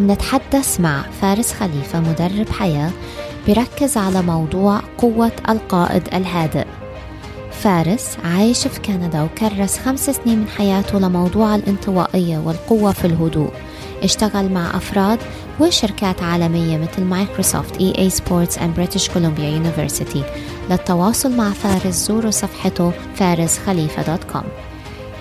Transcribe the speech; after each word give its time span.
نتحدث 0.00 0.80
مع 0.80 1.02
فارس 1.20 1.52
خليفة 1.52 2.00
مدرب 2.00 2.48
حياة 2.48 2.90
بركز 3.48 3.96
على 3.96 4.22
موضوع 4.22 4.80
قوة 4.98 5.32
القائد 5.48 6.14
الهادئ. 6.14 6.66
فارس 7.50 8.16
عايش 8.24 8.66
في 8.66 8.80
كندا 8.80 9.22
وكرس 9.22 9.78
خمس 9.78 10.10
سنين 10.10 10.38
من 10.38 10.48
حياته 10.48 10.98
لموضوع 10.98 11.54
الانطوائية 11.54 12.38
والقوة 12.38 12.92
في 12.92 13.04
الهدوء. 13.04 13.50
اشتغل 14.02 14.52
مع 14.52 14.76
أفراد 14.76 15.18
وشركات 15.60 16.22
عالمية 16.22 16.78
مثل 16.78 17.04
مايكروسوفت 17.04 17.80
EA 17.80 17.92
Sports 17.98 18.58
and 18.58 18.76
British 18.76 19.10
Columbia 19.10 19.48
University 19.48 20.22
للتواصل 20.70 21.36
مع 21.36 21.50
فارس 21.50 21.94
زوروا 21.94 22.30
صفحته 22.30 22.92
فارس 23.14 23.43
خليفة 23.43 24.02
dot 24.02 24.24
com 24.32 24.44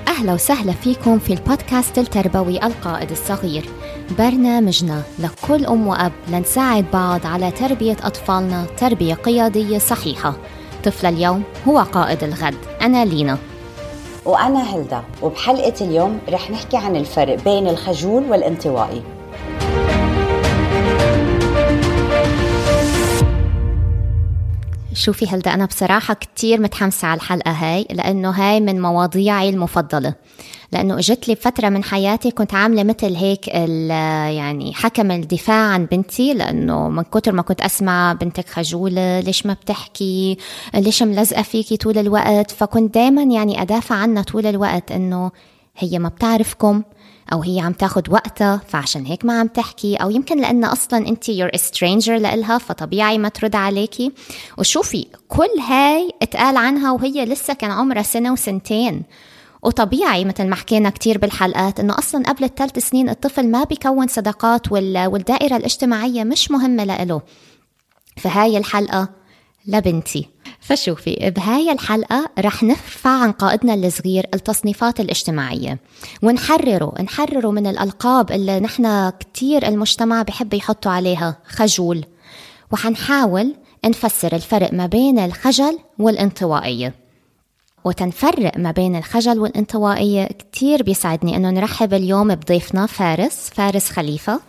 أهلا 0.08 0.34
وسهلا 0.34 0.72
فيكم 0.72 1.20
في 1.20 1.34
البودكاست 1.34 1.98
التربوي 1.98 2.66
القائد 2.66 3.12
الصغير. 3.12 3.70
برنامجنا 4.12 5.02
لكل 5.20 5.66
أم 5.66 5.88
وأب 5.88 6.12
لنساعد 6.28 6.86
بعض 6.94 7.28
على 7.28 7.52
تربية 7.52 7.98
أطفالنا 8.04 8.66
تربية 8.78 9.14
قيادية 9.14 9.78
صحيحة. 9.78 10.36
طفل 10.84 11.08
اليوم 11.08 11.44
هو 11.68 11.80
قائد 11.80 12.24
الغد. 12.24 12.56
أنا 12.82 13.06
لينا. 13.06 13.38
وأنا 14.26 14.62
هلدا. 14.62 15.04
وبحلقة 15.22 15.86
اليوم 15.86 16.20
رح 16.30 16.52
نحكي 16.52 16.78
عن 16.78 16.96
الفرق 16.96 17.44
بين 17.44 17.68
الخجول 17.68 18.24
والانطوائي. 18.30 19.15
شوفي 24.96 25.28
هلدا 25.28 25.54
أنا 25.54 25.66
بصراحة 25.66 26.14
كتير 26.14 26.62
متحمسة 26.62 27.08
على 27.08 27.18
الحلقة 27.18 27.52
هاي 27.52 27.88
لأنه 27.92 28.30
هاي 28.30 28.60
من 28.60 28.82
مواضيعي 28.82 29.50
المفضلة. 29.50 30.14
لأنه 30.72 30.98
إجت 31.00 31.28
لي 31.28 31.36
فترة 31.36 31.70
من 31.70 31.84
حياتي 31.84 32.32
كنت 32.32 32.54
عاملة 32.54 32.84
مثل 32.84 33.16
هيك 33.16 33.48
يعني 33.48 34.74
حكم 34.74 35.12
الدفاع 35.12 35.68
عن 35.72 35.86
بنتي 35.86 36.34
لأنه 36.34 36.90
من 36.90 37.04
كتر 37.04 37.32
ما 37.32 37.42
كنت 37.42 37.62
أسمع 37.62 38.14
بنتك 38.14 38.50
خجولة 38.50 39.20
ليش 39.20 39.46
ما 39.46 39.54
بتحكي 39.54 40.38
ليش 40.76 41.04
ملزقة 41.04 41.42
فيكي 41.42 41.78
طول 41.78 41.98
الوقت 41.98 42.52
فكنت 42.52 42.94
دايما 42.94 43.24
يعني 43.24 43.62
أدافع 43.62 43.96
عنها 43.96 44.24
طول 44.24 44.46
الوقت 44.46 44.92
إنه 44.92 45.32
هي 45.78 46.00
ما 46.00 46.10
بتعرفكم 46.10 46.84
أو 47.34 47.42
هي 47.42 47.60
عم 47.60 47.74
تاخد 47.74 48.10
وقتها 48.10 48.62
فعشان 48.68 49.06
هيك 49.06 49.26
ما 49.26 49.40
عم 49.40 49.48
تحكي. 49.48 49.96
أو 49.96 50.10
يمكن 50.10 50.42
لأن 50.42 50.66
أصلا 50.66 51.08
انت 51.08 51.30
يور 51.30 51.50
stranger 51.50 52.10
لإلها 52.10 52.58
فطبيعي 52.58 53.18
ما 53.18 53.30
ترد 53.30 53.56
عليكي 53.56 54.12
وشوفي 54.58 55.08
كل 55.28 55.60
هاي 55.68 56.12
اتقال 56.22 56.58
عنها 56.58 56.92
وهي 56.92 57.26
لسه 57.26 57.54
كان 57.54 57.72
عمرها 57.72 58.04
سنة 58.04 58.34
وسنتين. 58.34 59.04
وطبيعي 59.64 60.26
مثل 60.26 60.48
ما 60.48 60.56
حكينا 60.56 60.90
كتير 60.90 61.18
بالحلقات 61.18 61.80
إنه 61.80 61.98
أصلا 61.98 62.24
قبل 62.24 62.44
الثلاث 62.44 62.80
سنين 62.80 63.10
الطفل 63.10 63.52
ما 63.52 63.64
بيكون 63.64 64.08
صداقات 64.08 64.72
والدائرة 64.72 65.58
الاجتماعية 65.58 66.24
مش 66.24 66.52
مهمة 66.52 66.84
لإله. 66.84 67.22
فهاي 68.18 68.58
الحلقة 68.58 69.10
لبنتي. 69.68 70.35
فشوفي 70.68 71.32
بهاي 71.36 71.72
الحلقة 71.72 72.30
رح 72.40 72.64
نرفع 72.64 73.10
عن 73.10 73.32
قائدنا 73.32 73.74
الصغير 73.74 74.28
التصنيفات 74.34 75.00
الاجتماعية. 75.00 75.80
ونحرره 76.24 77.02
نحرره 77.02 77.52
من 77.52 77.68
الألقاب 77.68 78.32
اللي 78.32 78.60
نحن 78.60 79.10
كتير 79.10 79.68
المجتمع 79.68 80.22
بحب 80.22 80.54
يحطوا 80.54 80.92
عليها 80.92 81.38
خجول. 81.48 82.06
وحنحاول 82.72 83.56
نفسر 83.86 84.36
الفرق 84.36 84.74
ما 84.74 84.86
بين 84.86 85.20
الخجل 85.20 85.80
والانطوائية. 86.00 86.94
وتنفرق 87.84 88.58
ما 88.58 88.72
بين 88.72 88.96
الخجل 88.96 89.40
والانطوائية 89.40 90.26
كتير 90.26 90.84
بيسعدني 90.84 91.36
أنه 91.36 91.50
نرحب 91.50 91.94
اليوم 91.94 92.36
بضيفنا 92.36 92.86
فارس 92.86 93.50
فارس 93.54 93.90
خليفة 93.90 94.40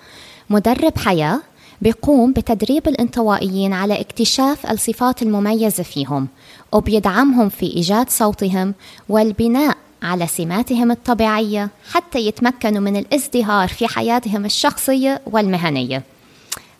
مدرب 0.50 0.98
حياة 0.98 1.40
بيقوم 1.82 2.32
بتدريب 2.32 2.88
الانطوائيين 2.88 3.72
على 3.72 4.00
اكتشاف 4.00 4.70
الصفات 4.70 5.22
المميزة 5.22 5.82
فيهم 5.82 6.28
وبيدعمهم 6.72 7.48
في 7.48 7.66
إيجاد 7.66 8.10
صوتهم 8.10 8.74
والبناء 9.08 9.76
على 10.02 10.26
سماتهم 10.26 10.90
الطبيعية 10.90 11.68
حتى 11.92 12.18
يتمكنوا 12.18 12.80
من 12.80 12.96
الازدهار 12.96 13.68
في 13.68 13.88
حياتهم 13.88 14.44
الشخصية 14.44 15.20
والمهنية. 15.26 16.02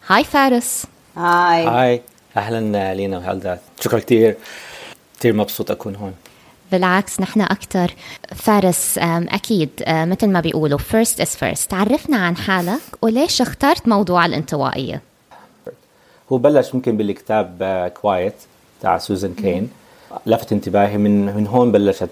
هاي 0.08 0.24
فارس. 0.24 0.84
هاي. 1.16 1.66
هاي. 1.66 2.02
أهلا 2.36 2.94
لينا 2.94 3.18
وهلدا 3.18 3.58
شكرا 3.80 3.98
كثير 3.98 4.36
كثير 5.18 5.32
مبسوط 5.32 5.70
أكون 5.70 5.96
هون. 5.96 6.14
بالعكس 6.72 7.20
نحن 7.20 7.40
أكثر 7.40 7.94
فارس 8.34 8.98
أكيد 8.98 9.70
مثل 9.88 10.26
ما 10.26 10.40
بيقولوا 10.40 10.78
first 10.78 11.22
is 11.22 11.28
first. 11.28 11.66
تعرفنا 11.68 12.16
عن 12.16 12.36
حالك 12.36 12.80
وليش 13.02 13.42
اخترت 13.42 13.88
موضوع 13.88 14.26
الانطوائية؟ 14.26 15.00
هو 16.32 16.38
بلش 16.38 16.74
ممكن 16.74 16.96
بالكتاب 16.96 17.92
Quiet 18.00 18.34
تاع 18.82 18.98
سوزان 18.98 19.34
كين 19.34 19.70
لفت 20.26 20.52
انتباهي 20.52 20.98
من 20.98 21.36
من 21.36 21.46
هون 21.46 21.72
بلشت 21.72 22.10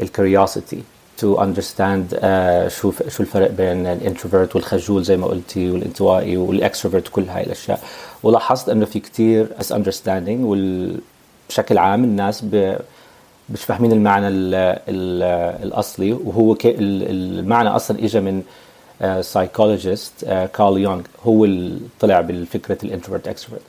ال 0.00 0.08
curiosity 0.08 0.82
to 1.18 1.42
understand 1.42 2.10
شو 2.68 2.92
شو 3.08 3.22
الفرق 3.22 3.50
بين 3.50 3.86
ال 3.86 3.93
introvert 3.93 4.56
والخجول 4.56 5.02
زي 5.04 5.16
ما 5.16 5.26
قلتي 5.26 5.70
والانطوائي 5.70 6.36
وال 6.36 6.49
extrovert 6.49 7.08
كل 7.08 7.28
هاي 7.28 7.42
الأشياء. 7.42 7.80
ولاحظت 8.22 8.68
إنه 8.68 8.84
في 8.84 9.00
كتير 9.00 9.48
misunderstanding 9.60 10.44
وبشكل 10.44 11.78
عام 11.78 12.04
الناس 12.04 12.44
مش 13.50 13.64
فاهمين 13.64 13.92
المعنى 13.92 14.28
ال 14.28 14.54
ال 14.88 15.22
الأصلي 15.62 16.12
وهو 16.12 16.56
المعنى 16.64 17.68
أصلا 17.68 18.04
اجى 18.04 18.20
من 18.20 18.42
psychologist 19.20 20.24
كارل 20.54 20.78
يونغ 20.78 21.02
هو 21.26 21.44
اللي 21.44 21.80
طلع 22.00 22.20
بالفكرة 22.20 22.78
ال 22.84 22.88
introvert 22.88 23.28
extrovert 23.28 23.62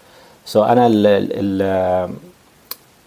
so 0.45 0.63
أنا 0.63 0.87
ال 0.87 1.07
ال 1.07 2.09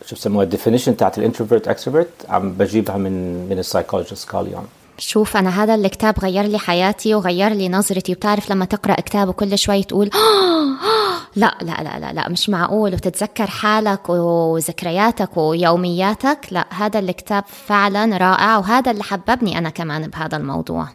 شو 0.07 0.17
بسموها 0.17 0.45
ال 0.45 0.49
definition 0.49 0.97
تاعت 0.97 1.19
ال 1.19 1.24
introvert 1.24 1.69
extrovert 1.69 2.09
عم 2.29 2.53
بجيبها 2.53 2.97
من 2.97 3.47
من 3.49 3.59
ال 3.59 3.64
psychologist 3.64 4.31
كارل 4.31 4.47
يونغ 4.53 4.65
شوف 4.99 5.37
أنا 5.37 5.63
هذا 5.63 5.75
الكتاب 5.75 6.15
غير 6.19 6.45
لي 6.45 6.59
حياتي 6.59 7.15
وغير 7.15 7.53
لي 7.53 7.69
نظرتي. 7.69 8.13
وبتعرف 8.13 8.51
لما 8.51 8.65
تقرأ 8.65 8.95
كتاب 8.95 9.29
وكل 9.29 9.59
شوي 9.59 9.83
تقول 9.83 10.11
لا 11.39 11.55
لا 11.63 11.83
لا 11.83 11.99
لا 11.99 12.13
لا 12.13 12.29
مش 12.29 12.49
معقول. 12.49 12.95
وتتذكر 12.95 13.47
حالك 13.47 14.09
وذكرياتك 14.09 15.37
ويومياتك؟ 15.37 16.39
لا 16.51 16.67
هذا 16.71 16.99
الكتاب 16.99 17.45
فعلا 17.47 18.17
رائع 18.17 18.59
وهذا 18.59 18.91
اللي 18.91 19.03
حببني 19.03 19.59
أنا 19.59 19.71
كمان 19.71 20.09
بهذا 20.09 20.37
الموضوع. 20.37 20.89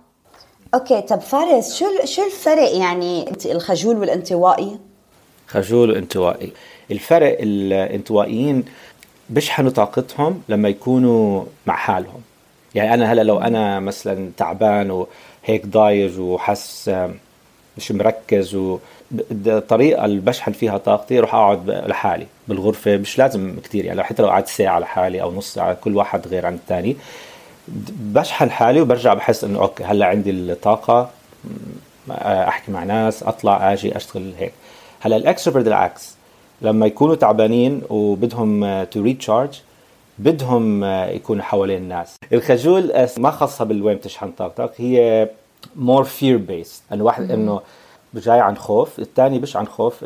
أوكي 0.74 1.02
طب 1.02 1.20
فارس 1.20 1.76
شو 1.76 1.86
شو 2.06 2.26
الفرق 2.26 2.76
يعني 2.76 3.32
الخجول 3.46 3.98
والانطوائي؟ 3.98 4.78
خجول 5.48 5.92
وانطوائي. 5.92 6.52
الفرق 6.92 7.38
الانطوائيين 7.40 8.66
بيشحنوا 9.30 9.72
طاقتهم 9.72 10.42
لما 10.50 10.70
يكونوا 10.70 11.44
مع 11.66 11.76
حالهم. 11.76 12.22
يعني 12.76 12.94
أنا 12.94 13.14
هلأ 13.14 13.22
لو 13.24 13.38
أنا 13.38 13.80
مثلا 13.80 14.32
تعبان 14.38 14.92
وهيك 14.92 15.66
ضايج 15.66 16.20
وحس 16.20 16.92
مش 17.78 17.92
مركز 17.92 18.58
والطريقة 19.46 20.06
اللي 20.06 20.20
بشحن 20.20 20.52
فيها 20.52 20.78
طاقتي 20.78 21.20
أروح 21.20 21.36
أقعد 21.36 21.70
لحالي 21.70 22.28
بالغرفة. 22.48 22.98
مش 22.98 23.18
لازم 23.18 23.56
كثير 23.64 23.86
يعني 23.86 24.04
حتى 24.04 24.22
لو 24.22 24.30
قعدت 24.30 24.48
ساعة 24.48 24.80
لحالي 24.80 25.22
أو 25.22 25.32
نص 25.32 25.54
ساعة 25.54 25.74
كل 25.74 25.96
واحد 25.96 26.28
غير 26.28 26.46
عن 26.46 26.54
الثاني 26.54 26.96
بشحن 27.90 28.52
حالي 28.52 28.82
وبرجع 28.82 29.14
بحس 29.14 29.44
إنه 29.44 29.60
okay 29.60 29.84
هلأ 29.84 30.06
عندي 30.06 30.32
الطاقة 30.32 31.10
أحكي 32.12 32.72
مع 32.72 32.84
ناس 32.84 33.24
أطلع 33.24 33.74
آجي 33.74 33.98
أشتغل 33.98 34.34
هيك. 34.38 34.54
هلأ 35.00 35.16
ال 35.16 35.21
extrovert 35.21 35.68
العكس. 35.68 36.16
لما 36.62 36.86
يكونوا 36.86 37.16
تعبانين 37.16 37.82
وبدهم 37.90 38.84
to 38.84 39.02
recharge 39.02 39.62
بدهم 40.20 40.84
يكونوا 40.86 41.44
حوالين 41.44 41.78
الناس. 41.78 42.16
الخجول 42.34 43.08
ما 43.18 43.32
خاصة 43.32 43.66
بال 43.66 43.79
وين 43.79 43.98
بتشحن 43.98 44.32
طاقتك 44.32 44.72
هي 44.78 45.30
more 45.86 46.04
fear 46.04 46.40
based 46.50 46.94
إنه 46.94 47.04
واحد 47.04 47.32
إنه 47.32 47.62
جاي 48.16 48.40
عن 48.40 48.58
خوف 48.58 49.00
الثاني 49.00 49.40
مش 49.40 49.56
عن 49.56 49.68
خوف 49.68 50.06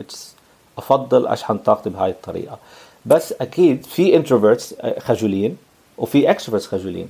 أفضل 0.77 1.27
اشحن 1.27 1.57
طاقتي 1.57 1.89
بهاي 1.89 2.09
الطريقة. 2.09 2.57
بس 3.05 3.33
أكيد 3.41 3.85
في 3.85 4.15
introverts 4.15 4.75
خجولين 4.99 5.57
وفي 5.97 6.31
extroverts 6.31 6.67
خجولين. 6.67 7.09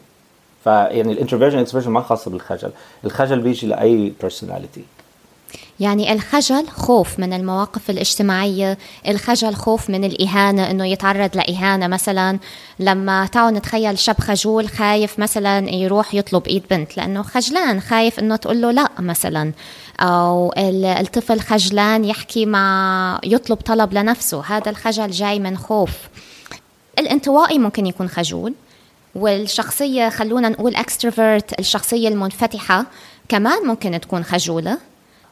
فيعني 0.64 1.12
ال 1.12 1.15
introversion 1.15 1.60
extroversion 1.60 1.94
ما 1.94 2.02
خاصة 2.02 2.32
بالخجل. 2.32 2.72
الخجل 3.06 3.40
بيجي 3.40 3.68
لأي 3.68 4.14
personality 4.22 4.84
يعني 5.80 6.14
الخجل 6.14 6.68
خوف 6.68 7.20
من 7.20 7.34
المواقف 7.34 7.90
الاجتماعية 7.90 8.78
الخجل 9.08 9.56
خوف 9.56 9.90
من 9.90 10.04
الإهانة 10.04 10.72
أنه 10.72 10.86
يتعرض 10.86 11.38
لإهانة 11.38 11.88
مثلا. 11.88 12.40
لما 12.80 13.26
تعالوا 13.26 13.60
نتخيل 13.60 14.00
شاب 14.00 14.20
خجول 14.20 14.68
خايف 14.68 15.20
مثلا 15.20 15.70
يروح 15.70 16.14
يطلب 16.14 16.48
إيد 16.48 16.64
بنت 16.70 16.98
لأنه 16.98 17.22
خجلان 17.22 17.82
خايف 17.82 18.20
أنه 18.20 18.36
تقول 18.36 18.62
له 18.62 18.72
لا 18.72 18.90
مثلا. 19.00 19.52
أو 20.00 20.54
الطفل 20.58 21.40
خجلان 21.40 22.06
يحكي 22.06 22.46
مع 22.46 23.20
يطلب 23.24 23.58
طلب 23.58 23.94
لنفسه 23.94 24.44
هذا 24.48 24.70
الخجل 24.70 25.12
جاي 25.12 25.40
من 25.40 25.58
خوف. 25.58 25.92
الانطوائي 27.00 27.60
ممكن 27.60 27.86
يكون 27.86 28.08
خجول 28.08 28.54
والشخصية 29.16 30.10
خلونا 30.10 30.50
نقول 30.50 30.76
اكستروفرت 30.76 31.60
الشخصية 31.60 32.08
المنفتحة 32.08 32.86
كمان 33.30 33.68
ممكن 33.68 34.00
تكون 34.00 34.24
خجولة. 34.24 34.78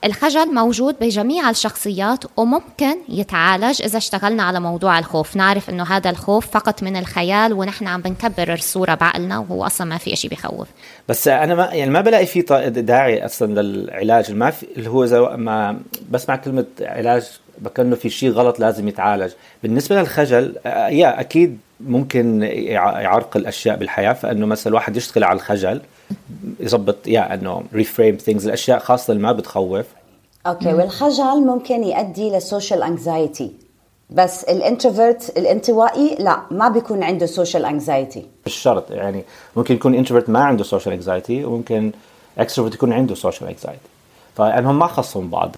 الخجل 0.06 0.54
موجود 0.54 0.96
بجميع 1.02 1.50
الشخصيات 1.50 2.24
وممكن 2.38 2.96
يتعالج 3.10 3.82
إذا 3.82 3.98
اشتغلنا 3.98 4.44
على 4.44 4.60
موضوع 4.60 5.00
الخوف. 5.00 5.36
نعرف 5.36 5.70
إنه 5.70 5.84
هذا 5.84 6.10
الخوف 6.10 6.48
فقط 6.48 6.84
من 6.84 6.98
الخيال 6.98 7.54
ونحن 7.54 7.88
عم 7.88 8.02
بنكبر 8.02 8.54
الصورة 8.54 8.96
بعقلنا 8.96 9.40
وهو 9.40 9.66
أصلا 9.66 9.88
ما 9.88 9.98
في 9.98 10.14
إشي 10.14 10.28
بخوف. 10.28 10.68
بس 11.10 11.28
أنا 11.28 11.56
ما 11.56 11.66
يعني 11.66 11.92
ما 11.92 12.02
بلاقي 12.02 12.26
في 12.26 12.42
داعي 12.70 13.26
أصلا 13.26 13.62
للعلاج. 13.62 14.32
ما 14.32 14.52
في 14.52 14.66
اللي 14.78 14.90
هو 14.90 15.38
ما 15.38 15.80
بسمع 16.12 16.36
كلمة 16.36 16.66
علاج 16.82 17.24
بكأنه 17.58 17.96
في 17.96 18.10
شيء 18.10 18.32
غلط 18.32 18.60
لازم 18.60 18.88
يتعالج. 18.88 19.32
بالنسبة 19.64 20.00
للخجل 20.00 20.56
يا 20.90 21.20
أكيد 21.20 21.60
ممكن 21.80 22.44
يعرقل 22.44 23.40
الأشياء 23.40 23.78
بالحياة. 23.78 24.14
فإنه 24.14 24.46
مثلا 24.46 24.68
الواحد 24.68 24.98
يشتغل 24.98 25.24
على 25.24 25.36
الخجل 25.36 25.82
يظبط 26.60 27.08
يا 27.08 27.34
إنه 27.34 27.64
reframe 27.74 28.18
things 28.18 28.46
الأشياء 28.46 28.80
خاصة 28.80 29.12
اللي 29.12 29.24
ما 29.24 29.32
بتخوف. 29.32 29.86
okay 30.48 30.74
والخجل 30.74 31.46
ممكن 31.46 31.84
يؤدي 31.84 32.30
لل 32.30 32.43
social 32.43 32.84
anxiety 32.84 33.52
بس 34.10 34.44
ال 34.44 34.53
introvert 34.53 35.38
الانطوائي 35.38 36.16
لا 36.20 36.42
ما 36.52 36.70
بيكون 36.70 37.04
عنده 37.04 37.26
social 37.26 37.66
anxiety 37.66 38.26
مش 38.46 38.54
شرط 38.54 38.92
يعني 38.92 39.24
ممكن 39.56 39.76
يكون 39.76 39.96
introvert 39.96 40.30
ما 40.30 40.44
عنده 40.44 40.64
social 40.64 40.94
anxiety 40.94 41.46
وممكن 41.46 41.92
extrovert 42.38 42.76
يكون 42.76 42.94
عنده 42.94 43.16
social 43.16 43.50
anxiety 43.50 43.80
فانهم 44.36 44.80
ما 44.80 44.88
خصهم 44.88 45.30
بعض. 45.30 45.56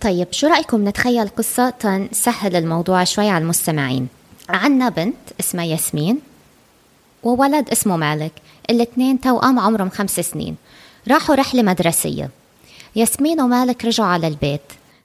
طيب 0.00 0.26
شو 0.30 0.46
رأيكم 0.46 0.88
نتخيل 0.88 1.28
قصة 1.28 1.70
تنسهل 1.70 2.56
الموضوع 2.56 3.04
شوي 3.04 3.28
على 3.28 3.42
المستمعين؟ 3.42 4.08
عنا 4.48 4.88
بنت 4.88 5.16
اسمها 5.40 5.64
ياسمين 5.64 6.20
وولد 7.22 7.68
اسمه 7.70 7.96
مالك 7.96 8.32
الاثنين 8.70 9.20
توأم 9.20 9.58
عمرهم 9.58 9.90
خمس 9.90 10.20
سنين. 10.20 10.56
راحوا 11.10 11.34
رحلة 11.34 11.62
مدرسية. 11.62 12.30
ياسمين 12.96 13.40
ومالك 13.40 13.84
رجعوا 13.84 14.08
على 14.08 14.28
البيت. 14.28 14.60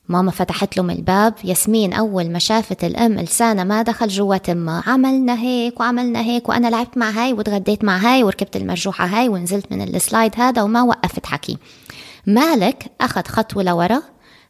ماما 0.09 0.31
فتحت 0.31 0.77
لهم 0.77 0.89
الباب. 0.89 1.33
ياسمين 1.43 1.93
أول 1.93 2.29
ما 2.29 2.39
شافت 2.39 2.83
الأم 2.83 3.19
لسانها 3.19 3.63
ما 3.63 3.81
دخل 3.81 4.07
جوا 4.07 4.37
تمها. 4.37 4.83
عملنا 4.87 5.39
هيك 5.39 5.79
وعملنا 5.79 6.21
هيك 6.21 6.49
وأنا 6.49 6.67
لعبت 6.67 6.97
مع 6.97 7.09
هاي 7.09 7.33
وتغديت 7.33 7.83
مع 7.83 7.97
هاي 7.97 8.23
وركبت 8.23 8.55
المرجوحة 8.55 9.05
هاي 9.05 9.29
ونزلت 9.29 9.71
من 9.71 9.81
ال 9.81 9.90
slide 9.90 10.31
هذا 10.37 10.61
وما 10.61 10.81
وقفت 10.81 11.25
حكي. 11.25 11.57
مالك 12.25 12.91
أخذ 13.01 13.23
خطوة 13.23 13.63
لورا 13.63 14.01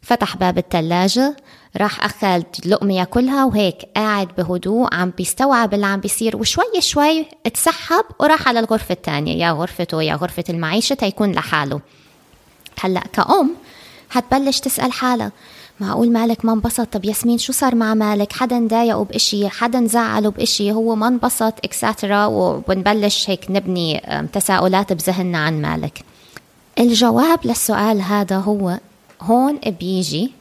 فتح 0.02 0.38
باب 0.38 0.58
الثلاجة 0.58 1.38
راح 1.78 2.06
أخذ 2.06 2.44
لقمة 2.66 2.94
ياكلها 2.94 3.46
وهيك 3.46 3.78
قاعد 3.96 4.28
بهدوء 4.38 4.94
عم 4.94 5.14
بيستوعب 5.18 5.74
اللي 5.74 5.86
عم 5.86 6.00
بيصير 6.00 6.38
وشوي 6.38 6.82
شوي 6.82 7.26
اتسحب 7.46 8.06
وراح 8.20 8.48
على 8.48 8.60
الغرفة 8.60 8.94
الثانية 8.94 9.46
يا 9.46 9.52
غرفته 9.52 10.04
يا 10.04 10.16
غرفة 10.16 10.44
المعيشة 10.50 10.94
تيكون 10.94 11.32
لحاله. 11.32 11.82
هلأ 12.80 13.04
كأم 13.14 13.56
حتبلش 14.10 14.60
تسأل 14.60 14.92
حالها. 14.92 15.32
معقول 15.80 16.12
مالك 16.12 16.46
ما 16.46 16.54
انبسط. 16.54 16.88
طب 16.94 17.06
ياسمين 17.06 17.38
شو 17.38 17.54
صار 17.54 17.76
مع 17.76 17.94
مالك؟ 17.94 18.34
حدا 18.34 18.68
ضايقه 18.68 19.04
بإشي؟ 19.04 19.50
حدا 19.50 19.88
زعله 19.88 20.32
بإشي؟ 20.32 20.72
هو 20.72 20.96
ما 20.96 21.08
انبسط 21.08 21.54
اكسترا 21.64 22.26
وبنبلش 22.26 23.30
هيك 23.30 23.46
نبني 23.50 24.02
تساؤلات 24.34 24.94
بذهننا 24.94 25.38
عن 25.38 25.62
مالك. 25.62 26.04
الجواب 26.80 27.40
للسؤال 27.46 28.02
هذا 28.02 28.38
هو 28.38 28.80
هون 29.22 29.60
بيجي. 29.80 30.32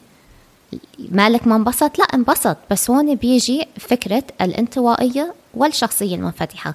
مالك 1.11 1.47
ما 1.47 1.57
انبسط؟ 1.57 1.99
لا 1.99 2.05
انبسط. 2.05 2.57
بس 2.71 2.91
هون 2.91 3.15
بيجي 3.15 3.67
فكرة 3.79 4.25
الانطوائية 4.41 5.35
والشخصية 5.55 6.15
المنفتحة. 6.15 6.75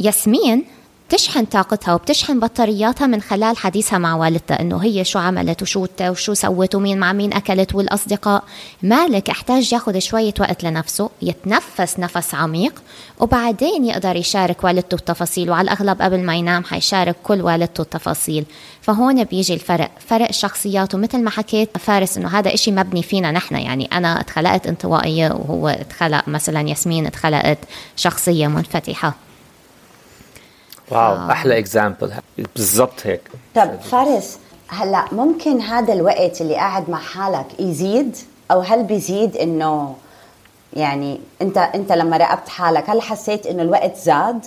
ياسمين 0.00 0.64
بتشحن 1.12 1.44
طاقتها 1.44 1.94
وبتشحن 1.94 2.40
بطارياتها 2.40 3.06
من 3.06 3.20
خلال 3.20 3.56
حديثها 3.56 3.98
مع 3.98 4.14
والدتها 4.14 4.60
إنه 4.60 4.78
هي 4.78 5.04
شو 5.04 5.18
عملت 5.18 5.62
وشو 5.62 5.86
وشو 6.00 6.34
سوت 6.34 6.74
ومين 6.74 6.98
مع 6.98 7.12
مين 7.12 7.32
أكلت 7.32 7.74
والأصدقاء. 7.74 8.44
مالك 8.82 9.30
احتاج 9.30 9.72
ياخذ 9.72 9.98
شوية 9.98 10.34
وقت 10.40 10.64
لنفسه 10.64 11.10
يتنفس 11.22 11.98
نفس 11.98 12.34
عميق 12.34 12.82
وبعدين 13.20 13.84
يقدر 13.84 14.16
يشارك 14.16 14.64
والدته 14.64 14.94
التفاصيل 14.94 15.50
وعلى 15.50 15.64
الأغلب 15.64 16.02
قبل 16.02 16.20
ما 16.20 16.36
ينام 16.36 16.64
حيشارك 16.64 17.16
كل 17.22 17.40
والدته 17.40 17.82
التفاصيل. 17.82 18.44
فهون 18.80 19.24
بيجي 19.24 19.54
الفرق 19.54 19.90
فرق 20.08 20.28
الشخصيات 20.28 20.94
ومثل 20.94 21.22
ما 21.22 21.30
حكيت 21.30 21.78
فارس 21.78 22.16
إنه 22.16 22.28
هذا 22.28 22.54
إشي 22.54 22.70
مبني 22.70 23.02
فينا 23.02 23.30
نحن. 23.30 23.54
يعني 23.56 23.88
أنا 23.92 24.20
اتخلقت 24.20 24.66
انطوائية 24.66 25.28
وهو 25.32 25.68
اتخلق 25.68 26.28
مثلا 26.28 26.68
ياسمين 26.68 27.06
اتخلقت 27.06 27.58
شخصية 27.96 28.46
منفتحة. 28.46 29.14
wow 30.92 31.14
آه. 31.16 31.32
أحلى 31.32 31.58
example 31.58 32.12
بالضبط 32.56 33.06
هيك. 33.06 33.20
طب 33.54 33.80
فارس 33.80 34.38
هلا 34.68 35.04
ممكن 35.12 35.60
هذا 35.60 35.92
الوقت 35.92 36.40
اللي 36.40 36.54
قاعد 36.54 36.90
مع 36.90 36.98
حالك 36.98 37.46
يزيد؟ 37.60 38.16
أو 38.50 38.60
هل 38.60 38.84
بيزيد 38.84 39.36
إنه 39.36 39.96
يعني 40.72 41.20
أنت 41.42 41.58
أنت 41.58 41.92
لما 41.92 42.16
راقبت 42.16 42.48
حالك 42.48 42.90
هل 42.90 43.02
حسيت 43.02 43.46
إنه 43.46 43.62
الوقت 43.62 43.96
زاد؟ 43.96 44.46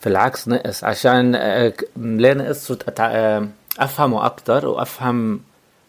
في 0.00 0.08
العكس 0.08 0.48
نقص 0.48 0.84
عشان 0.84 1.34
آه، 1.34 1.72
ليه 1.96 2.32
نقص؟ 2.32 2.72
آه، 3.00 3.48
أفهمه 3.78 4.26
أكثر 4.26 4.66
وأفهم 4.66 5.40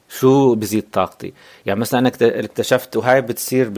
شو 0.09 0.55
بزيد 0.55 0.85
طاقتي. 0.93 1.33
يعني 1.65 1.79
مثلا 1.79 1.99
أنا 1.99 2.11
اكتشفت 2.21 2.97
وهاي 2.97 3.21
بتصير 3.21 3.71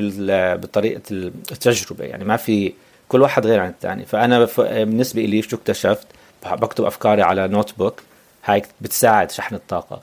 بطريقة 0.55 1.01
التجربة. 1.11 2.05
يعني 2.05 2.23
ما 2.25 2.37
في 2.37 2.73
كل 3.09 3.21
واحد 3.21 3.45
غير 3.45 3.59
عن 3.59 3.69
الثاني 3.69 4.05
فأنا 4.05 4.47
بالنسبة 4.57 5.21
لي 5.21 5.41
شو 5.41 5.57
اكتشفت؟ 5.57 6.07
بكتب 6.45 6.85
أفكاري 6.85 7.21
على 7.21 7.47
notebook. 7.47 8.01
هاي 8.45 8.63
بتساعد 8.81 9.31
شحن 9.31 9.55
الطاقة. 9.55 10.01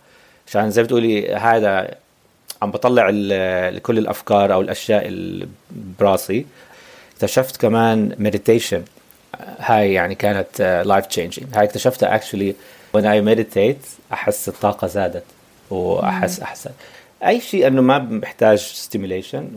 عشان 0.48 0.70
زي 0.70 0.82
بتقولي 0.82 1.34
هذا 1.34 1.94
عم 2.62 2.70
بطلع 2.70 3.10
كل 3.78 3.98
الأفكار 3.98 4.52
أو 4.52 4.60
الأشياء 4.60 5.06
اللي 5.06 5.48
براسي. 6.00 6.46
اكتشفت 7.12 7.56
كمان 7.56 8.16
meditation 8.18 8.82
هاي 9.58 9.92
يعني 9.92 10.14
كانت 10.14 10.82
life 10.86 11.04
uh, 11.04 11.08
changing 11.08 11.48
هاي 11.56 11.64
اكتشفتها 11.64 12.14
actually 12.14 12.54
when 12.96 13.00
I 13.00 13.28
meditate 13.28 14.12
أحس 14.12 14.48
الطاقة 14.48 14.86
زادت. 14.86 15.24
وأحس 15.70 16.40
أحسن. 16.40 16.70
أي 17.28 17.40
شيء 17.40 17.66
إنه 17.66 17.82
ما 17.82 17.98
بحتاج 17.98 18.58
stimulation 18.58 19.48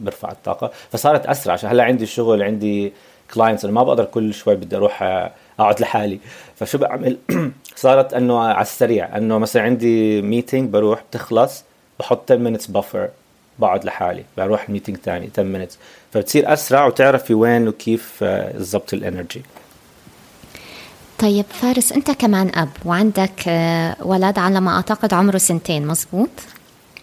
برفع 0.00 0.32
الطاقة. 0.32 0.70
فصارت 0.90 1.26
أسرع. 1.26 1.52
عشان 1.52 1.70
هلأ 1.70 1.84
عندي 1.84 2.06
شغل 2.06 2.42
عندي 2.42 2.92
clients 3.34 3.64
أنا 3.64 3.72
ما 3.72 3.82
بقدر 3.82 4.04
كل 4.04 4.34
شوي 4.34 4.56
بدي 4.56 4.76
أروح 4.76 5.02
آه، 5.02 5.30
أقعد 5.60 5.80
لحالي. 5.80 6.18
فشو 6.56 6.78
بعمل؟ 6.78 7.18
صارت 7.76 8.14
إنه 8.14 8.38
على 8.38 8.62
السريع. 8.62 9.16
إنه 9.16 9.38
مثلا 9.38 9.62
عندي 9.62 10.22
meeting 10.22 10.70
بروح 10.70 11.02
بتخلص 11.10 11.64
بحط 12.00 12.32
10 12.32 12.36
minutes 12.36 12.66
buffer 12.66 13.08
بقعد 13.58 13.84
لحالي. 13.84 14.24
بروح 14.36 14.68
ال 14.68 14.72
meeting 14.72 14.98
ثاني 14.98 15.30
10 15.32 15.42
minutes 15.42 15.78
فبتصير 16.12 16.52
أسرع 16.52 16.86
وتعرفي 16.86 17.34
وين 17.34 17.68
وكيف 17.68 18.18
آه، 18.22 18.78
ال 18.92 18.99
energy 18.99 19.42
طيب 21.18 21.44
فارس 21.44 21.92
أنت 21.92 22.10
كمان 22.10 22.50
أب 22.54 22.68
وعندك 22.84 23.48
آه، 23.48 23.96
ولد 24.00 24.38
على 24.38 24.60
ما 24.60 24.76
أعتقد 24.76 25.14
عمره 25.14 25.38
سنتين 25.38 25.86
مزبوط؟ 25.86 26.30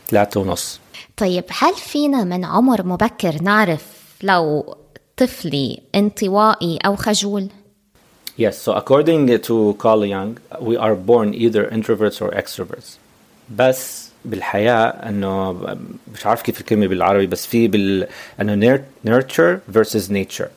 ثلاثة 0.10 0.40
ونص 0.40 0.80
طيب 1.18 1.44
هل 1.50 1.74
فينا 1.76 2.24
من 2.24 2.46
عمر 2.46 2.86
مبكر 2.86 3.42
نعرف 3.42 3.86
لو 4.24 4.76
طفلي 5.18 5.80
انطوائي 5.96 6.78
أو 6.86 6.96
خجول؟ 6.96 7.48
Yes, 8.40 8.56
so 8.66 8.72
according 8.72 9.28
to 9.48 9.76
Carl 9.84 10.06
Jung, 10.06 10.38
we 10.62 10.78
are 10.78 10.96
born 10.96 11.34
either 11.34 11.64
introverts 11.78 12.22
or 12.22 12.30
extroverts. 12.32 12.98
بس 13.56 14.10
بالحياة 14.26 14.86
إنه 14.88 15.52
مش 16.14 16.26
عارف 16.26 16.42
كيف 16.42 16.60
الكلمة 16.60 16.88
بالعربي 16.88 17.28
بس 17.28 17.46
في 17.46 17.68
بال 17.68 18.08
إنه 18.42 18.84
nurture 19.08 19.76
versus 19.76 20.10
nature. 20.10 20.48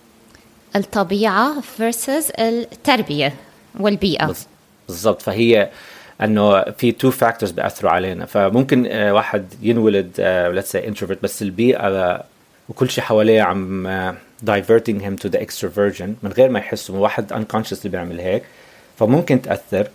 الطبيعة 0.76 1.60
versus 1.78 2.40
التربية 2.40 3.34
والبيئة. 3.80 4.34
بالضبط 4.88 5.22
فهي 5.22 5.70
إنه 6.24 6.62
في 6.62 6.92
two 6.92 7.10
factors 7.10 7.52
بيأثروا 7.52 7.90
علينا. 7.90 8.26
فممكن 8.26 8.86
آه، 8.86 9.14
واحد 9.14 9.44
ينولد 9.62 10.20
let's 10.54 10.72
say 10.72 10.88
introvert 10.88 11.22
بس 11.22 11.42
البيئة 11.42 12.24
وكل 12.68 12.90
شيء 12.90 13.04
حواليه 13.04 13.42
عم 13.42 13.88
diverting 14.42 15.02
him 15.02 15.16
to 15.16 15.28
the 15.28 15.42
extroversion 15.42 16.14
من 16.22 16.32
غير 16.32 16.48
ما 16.48 16.58
يحس 16.58 16.90
واحد 16.90 17.32
unconsciously 17.32 17.90
بيعمل 17.90 18.20
هيك. 18.20 18.42
فممكن 18.98 19.42
تأثر 19.42 19.88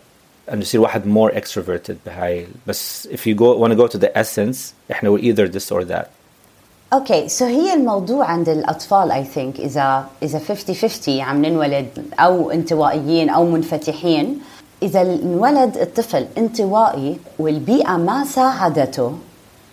إنه 0.53 0.61
يصير 0.61 0.81
واحد 0.81 1.07
more 1.07 1.31
extroverted 1.31 1.93
بهاي. 2.05 2.47
بس 2.67 3.07
if 3.11 3.19
you 3.19 3.35
go 3.35 3.57
want 3.57 3.71
to 3.71 3.75
go 3.75 3.97
to 3.97 3.99
the 3.99 4.09
essence 4.23 4.57
إحنا 4.91 5.17
we're 5.17 5.21
either 5.21 5.47
this 5.53 5.71
or 5.71 5.83
that. 5.83 6.05
okay 6.93 7.29
so 7.29 7.45
هي 7.45 7.73
الموضوع 7.73 8.25
عند 8.25 8.49
الأطفال 8.49 9.11
I 9.11 9.23
think 9.23 9.59
إذا 9.59 10.05
إذا 10.23 10.39
50 10.39 10.75
50 10.75 11.21
عم 11.21 11.45
ننولد 11.45 11.87
أو 12.19 12.51
انطوائيين 12.51 13.29
أو 13.29 13.45
منفتحين. 13.45 14.39
إذا 14.83 15.01
انولد 15.01 15.77
الطفل 15.77 16.27
انطوائي 16.37 17.17
والبيئة 17.39 17.97
ما 17.97 18.25
ساعدته 18.25 19.17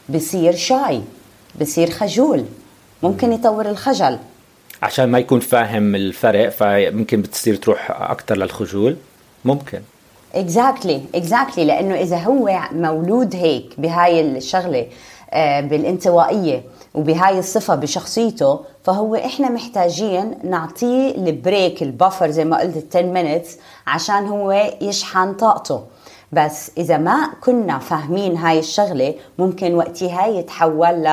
بصير 0.09 0.57
shy 0.57 1.03
بصير 1.61 1.91
خجول 1.91 2.45
ممكن 3.03 3.33
يطور 3.33 3.71
الخجل. 3.71 4.19
عشان 4.83 5.05
ما 5.05 5.19
يكون 5.19 5.41
فاهم 5.41 5.95
الفرق 5.95 6.49
فممكن 6.49 7.23
بتصير 7.23 7.57
تروح 7.57 7.91
أكثر 7.91 8.37
للخجول؟ 8.37 8.97
ممكن. 9.45 9.81
exactly 10.35 10.99
exactly, 10.99 11.17
exactly 11.17 11.65
exactly. 11.65 11.67
لأنه 11.67 11.95
إذا 11.95 12.17
هو 12.17 12.59
مولود 12.73 13.37
هيك 13.37 13.75
بهاي 13.79 14.21
الشغلة 14.21 14.87
آه، 15.31 15.61
بالانطوائية 15.61 16.63
وبهاي 16.95 17.39
الصفة 17.39 17.75
بشخصيته 17.75 18.61
فهو 18.85 19.15
إحنا 19.15 19.49
محتاجين 19.51 20.39
نعطيه 20.45 21.15
ال 21.15 21.26
break 21.26 21.83
ال 21.83 21.90
buffer 21.90 22.31
زي 22.31 22.45
ما 22.45 22.59
قلت 22.59 22.97
10 22.97 23.15
minutes 23.15 23.49
عشان 23.87 24.27
هو 24.27 24.73
يشحن 24.81 25.33
طاقته. 25.35 25.85
بس 26.33 26.71
إذا 26.79 26.99
ما 26.99 27.31
كنا 27.41 27.79
فاهمين 27.79 28.37
هاي 28.37 28.59
الشغلة 28.59 29.15
ممكن 29.39 29.75
وقتها 29.75 30.27
يتحول 30.27 31.03
ل 31.03 31.07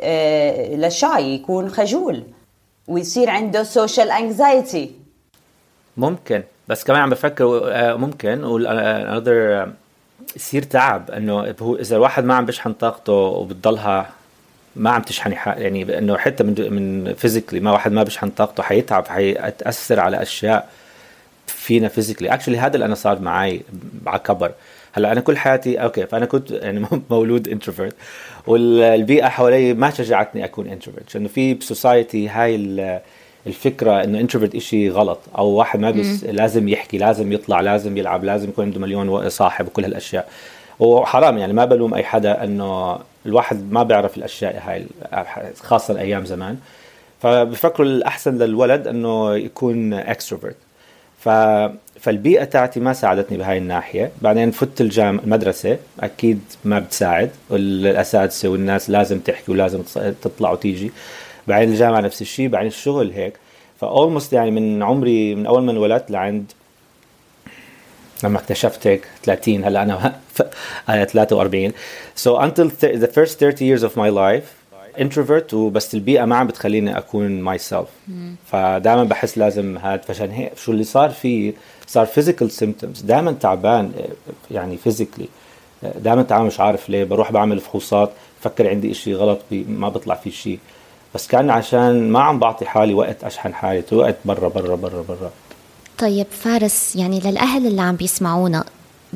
آه، 0.00 0.76
ل 0.76 0.90
shy 0.90 1.34
يكون 1.34 1.68
خجول 1.68 2.22
ويصير 2.88 3.30
عنده 3.30 3.62
social 3.62 4.10
anxiety 4.10 4.92
ممكن. 5.96 6.42
بس 6.68 6.84
كمان 6.84 7.00
عم 7.00 7.10
بفكر 7.10 7.60
آه، 7.64 7.94
ممكن 7.94 8.42
another 8.64 9.68
يصير 10.36 10.62
تعب 10.62 11.10
إنه 11.10 11.54
هو 11.60 11.76
إذا 11.76 11.96
الواحد 11.96 12.24
ما 12.24 12.34
عم 12.34 12.46
بيشحن 12.46 12.72
طاقته 12.72 13.12
وبتضلها 13.12 14.10
ما 14.76 14.90
عم 14.90 15.02
تشحني 15.02 15.34
يعني 15.34 15.98
إنه 15.98 16.16
حتى 16.16 16.44
من 16.44 16.54
من 16.72 17.14
physically 17.14 17.60
ما 17.60 17.72
واحد 17.72 17.92
ما 17.92 18.02
بيشحن 18.02 18.30
طاقته 18.30 18.62
حيتعب 18.62 19.06
حيتأثر 19.06 20.00
على 20.00 20.22
أشياء 20.22 20.68
فينا 21.46 21.88
physically 21.88 22.34
actually 22.34 22.58
هذا 22.58 22.74
اللي 22.74 22.86
أنا 22.86 22.94
صار 22.94 23.20
معي 23.20 23.62
على 24.06 24.18
كبر 24.18 24.52
هلأ 24.92 25.12
أنا 25.12 25.20
كل 25.20 25.36
حياتي 25.36 25.82
okay 25.82 26.06
فأنا 26.06 26.26
كنت 26.26 26.50
يعني 26.64 26.86
مولود 27.10 27.48
introvert 27.48 27.94
والبيئة 28.46 29.28
حوالي 29.28 29.74
ما 29.74 29.90
شجعتني 29.90 30.44
أكون 30.44 30.66
introvert 30.66 31.14
لأنه 31.14 31.28
في 31.28 31.54
ب 31.54 31.63
society 31.63 32.28
هاي 32.28 32.56
الفكرة 33.46 34.04
إنه 34.04 34.20
introvert 34.20 34.56
شيء 34.56 34.90
غلط. 34.90 35.18
أو 35.38 35.46
واحد 35.46 35.80
ما 35.80 35.90
بس 35.90 36.24
لازم 36.24 36.68
يحكي 36.68 36.98
لازم 36.98 37.32
يطلع 37.32 37.60
لازم 37.60 37.96
يلعب 37.96 38.24
لازم 38.24 38.48
يكون 38.48 38.64
عنده 38.64 38.80
مليون 38.80 39.28
صاحب 39.28 39.66
وكل 39.66 39.84
هالأشياء. 39.84 40.28
وحرام 40.78 41.38
يعني 41.38 41.52
ما 41.52 41.64
بلوم 41.64 41.94
أي 41.94 42.04
حدا 42.04 42.44
إنه 42.44 42.98
الواحد 43.26 43.72
ما 43.72 43.82
بيعرف 43.82 44.16
الأشياء 44.16 44.62
هاي 44.66 44.86
خاصة 45.62 46.00
أيام 46.00 46.24
زمان. 46.24 46.56
فبفكروا 47.22 47.86
الأحسن 47.86 48.38
للولد 48.38 48.86
إنه 48.86 49.34
يكون 49.34 49.94
extrovert 49.94 50.56
ف 51.18 51.28
فالبيئة 52.00 52.44
تاعتي 52.44 52.80
ما 52.80 52.92
ساعدتني 52.92 53.38
بهاي 53.38 53.58
الناحية. 53.58 54.10
بعدين 54.22 54.50
فت 54.50 54.80
الجام 54.80 55.18
المدرسة 55.18 55.78
أكيد 56.00 56.40
ما 56.64 56.78
بتساعد. 56.78 57.30
الأساتذة 57.50 58.48
والناس 58.48 58.90
لازم 58.90 59.18
تحكي 59.18 59.52
ولازم 59.52 59.82
تطلع 60.22 60.50
وتيجي. 60.50 60.90
بعدين 61.48 61.68
الجامعة 61.68 62.00
نفس 62.00 62.22
الشيء 62.22 62.48
بعدين 62.48 62.68
الشغل 62.68 63.10
هيك. 63.10 63.34
ف 63.80 63.87
almost 63.87 64.32
يعني 64.32 64.50
من 64.50 64.82
عمري 64.82 65.34
من 65.34 65.46
أول 65.46 65.62
ما 65.62 65.72
انولدت 65.72 66.10
لعند 66.10 66.52
لما 68.24 68.38
اكتشفت 68.38 68.86
هيك 68.86 69.06
30 69.24 69.64
هلأ 69.64 69.82
أنا 69.82 70.20
43 71.06 71.72
so 72.16 72.38
until 72.38 72.70
the 73.00 73.06
first 73.06 73.38
30 73.38 73.64
years 73.64 73.82
of 73.82 73.96
my 73.96 74.10
life 74.10 74.66
introvert 74.98 75.54
وبس 75.54 75.94
البيئة 75.94 76.24
ما 76.24 76.36
عم 76.36 76.46
بتخليني 76.46 76.98
أكون 76.98 77.58
myself. 77.58 78.10
فدائما 78.52 79.04
بحس 79.04 79.38
لازم 79.38 79.78
هاد 79.78 80.02
فعشان 80.02 80.30
هيك 80.30 80.58
شو 80.58 80.72
اللي 80.72 80.84
صار 80.84 81.10
في 81.10 81.52
صار 81.86 82.06
physical 82.06 82.50
symptoms. 82.60 83.04
دائما 83.04 83.32
تعبان 83.32 83.92
يعني 84.50 84.78
physically. 84.88 85.26
دائما 85.82 86.22
تعبان 86.22 86.46
مش 86.46 86.60
عارف 86.60 86.88
ليه 86.88 87.04
بروح 87.04 87.32
بعمل 87.32 87.60
فحوصات 87.60 88.10
فكر 88.40 88.68
عندي 88.68 88.90
إشي 88.90 89.14
غلط 89.14 89.40
ما 89.50 89.88
بيطلع 89.88 90.14
في 90.14 90.30
شيء 90.30 90.58
بس 91.16 91.26
كان 91.26 91.50
عشان 91.50 92.10
ما 92.10 92.20
عم 92.20 92.38
بعطي 92.38 92.64
حالي 92.64 92.94
وقت 92.94 93.24
أشحن 93.24 93.54
حالي 93.54 93.84
وقت 93.92 94.16
برا 94.24 94.48
برا 94.48 94.76
برا 94.76 95.02
برا. 95.02 95.30
طيب 95.98 96.26
فارس 96.30 96.96
يعني 96.96 97.20
للأهل 97.20 97.66
اللي 97.66 97.82
عم 97.82 97.96
بيسمعونا 97.96 98.64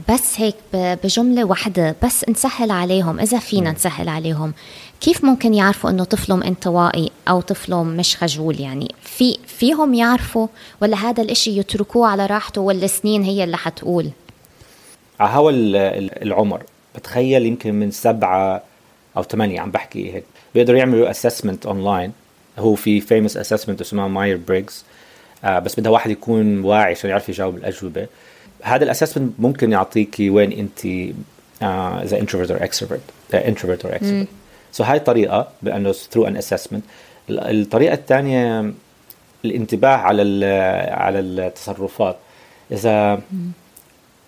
بس 0.08 0.40
هيك 0.40 0.54
بجملة 0.72 1.44
واحدة 1.44 1.96
بس 2.02 2.28
نسهل 2.28 2.70
عليهم 2.70 3.20
إذا 3.20 3.38
فينا 3.38 3.72
نسهل 3.72 4.08
عليهم 4.08 4.52
كيف 5.00 5.24
ممكن 5.24 5.54
يعرفوا 5.54 5.90
إنه 5.90 6.04
طفلهم 6.04 6.42
انطوائي 6.42 7.10
أو 7.28 7.40
طفلهم 7.40 7.86
مش 7.86 8.16
خجول؟ 8.16 8.60
يعني 8.60 8.94
في 9.02 9.38
فيهم 9.46 9.94
يعرفوا 9.94 10.46
ولا 10.82 10.96
هذا 10.96 11.22
الإشي 11.22 11.58
يتركوه 11.58 12.08
على 12.08 12.26
راحته 12.26 12.60
ولا 12.60 12.86
سنين 12.86 13.22
هي 13.22 13.44
اللي 13.44 13.56
حتقول؟ 13.56 14.10
على 15.20 15.30
هوا 15.32 15.50
العمر 16.22 16.62
بتخيل 16.94 17.46
يمكن 17.46 17.74
من 17.74 17.90
سبعة 17.90 18.62
أو 19.16 19.22
ثمانية 19.22 19.60
عم 19.60 19.70
بحكي 19.70 20.14
هيك. 20.14 20.24
بيقدروا 20.54 20.78
يعملوا 20.78 21.10
assessment 21.10 21.66
online 21.66 22.12
هو 22.58 22.74
في 22.74 23.00
famous 23.00 23.36
assessment 23.36 23.80
اسمها 23.80 24.08
Myers 24.08 24.36
Briggs 24.48 24.84
آه 25.44 25.58
بس 25.58 25.80
بدها 25.80 25.92
واحد 25.92 26.10
يكون 26.10 26.64
واعي 26.64 26.90
عشان 26.90 27.10
يعرف 27.10 27.28
يجاوب 27.28 27.56
الأجوبة. 27.56 28.06
هذا 28.62 28.84
ال 28.84 28.89
assessment 28.89 29.32
ممكن 29.38 29.72
يعطيكي 29.72 30.30
وين 30.30 30.52
أنت 30.52 31.12
آه، 31.62 32.02
إذا 32.02 32.18
introvert 32.20 32.50
or 32.50 32.64
extrovert 32.64 33.00
introvert 33.34 33.84
or 33.84 33.94
extrovert 33.94 34.28
so 34.72 34.84
هاي 34.84 34.98
طريقة 34.98 35.48
بأنه 35.62 35.92
through 35.92 36.26
an 36.26 36.36
assessment 36.36 36.84
الطريقة 37.30 37.94
الثانية 37.94 38.72
الانتباه 39.44 39.96
على 39.96 40.46
على 40.90 41.18
التصرفات. 41.18 42.16
إذا 42.72 43.20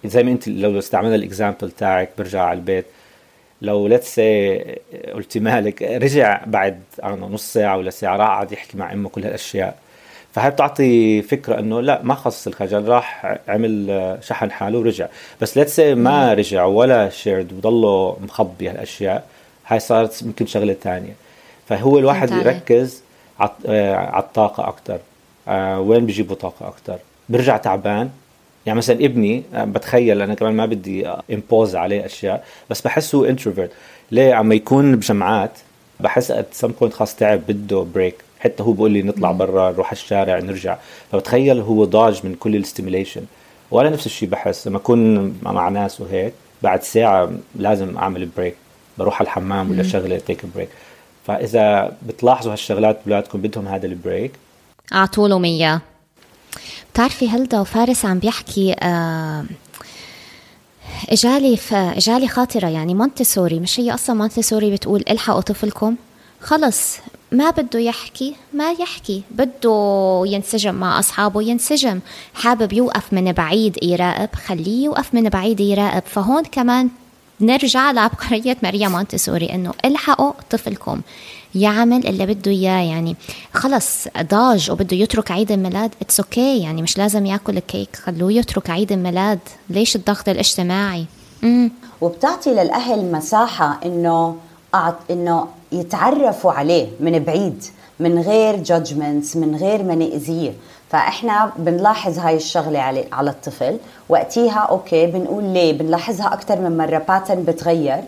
زي 0.05 0.23
ما 0.23 0.31
أنت 0.31 0.49
لو 0.49 0.79
استعملنا 0.79 1.15
ال 1.15 1.22
example 1.22 1.71
تاعك 1.71 2.11
برجع 2.19 2.43
على 2.43 2.59
البيت. 2.59 2.87
لو 3.63 3.87
let's 3.87 4.15
say 4.15 4.59
قلتي 5.15 5.41
مالك 5.41 5.83
رجع 5.83 6.41
بعد 6.47 6.81
نص 7.05 7.53
ساعة 7.53 7.77
ولا 7.77 7.91
ساعة 7.91 8.17
راح 8.17 8.29
قعد 8.29 8.53
يحكي 8.53 8.79
مع 8.79 8.93
أمه 8.93 9.09
كل 9.09 9.25
هالأشياء. 9.25 9.77
فهي 10.33 10.51
بتعطي 10.51 11.23
فكرة 11.23 11.59
إنه 11.59 11.81
لا 11.81 12.01
ما 12.03 12.15
خصص 12.15 12.47
الخجل 12.47 12.89
راح 12.89 13.37
عمل 13.49 14.19
شحن 14.23 14.51
حاله 14.51 14.79
ورجع. 14.79 15.07
بس 15.41 15.57
let's 15.57 15.77
say 15.77 15.95
ما 15.95 16.35
رجع 16.35 16.65
ولا 16.65 17.09
shared 17.09 17.53
وضله 17.53 18.17
مخبي 18.21 18.69
هالأشياء 18.69 19.27
هاي 19.67 19.79
صارت 19.81 20.23
يمكن 20.23 20.47
شغلة 20.47 20.77
ثانية 20.83 21.13
فهو 21.69 21.99
الواحد 21.99 22.31
يركز 22.31 23.03
على 23.41 24.19
الطاقة 24.19 24.69
أكثر 24.69 24.99
آه، 25.49 25.81
وين 25.81 26.07
بيجيبوا 26.07 26.37
طاقة 26.37 26.69
أكثر 26.69 26.99
برجع 27.29 27.57
تعبان 27.57 28.11
يعني 28.67 28.79
مثلا 28.79 29.05
ابني 29.05 29.43
آه، 29.55 29.65
بتخيل 29.65 30.23
أنا 30.23 30.35
كمان 30.35 30.55
ما 30.55 30.67
بدي 30.67 31.09
impose 31.33 31.77
عليه 31.77 32.07
أشياء 32.07 32.45
بس 32.71 32.81
بحسه 32.81 33.29
introvert 33.29 33.71
ليه؟ 34.11 34.35
عم 34.35 34.53
يكون 34.53 34.97
بجمعات 34.97 35.59
بحس 36.01 36.31
at 36.31 36.47
some 36.53 36.69
point 36.69 36.95
خاص 36.95 37.17
تعب 37.17 37.41
بده 37.49 37.87
break 37.95 38.15
حتى 38.41 38.63
هو 38.63 38.73
بيقول 38.73 38.91
لي 38.91 39.03
نطلع 39.03 39.33
برا 39.33 39.71
نروح 39.71 39.93
الشارع 39.93 40.39
نرجع. 40.39 40.77
فبتخيل 41.13 41.61
هو 41.61 41.85
ضاج 41.85 42.21
من 42.25 42.35
كل 42.35 42.57
ال 42.57 42.62
stimulation 42.62 43.23
وأنا 43.71 43.91
نفس 43.91 44.07
الشيء 44.07 44.29
بحس. 44.29 44.69
لما 44.69 44.77
أكون 44.77 45.35
مع 45.43 45.69
ناس 45.69 46.01
وهيك 46.01 46.33
بعد 46.63 46.83
ساعة 46.83 47.31
لازم 47.57 47.97
أعمل 47.97 48.29
break 48.37 48.55
بروح 48.99 49.21
على 49.21 49.27
الحمام 49.27 49.71
ولا 49.71 49.83
شغلة 49.83 50.19
take 50.19 50.47
break 50.55 50.69
فإذا 51.27 51.97
بتلاحظوا 52.07 52.53
هالشغلات 52.53 53.01
بولادكم 53.07 53.41
بدهم 53.41 53.69
هذا 53.69 53.87
ال 53.87 53.94
break 53.94 54.33
اعطوا 54.93 55.29
لهم 55.29 55.45
إياه. 55.45 55.81
بتعرفي 56.93 57.29
هلدا 57.29 57.61
وفارس 57.61 58.05
عم 58.05 58.19
بيحكي 58.19 58.75
آه 58.81 59.45
إجالي. 61.09 61.59
إجالي 61.73 62.29
خاطرة 62.29 62.69
يعني 62.69 62.95
مونتسوري 62.95 63.61
مش 63.61 63.81
هي 63.81 63.95
أصلا 63.95 64.17
مونتسوري 64.17 64.71
بتقول 64.73 65.05
إلحقوا 65.11 65.41
طفلكم؟ 65.41 65.97
خلص 66.41 66.97
ما 67.33 67.51
بده 67.51 67.79
يحكي 67.79 68.35
ما 68.53 68.73
يحكي 68.73 69.23
بده 69.31 70.23
ينسجم 70.27 70.75
مع 70.75 70.99
أصحابه 70.99 71.43
ينسجم. 71.43 72.01
حابب 72.35 72.73
يوقف 72.73 73.13
من 73.13 73.33
بعيد 73.33 73.79
يراقب 73.83 74.29
خليه 74.47 74.85
يوقف 74.85 75.15
من 75.15 75.29
بعيد 75.29 75.61
يراقب. 75.61 76.03
فهون 76.07 76.43
كمان 76.45 76.89
نرجع 77.41 77.91
لعبقرية 77.91 78.57
ماريا 78.63 78.89
مونتسوري 78.89 79.55
إنه 79.55 79.73
إلحقوا 79.85 80.33
طفلكم. 80.51 81.01
يعمل 81.55 82.07
اللي 82.07 82.27
بده 82.27 82.51
إياه 82.51 82.81
يعني 82.81 83.17
خلص 83.53 84.09
ضاج 84.23 84.71
وبده 84.71 84.97
يترك 84.97 85.31
عيد 85.31 85.53
الميلاد 85.53 85.91
it's 86.03 86.59
okay 86.59 86.61
okay 86.61 86.63
يعني 86.63 86.83
مش 86.83 86.99
لازم 86.99 87.27
ياكل 87.27 87.57
الكيك 87.57 87.97
خلوه 87.97 88.33
يترك 88.33 88.71
عيد 88.71 88.93
الميلاد. 88.93 89.39
ليش 89.71 89.97
الضغط 89.97 90.29
الاجتماعي؟ 90.29 91.07
مم. 91.43 91.71
وبتعطي 92.01 92.51
للأهل 92.51 93.13
مساحة 93.13 93.81
إنه 93.85 94.37
إنه 95.11 95.47
يتعرفوا 95.73 96.53
عليه 96.53 96.89
من 97.01 97.19
بعيد 97.19 97.65
من 98.01 98.19
غير 98.19 98.57
judgments 98.57 99.37
من 99.37 99.57
غير 99.57 99.83
ما 99.83 99.95
نأذيه. 99.95 100.53
فإحنا 100.91 101.53
بنلاحظ 101.57 102.19
هاي 102.19 102.37
الشغلة 102.37 102.79
على 102.79 103.05
على 103.13 103.31
الطفل. 103.31 103.77
وقتيها 104.09 104.59
okay 104.61 105.07
بنقول 105.07 105.45
ليه؟ 105.45 105.73
بنلاحظها 105.73 106.33
أكثر 106.33 106.61
من 106.61 106.77
مره 106.77 106.99
pattern 106.99 107.43
بتغير. 107.43 108.03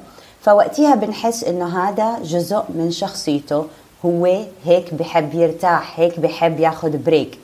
فوقتيها 0.45 0.95
بنحس 0.95 1.45
إنه 1.45 1.89
هذا 1.89 2.19
جزء 2.23 2.63
من 2.69 2.91
شخصيته. 2.91 3.65
هو 4.05 4.45
هيك 4.65 4.95
بحب 4.95 5.35
يرتاح 5.35 6.01
هيك 6.01 6.21
بحب 6.21 6.61
ياخذ 6.61 6.97
break 6.97 7.39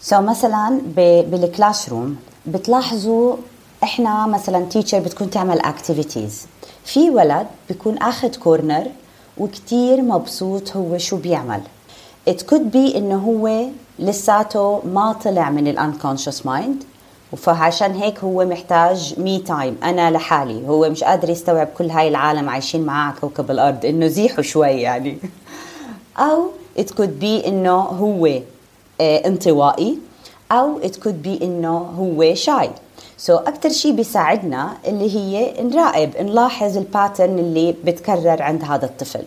so 0.00 0.18
مثلا 0.18 0.80
بال 0.96 1.88
classroom 1.88 2.16
بتلاحظوا 2.46 3.36
إحنا 3.82 4.26
مثلا 4.26 4.64
teacher 4.64 4.98
بتكون 4.98 5.30
تعمل 5.30 5.60
activities 5.60 6.46
في 6.84 7.10
ولد 7.10 7.46
بيكون 7.68 7.98
اخذ 7.98 8.36
corner 8.36 8.86
وكتير 9.38 10.02
مبسوط 10.02 10.76
هو 10.76 10.98
شو 10.98 11.16
بيعمل. 11.16 11.60
It 12.30 12.40
could 12.50 12.72
be 12.72 12.96
إنه 12.96 13.16
هو 13.16 13.68
لساته 13.98 14.82
ما 14.84 15.12
طلع 15.12 15.50
من 15.50 15.68
ال 15.68 15.75
unconscious 15.75 16.46
mind 16.46 16.84
فعشان 17.36 17.94
هيك 17.94 18.18
هو 18.18 18.44
محتاج 18.44 19.14
me 19.18 19.38
time 19.38 19.76
أنا 19.82 20.10
لحالي. 20.10 20.68
هو 20.68 20.90
مش 20.90 21.04
قادر 21.04 21.30
يستوعب 21.30 21.66
كل 21.78 21.90
هاي 21.90 22.08
العالم 22.08 22.48
عايشين 22.48 22.86
معاه 22.86 23.06
على 23.06 23.20
كوكب 23.20 23.50
الأرض. 23.50 23.84
إنه 23.84 24.06
زيحوا 24.06 24.42
شوي 24.42 24.68
يعني. 24.68 25.18
أو 26.18 26.50
it 26.78 26.90
could 26.90 27.22
be 27.22 27.46
إنه 27.46 27.80
هو 27.80 28.26
آه 29.00 29.26
انطوائي. 29.26 29.98
أو 30.52 30.80
it 30.80 30.94
could 30.94 31.26
be 31.26 31.42
إنه 31.42 31.78
هو 31.78 32.34
shy. 32.34 33.36
so, 33.36 33.40
أكثر 33.40 33.68
شيء 33.68 33.92
بيساعدنا 33.92 34.76
اللي 34.86 35.16
هي 35.16 35.62
نراقب 35.62 36.10
نلاحظ 36.20 36.76
ال 36.76 36.84
pattern 36.84 37.38
اللي 37.38 37.74
بتكرر 37.84 38.42
عند 38.42 38.64
هذا 38.64 38.84
الطفل. 38.84 39.22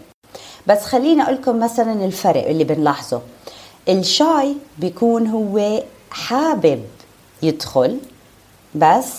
بس 0.68 0.86
خليني 0.86 1.24
أقول 1.24 1.36
لكم 1.36 1.60
مثلا 1.60 2.06
الفرق 2.06 2.48
اللي 2.48 2.64
بنلاحظه. 2.64 3.22
ال 3.90 4.06
shy 4.06 4.56
بيكون 4.78 5.28
هو 5.28 5.84
حابب 6.12 6.82
يدخل. 7.44 7.98
بس 8.76 9.12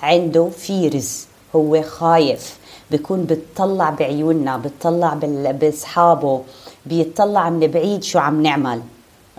عنده 0.00 0.48
fears 0.48 1.26
هو 1.56 1.82
خايف. 1.82 2.58
بيكون 2.90 3.24
بتطلع 3.24 3.90
بعيوننا 3.90 4.56
بتطلع 4.56 5.14
بأصحابه 5.60 6.42
بيطلع 6.86 7.50
من 7.50 7.66
بعيد 7.66 8.02
شو 8.02 8.18
عم 8.18 8.42
نعمل. 8.42 8.80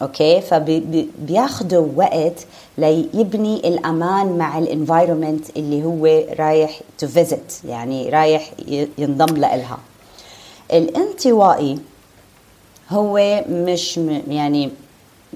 okay؟ 0.01 0.41
فبياخذوا 0.41 1.88
وقت 1.96 2.46
ليبني 2.77 3.67
الأمان 3.67 4.38
مع 4.38 4.57
ال 4.58 4.66
environment 4.66 5.58
اللي 5.57 5.84
هو 5.84 6.05
رايح 6.39 6.81
to 6.98 7.08
visit 7.08 7.53
يعني 7.67 8.10
رايح 8.10 8.51
ينضم 8.98 9.38
لها 9.38 9.77
الانطوائي 10.74 11.79
هو 12.89 13.43
مش 13.50 13.98
يعني 14.27 14.69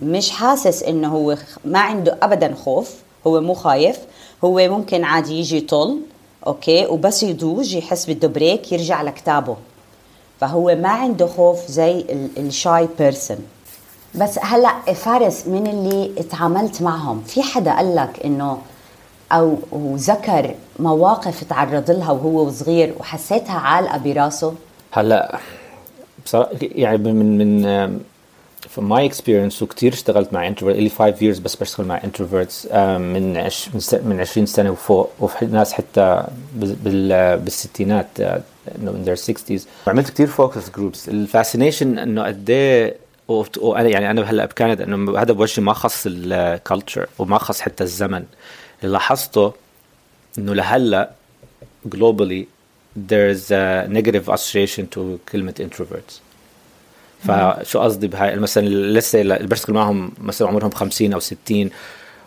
مش 0.01 0.29
حاسس 0.29 0.83
إنه 0.83 1.07
هو 1.07 1.38
ما 1.65 1.79
عنده 1.79 2.17
ابدا 2.21 2.55
خوف 2.55 2.93
هو 3.27 3.41
مو 3.41 3.53
خايف. 3.53 4.00
هو 4.43 4.67
ممكن 4.69 5.03
عادي 5.03 5.39
يجي 5.39 5.57
يطل 5.57 6.00
okay 6.48 6.86
وبس 6.86 7.24
يدوج 7.24 7.74
يحس 7.74 8.10
بده 8.10 8.27
break 8.27 8.72
يرجع 8.71 9.01
لكتابه. 9.01 9.57
فهو 10.39 10.75
ما 10.75 10.89
عنده 10.89 11.27
خوف 11.27 11.67
زي 11.67 12.05
ال 12.38 12.50
shy 12.50 12.88
person 13.00 13.38
بس 14.15 14.39
هلأ 14.41 14.93
فارس 14.93 15.48
من 15.48 15.67
اللي 15.67 16.12
اتعاملت 16.17 16.81
معهم؟ 16.81 17.24
في 17.27 17.41
حدا 17.43 17.75
قال 17.75 17.95
لك 17.95 18.25
إنه 18.25 18.57
أو 19.31 19.57
ذكر 19.95 20.55
مواقف 20.79 21.43
تعرض 21.43 21.91
لها 21.91 22.12
وهو 22.12 22.51
صغير 22.51 22.95
وحسيتها 23.00 23.60
عالقة 23.60 23.98
براسه؟ 23.98 24.53
هلأ 24.91 25.39
بصراحة 26.25 26.50
يعني 26.62 26.98
من 26.98 27.38
من 27.38 28.00
from 28.75 28.84
my 28.84 29.12
experience 29.12 29.62
وكثير 29.62 29.94
اشتغلت 29.94 30.34
مع 30.34 30.54
introvert 30.54 30.63
لي 30.63 30.90
5 30.90 31.16
years 31.16 31.42
بس 31.42 31.56
بشتغل 31.56 31.86
مع 31.88 32.00
introverts 32.00 32.75
من 32.75 33.38
عش 33.38 33.70
من 33.94 34.20
20 34.20 34.46
سنة 34.46 34.72
وفوق 34.72 35.12
وفي 35.20 35.46
ناس 35.46 35.74
حتى 35.74 36.28
بالستينات 36.56 38.08
انه 38.20 38.92
in 38.92 39.08
their 39.08 39.22
60s 39.22 39.62
وعملت 39.88 40.10
كثير 40.10 40.28
focus 40.27 40.70
groups 40.70 41.10
ال 41.10 41.17
fascination 41.17 42.00
إنه 42.00 42.24
قد 42.24 42.50
إيه 42.50 42.96
وأنا 43.58 43.90
يعني 43.90 44.12
أنا 44.12 44.22
هلأ 44.22 44.46
بكندا 44.46 44.84
إنه 44.84 45.20
هذا 45.20 45.34
بوجهي 45.34 45.63
ما 45.63 45.74
خص 45.74 46.04
ال 46.05 46.18
culture 46.18 47.08
وما 47.20 47.38
خص 47.38 47.62
حتى 47.62 47.84
الزمن. 47.84 48.25
اللي 48.84 48.94
لاحظته 48.94 49.54
إنه 50.38 50.54
لهلأ 50.56 51.12
globally 51.96 52.46
there 52.96 53.30
is 53.36 53.51
a 53.51 53.88
negative 53.88 54.30
association 54.30 54.84
to 54.96 55.00
كلمة 55.32 55.54
introverts. 55.60 56.30
فشو 57.24 57.80
قصدي 57.80 58.08
بهاي؟ 58.08 58.36
مثلا 58.36 58.68
لسه 58.68 59.24
بشتغل 59.24 59.75
معهم 59.75 60.12
مثلا 60.22 60.48
عمرهم 60.48 60.70
50 60.70 61.13
أو 61.13 61.20
60 61.20 61.70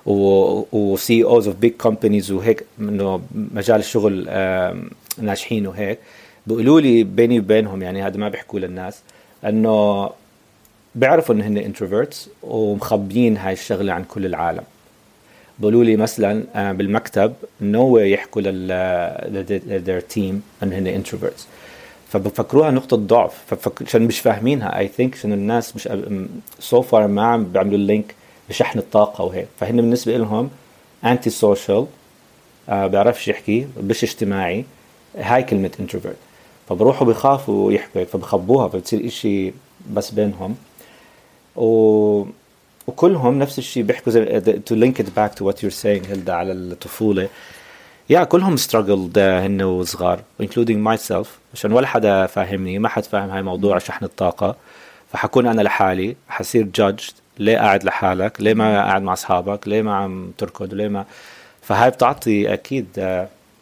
و 0.07 1.25
CEOs 1.25 1.49
of 1.49 1.57
big 1.57 1.73
companies 1.73 2.33
وهيك 2.33 2.65
إنه 2.81 3.21
مجال 3.55 3.81
الشغل 3.81 4.25
ناجحين 5.19 5.67
وهيك. 5.67 5.99
بيقولوا 6.47 6.81
لي 6.81 7.05
بيني 7.05 7.39
وبينهم 7.39 7.83
يعني 7.83 8.03
هذا 8.03 8.17
ما 8.17 8.29
بيحكوا 8.29 8.59
للناس 8.59 8.99
إنه 9.45 10.11
بيعرفوا 10.95 11.35
انه 11.35 11.47
هن 11.47 11.57
introverts 11.57 12.29
ومخبيين 12.43 13.37
هاي 13.37 13.53
الشغلة 13.53 13.93
عن 13.93 14.05
كل 14.05 14.27
العالم. 14.27 14.65
بقولوا 15.59 15.85
لي 15.85 15.97
مثلا 15.97 16.45
آه، 16.55 16.73
بالمكتب 16.73 17.35
no 17.61 17.99
يحكوا 17.99 18.43
لل 18.43 20.03
team 20.09 20.43
انه 20.63 20.79
هن 20.79 20.87
introverts 20.87 21.47
فبفكروها 22.15 22.71
نقطة 22.71 22.97
ضعف. 22.97 23.55
عشان 23.87 24.03
مش 24.03 24.21
فاهمينها 24.21 24.79
I 24.79 24.89
think 24.89 25.15
عشان 25.15 25.33
الناس 25.33 25.77
مش 25.77 25.89
so 26.59 26.83
far 26.83 27.07
ما 27.07 27.23
عم 27.23 27.45
بيعملوا 27.45 27.75
ال 27.75 27.83
link 27.83 28.15
بشحن 28.49 28.79
الطاقة 28.79 29.25
وهيك. 29.25 29.49
فهن 29.61 29.77
بالنسبة 29.77 30.17
لهم 30.17 30.51
antisocial 31.05 31.87
آه 32.69 32.87
بيعرفش 32.87 33.29
يحكي 33.29 33.67
مش 33.83 34.05
اجتماعي. 34.05 34.65
هاي 35.19 35.43
كلمة 35.43 35.71
introvert 35.81 36.17
فبروحوا 36.69 37.07
بخافوا 37.07 37.73
يحكوا 37.73 38.05
فبخبوها 38.05 38.69
فبتصير 38.69 39.07
إشي 39.07 39.53
بس 39.93 40.11
بينهم. 40.11 40.57
و 41.57 42.27
وكلهم 42.87 43.39
نفس 43.39 43.59
الشيء 43.59 43.83
بيحكوا 43.83 44.13
زي 44.13 44.41
to 44.41 44.75
link 44.75 44.99
it 45.03 45.07
back 45.07 45.35
to 45.39 45.45
what 45.45 45.57
you're 45.57 45.83
saying 45.83 46.09
هيلدا 46.09 46.33
على 46.33 46.53
الطفولة. 46.53 47.29
يا 48.11 48.25
كلهم 48.25 48.57
struggled 48.57 49.19
هن 49.19 49.63
وصغار 49.63 50.21
including 50.43 50.89
myself. 50.89 51.27
عشان 51.55 51.73
ولا 51.73 51.87
حدا 51.87 52.27
فاهمني 52.27 52.79
ما 52.79 52.89
حد 52.89 53.05
فاهم 53.05 53.31
هاي 53.31 53.43
موضوع 53.43 53.79
شحن 53.79 54.05
الطاقة. 54.05 54.57
فحكون 55.13 55.47
أنا 55.47 55.63
لحالي 55.63 56.17
حصير 56.29 56.69
judged 56.79 57.13
ليه 57.39 57.59
قاعد 57.59 57.85
لحالك 57.85 58.41
ليه 58.41 58.55
ما 58.55 58.83
قاعد 58.85 59.03
مع 59.03 59.13
أصحابك 59.13 59.69
ليه 59.69 59.83
ما 59.83 59.95
عم 59.95 60.31
تركض 60.39 60.75
ليه 60.75 60.89
ما. 60.89 61.05
فهاي 61.63 61.91
بتعطي 61.91 62.53
أكيد 62.53 62.87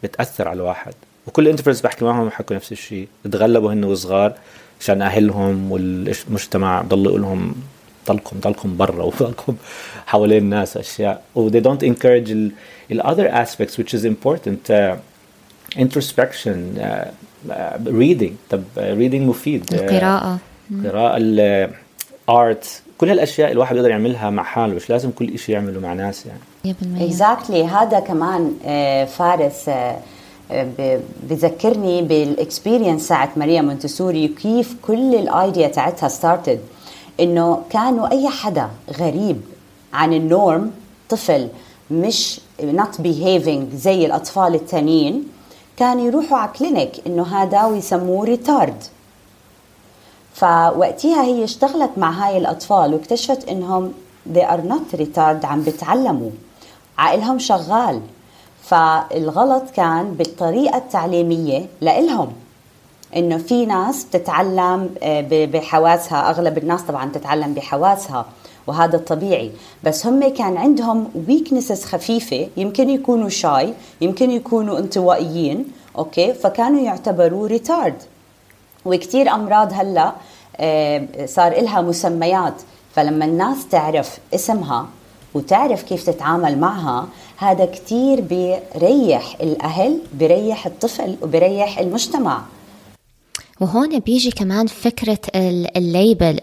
بتأثر 0.03 0.47
على 0.47 0.57
الواحد. 0.57 0.93
وكل 1.27 1.43
الانترفيرز 1.43 1.81
بحكي 1.81 2.05
معهم 2.05 2.29
حكوا 2.29 2.55
نفس 2.55 2.71
الشيء 2.71 3.07
تغلبوا 3.31 3.73
هن 3.73 3.83
وصغار 3.83 4.33
عشان 4.79 5.01
أهلهم 5.01 5.71
والمجتمع 5.71 6.83
يقول 6.91 7.21
لهم 7.21 7.55
ضلكم 8.07 8.39
ضلكم 8.39 8.77
برا 8.77 9.03
وضلكم 9.03 9.55
حوالين 10.05 10.43
الناس 10.43 10.77
أشياء. 10.77 11.21
و 11.35 11.49
they 11.49 11.63
don't 11.63 11.83
encourage 11.83 12.31
ال, 12.31 12.51
ال 12.91 13.03
other 13.03 13.29
aspects 13.33 13.77
which 13.77 13.93
is 13.93 14.05
important. 14.05 14.69
Uh, 14.69 14.95
introspection 15.75 16.77
uh, 16.77 17.07
uh, 17.49 17.77
reading. 17.85 18.33
طب 18.49 18.63
uh, 18.77 18.79
reading 18.79 19.21
مفيد. 19.21 19.73
القراءة. 19.73 20.37
قراءة 20.85 21.17
ال 21.17 21.58
art 21.58 22.81
كل 22.97 23.09
هالاشياء 23.09 23.51
الواحد 23.51 23.73
بيقدر 23.73 23.89
يعملها 23.89 24.29
مع 24.29 24.43
حاله 24.43 24.73
مش 24.73 24.89
لازم 24.89 25.11
كل 25.11 25.39
شيء 25.39 25.55
يعمله 25.55 25.79
مع 25.79 25.93
ناس 25.93 26.25
يعني. 26.25 26.75
exactly. 27.05 27.71
هذا 27.73 27.99
كمان 27.99 28.53
فارس 29.05 29.69
بذكرني 31.29 32.01
بال 32.01 32.19
experience 32.19 33.07
ساعة 33.07 33.29
ماريا 33.35 33.61
مونتسوري 33.61 34.27
كيف 34.27 34.75
كل 34.81 35.15
ال 35.15 35.25
idea 35.25 35.67
تاعتها 35.67 36.09
started 36.09 36.59
إنه 37.19 37.61
كانوا 37.69 38.11
أي 38.11 38.29
حدا 38.29 38.69
غريب 38.99 39.41
عن 39.93 40.13
النورم 40.13 40.71
طفل 41.09 41.47
مش 41.91 42.39
not 42.61 43.01
behaving 43.01 43.75
زي 43.75 44.05
الأطفال 44.05 44.55
التانيين 44.55 45.23
كان 45.77 45.99
يروحوا 45.99 46.37
على 46.37 46.51
كلينيك 46.59 46.91
إنه 47.07 47.23
هذا 47.23 47.65
ويسموه 47.65 48.25
ريتارد 48.25 48.83
فوقتها 50.33 51.23
هي 51.23 51.43
اشتغلت 51.43 51.91
مع 51.97 52.11
هاي 52.11 52.37
الأطفال 52.37 52.93
واكتشفت 52.93 53.47
إنهم 53.49 53.93
they 54.33 54.41
are 54.41 54.61
not 54.71 54.97
retard 54.99 55.45
عم 55.45 55.63
بتعلموا. 55.63 56.29
عقلهم 56.97 57.39
شغال. 57.39 58.01
فالغلط 58.63 59.69
كان 59.69 60.13
بالطريقة 60.13 60.77
التعليمية 60.77 61.65
لإلهم. 61.81 62.31
إنه 63.15 63.37
في 63.37 63.65
ناس 63.65 64.03
بتتعلم 64.03 64.89
آه، 65.03 65.45
بحواسها 65.45 66.29
أغلب 66.29 66.57
الناس 66.57 66.81
طبعا 66.81 67.11
تتعلم 67.11 67.53
بحواسها 67.53 68.25
وهذا 68.67 68.95
الطبيعي 68.95 69.51
بس 69.83 70.07
هم 70.07 70.33
كان 70.33 70.57
عندهم 70.57 71.07
weaknesses 71.27 71.83
خفيفة 71.83 72.47
يمكن 72.57 72.89
يكونوا 72.89 73.29
shy 73.29 73.73
يمكن 74.01 74.31
يكونوا 74.31 74.79
انطوائيين 74.79 75.65
okay؟ 75.97 76.33
فكانوا 76.33 76.81
يعتبروا 76.81 77.47
retard 77.47 77.95
وكثير 78.85 79.29
أمراض 79.29 79.73
هلأ 79.73 80.13
آه، 80.57 81.25
صار 81.25 81.51
إلها 81.51 81.81
مسميات. 81.81 82.53
فلما 82.95 83.25
الناس 83.25 83.67
تعرف 83.67 84.17
اسمها 84.35 84.87
وتعرف 85.33 85.83
كيف 85.83 86.03
تتعامل 86.09 86.59
معها 86.59 87.07
هذا 87.37 87.65
كتير 87.65 88.21
بيريح 88.21 89.35
الأهل 89.41 89.99
بيريح 90.13 90.65
الطفل 90.65 91.15
وبيريح 91.21 91.79
المجتمع. 91.79 92.41
وهون 93.63 93.99
بيجي 93.99 94.31
كمان 94.31 94.67
فكرة 94.67 95.19
الليبل 95.35 96.39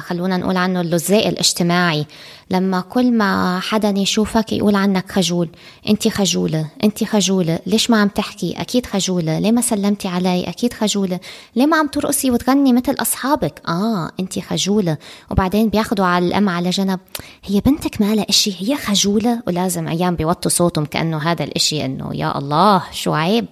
خلونا 0.00 0.36
نقول 0.36 0.56
عنه 0.56 0.80
اللزاء 0.80 1.28
الاجتماعي. 1.28 2.06
لما 2.50 2.80
كل 2.80 3.12
ما 3.12 3.60
حدا 3.60 3.88
يشوفك 3.88 4.52
يقول 4.52 4.74
عنك 4.74 5.12
خجول 5.12 5.48
أنت 5.88 6.08
خجولة 6.08 6.66
أنت 6.84 7.04
خجولة 7.04 7.58
ليش 7.66 7.90
ما 7.90 8.00
عم 8.00 8.08
تحكي؟ 8.08 8.54
أكيد 8.58 8.86
خجولة 8.86 9.38
ليه 9.38 9.52
ما 9.52 9.60
سلمتي 9.60 10.08
علي؟ 10.08 10.44
أكيد 10.48 10.72
خجولة 10.72 11.20
ليه 11.56 11.66
ما 11.66 11.76
عم 11.76 11.86
ترقصي 11.86 12.30
وتغني 12.30 12.72
مثل 12.72 12.94
أصحابك؟ 13.00 13.62
آه 13.68 14.10
أنت 14.20 14.38
خجولة. 14.38 14.96
وبعدين 15.30 15.68
بياخدوا 15.68 16.04
على 16.04 16.26
الام 16.26 16.48
على 16.48 16.70
جنب 16.70 17.00
هي 17.44 17.60
بنتك 17.60 18.00
مالها 18.00 18.26
إشي؟ 18.28 18.54
هي 18.58 18.76
خجولة؟ 18.76 19.42
ولازم 19.46 19.88
أيام 19.88 20.16
بيوطوا 20.16 20.50
صوتهم 20.50 20.84
كأنه 20.84 21.18
هذا 21.18 21.44
الإشي 21.44 21.84
إنه 21.84 22.10
يا 22.14 22.38
الله 22.38 22.82
شو 22.92 23.12
عيب؟ 23.14 23.46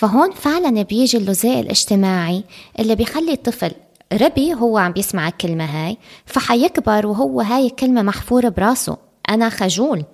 فهون 0.00 0.32
فعلا 0.32 0.82
بيجي 0.82 1.18
اللزاء 1.18 1.60
الاجتماعي 1.60 2.44
اللي 2.78 2.94
بيخلي 2.94 3.32
الطفل 3.32 3.72
ربي 4.12 4.54
هو 4.54 4.78
عم 4.78 4.92
بيسمع 4.92 5.28
الكلمة 5.28 5.64
هاي 5.64 5.96
فحيكبر 6.26 7.06
وهو 7.06 7.40
هاي 7.40 7.66
الكلمة 7.66 8.02
محفورة 8.02 8.48
براسه 8.48 8.96
أنا 9.30 9.48
خجول. 9.48 10.04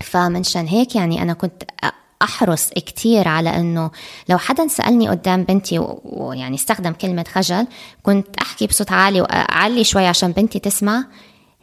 فمنشان 0.00 0.66
هيك 0.66 0.96
يعني 0.96 1.22
أنا 1.22 1.32
كنت 1.32 1.62
أحرص 2.22 2.68
كتير 2.68 3.28
على 3.28 3.56
أنه 3.56 3.90
لو 4.28 4.38
حدا 4.38 4.68
سألني 4.68 5.08
قدام 5.08 5.44
بنتي 5.44 5.78
ويعني 6.04 6.54
استخدم 6.54 6.92
كلمة 6.92 7.24
خجل 7.32 7.66
كنت 8.02 8.36
أحكي 8.42 8.66
بصوت 8.66 8.92
عالي 8.92 9.20
وأعلي 9.20 9.84
شوي 9.84 10.06
عشان 10.06 10.32
بنتي 10.32 10.58
تسمع. 10.58 11.04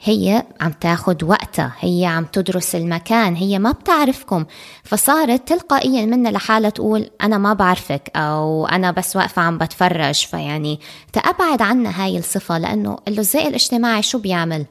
هي 0.03 0.43
عم 0.61 0.71
تاخد 0.71 1.23
وقتها 1.23 1.73
هي 1.79 2.05
عم 2.05 2.25
تدرس 2.25 2.75
المكان 2.75 3.35
هي 3.35 3.59
ما 3.59 3.71
بتعرفكم. 3.71 4.45
فصارت 4.83 5.47
تلقائيا 5.47 6.05
منا 6.05 6.29
لحالها 6.29 6.69
تقول 6.69 7.09
أنا 7.21 7.37
ما 7.37 7.53
بعرفك 7.53 8.11
أو 8.15 8.67
أنا 8.67 8.91
بس 8.91 9.15
واقفة 9.15 9.41
عم 9.41 9.57
بتفرج 9.57 10.25
فيعني 10.25 10.79
تأبعد 11.13 11.61
عنا 11.61 12.03
هاي 12.03 12.17
الصفة 12.17 12.57
لأنه 12.57 12.97
اللزاء 13.07 13.47
الاجتماعي 13.47 14.01
شو 14.01 14.19
بيعمل؟ 14.19 14.65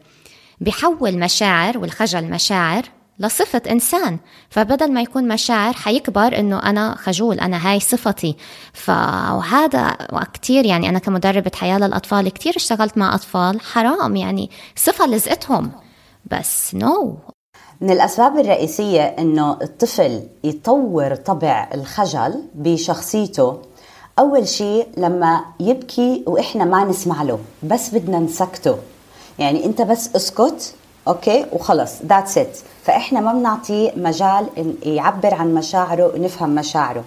بيحول 0.60 1.18
مشاعر 1.18 1.78
والخجل 1.78 2.24
مشاعر 2.24 2.82
لصفة 3.20 3.62
إنسان. 3.70 4.18
فبدل 4.50 4.92
ما 4.92 5.02
يكون 5.02 5.28
مشاعر 5.28 5.72
حيكبر 5.72 6.38
إنه 6.38 6.59
أنا 6.59 6.94
خجول 6.98 7.40
أنا 7.40 7.70
هاي 7.70 7.80
صفتي. 7.80 8.37
فهذا 8.72 9.96
كتير 10.33 10.66
يعني 10.66 10.88
أنا 10.88 10.98
كمدربة 10.98 11.50
حياة 11.54 11.78
للأطفال 11.78 12.28
كتير 12.28 12.56
اشتغلت 12.56 12.98
مع 12.98 13.14
أطفال 13.14 13.61
حرام 13.61 14.16
يعني 14.16 14.50
صفة 14.76 15.06
لزقتهم. 15.06 15.70
بس 16.30 16.74
no. 16.74 17.30
من 17.80 17.90
الأسباب 17.90 18.38
الرئيسية 18.38 19.02
إنه 19.02 19.59
الطفل 19.62 20.22
يطور 20.44 21.14
طبع 21.14 21.68
الخجل 21.74 22.42
بشخصيته 22.54 23.59
أول 24.18 24.48
شيء 24.48 24.88
لما 24.96 25.44
يبكي 25.61 26.24
وإحنا 26.26 26.64
ما 26.64 26.85
نسمع 26.85 27.22
له 27.22 27.38
بس 27.62 27.94
بدنا 27.94 28.18
نسكته. 28.18 28.76
يعني 29.38 29.64
أنت 29.64 29.83
بس 29.83 30.16
اسكت 30.16 30.74
okay؟ 31.08 31.46
وخلص. 31.52 31.92
that's 32.06 32.38
it 32.38 32.58
فإحنا 32.84 33.20
ما 33.20 33.32
بنعطيه 33.32 33.92
مجال 33.96 34.46
يعبر 34.82 35.34
عن 35.34 35.54
مشاعره 35.54 36.12
ونفهم 36.14 36.54
مشاعره. 36.54 37.04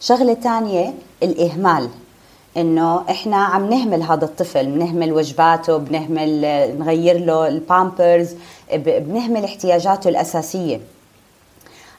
شغلة 0.00 0.34
ثانية 0.34 0.94
الإهمال. 1.22 1.88
إنه 2.56 3.10
إحنا 3.10 3.36
عم 3.36 3.70
نهمل 3.70 4.02
هذا 4.02 4.24
الطفل 4.24 4.66
بنهمل 4.66 5.12
وجباته 5.12 5.76
بنهمل 5.76 6.40
نغير 6.78 7.18
له 7.18 7.48
البامبرز 7.48 8.34
بنهمل 8.74 9.44
احتياجاته 9.44 10.08
الأساسية. 10.08 10.80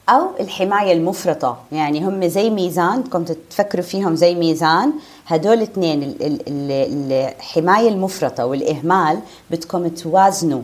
أو 0.08 0.26
الحماية 0.40 0.92
المفرطة. 0.92 1.58
يعني 1.72 2.04
هم 2.04 2.26
زي 2.26 2.50
ميزان 2.50 3.02
كنت 3.02 3.32
تفكروا 3.50 3.84
فيهم 3.84 4.14
زي 4.14 4.34
ميزان. 4.34 4.92
هدول 5.26 5.52
الاثنين 5.52 6.16
الحماية 6.20 7.88
المفرطة 7.88 8.46
والإهمال 8.46 9.20
بدكم 9.50 9.88
توازنوا. 9.88 10.62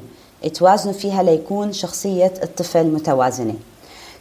توازنوا 0.50 0.94
فيها 0.94 1.22
ليكون 1.22 1.72
شخصية 1.72 2.32
الطفل 2.42 2.86
متوازنة. 2.86 3.54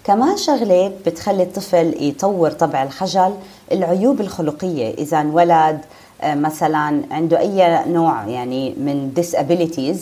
كمان 0.03 0.37
شغلة 0.37 0.91
بتخلي 1.05 1.43
الطفل 1.43 1.95
يطور 1.99 2.51
طبع 2.51 2.83
الخجل 2.83 3.33
العيوب 3.71 4.21
الخلقية 4.21 4.93
إذا 4.93 5.21
انولد 5.21 5.81
آه، 6.21 6.35
مثلا 6.35 7.03
عنده 7.11 7.39
أي 7.39 7.85
نوع 7.87 8.27
يعني 8.27 8.69
من 8.69 9.11
disabilities 9.19 9.97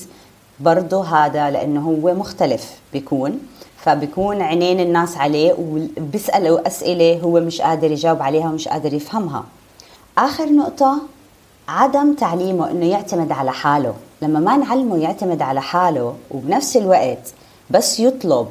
برضه 0.59 1.03
هذا 1.03 1.49
لأنه 1.49 1.81
هو 1.81 2.13
مختلف 2.13 2.71
بيكون. 2.93 3.39
فبيكون 3.77 4.41
عينين 4.41 4.79
الناس 4.79 5.17
عليه 5.17 5.53
وبيسألوا 5.53 6.67
أسئلة 6.67 7.19
هو 7.19 7.39
مش 7.39 7.61
قادر 7.61 7.91
يجاوب 7.91 8.21
عليها 8.21 8.49
ومش 8.49 8.67
قادر 8.67 8.93
يفهمها. 8.93 9.43
آخر 10.17 10.45
نقطة 10.45 11.01
عدم 11.67 12.13
تعليمه 12.13 12.71
إنه 12.71 12.85
يعتمد 12.85 13.31
على 13.31 13.51
حاله. 13.51 13.93
لما 14.21 14.39
ما 14.39 14.57
نعلمه 14.57 14.97
يعتمد 14.97 15.41
على 15.41 15.61
حاله 15.61 16.15
وبنفس 16.31 16.77
الوقت 16.77 17.33
بس 17.69 17.99
يطلب 17.99 18.47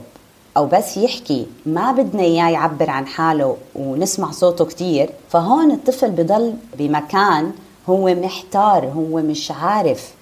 أو 0.57 0.67
بس 0.67 0.97
يحكي 0.97 1.47
ما 1.67 1.93
بدنا 1.93 2.23
إياه 2.23 2.49
يعبر 2.49 2.91
عن 2.91 3.07
حاله 3.07 3.57
ونسمع 3.75 4.31
صوته 4.31 4.65
كثير 4.65 5.11
فهون 5.31 5.71
الطفل 5.71 6.11
بضل 6.11 6.55
بمكان 6.79 7.53
هو 7.89 8.15
محتار 8.15 8.85
هو 8.85 9.17
مش 9.21 9.51
عارف 9.51 10.13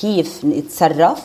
كيف 0.00 0.44
يتصرف 0.44 1.22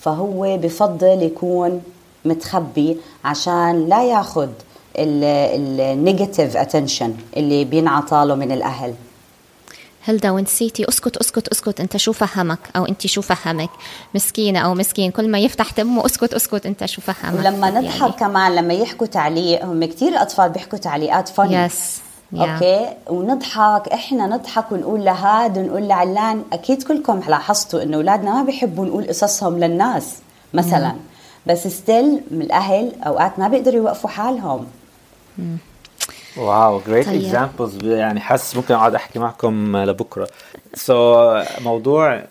فهو 0.00 0.56
بفضل 0.56 1.22
يكون 1.22 1.82
متخبي 2.24 2.96
عشان 3.24 3.88
لا 3.88 4.04
ياخذ 4.04 4.48
ال 4.98 5.16
negative 5.16 6.56
attention 6.56 7.14
اللي 7.36 7.64
بينعطى 7.64 8.24
له 8.26 8.34
من 8.34 8.52
الأهل. 8.52 8.94
هلدا 10.04 10.30
ونسيتي 10.30 10.88
اسكت 10.88 11.16
اسكت 11.16 11.48
اسكت 11.48 11.80
انت 11.80 11.96
شو 11.96 12.12
فهمك 12.12 12.58
أو 12.76 12.84
انت 12.84 13.06
شو 13.06 13.22
فهمك 13.22 13.70
مسكينة 14.14 14.58
أو 14.58 14.74
مسكين 14.74 15.10
كل 15.10 15.28
ما 15.28 15.38
يفتح 15.38 15.70
تمه 15.70 16.06
اسكت 16.06 16.34
اسكت 16.34 16.66
انت 16.66 16.84
شو 16.84 17.00
فهمك 17.00 17.38
ولما 17.38 17.70
نضحك 17.70 18.00
يعني. 18.00 18.12
كمان 18.12 18.54
لما 18.54 18.74
يحكوا 18.74 19.06
تعليق 19.06 19.64
هم 19.64 19.84
كثير 19.84 20.22
أطفال 20.22 20.50
بيحكوا 20.50 20.78
تعليقات 20.78 21.28
fun 21.28 21.52
yes 21.52 22.00
yeah. 22.34 22.40
okay 22.40 22.88
ونضحك 23.10 23.88
إحنا 23.88 24.26
نضحك 24.26 24.72
ونقول 24.72 25.04
لهاد 25.04 25.58
ونقول 25.58 25.88
لعلان 25.88 26.42
أكيد 26.52 26.82
كلكم 26.82 27.20
لاحظتوا 27.28 27.82
إنه 27.82 27.96
أولادنا 27.96 28.34
ما 28.34 28.42
بيحبوا 28.42 28.86
نقول 28.86 29.08
قصصهم 29.08 29.58
للناس 29.58 30.14
مثلا 30.54 30.90
yeah. 30.90 31.48
بس 31.50 31.66
still 31.66 32.20
من 32.30 32.42
الأهل 32.42 32.92
أوقات 33.06 33.38
ما 33.38 33.48
بيقدروا 33.48 33.76
يوقفوا 33.76 34.10
حالهم 34.10 34.66
mm. 35.38 35.42
wow 36.36 36.80
great 36.86 37.08
examples 37.08 37.84
يعني 37.84 38.20
حاسس 38.20 38.56
ممكن 38.56 38.74
أقعد 38.74 38.94
أحكي 38.94 39.18
معكم 39.18 39.76
لبكرة. 39.76 40.28
so, 40.74 41.62
موضوع 41.62 42.24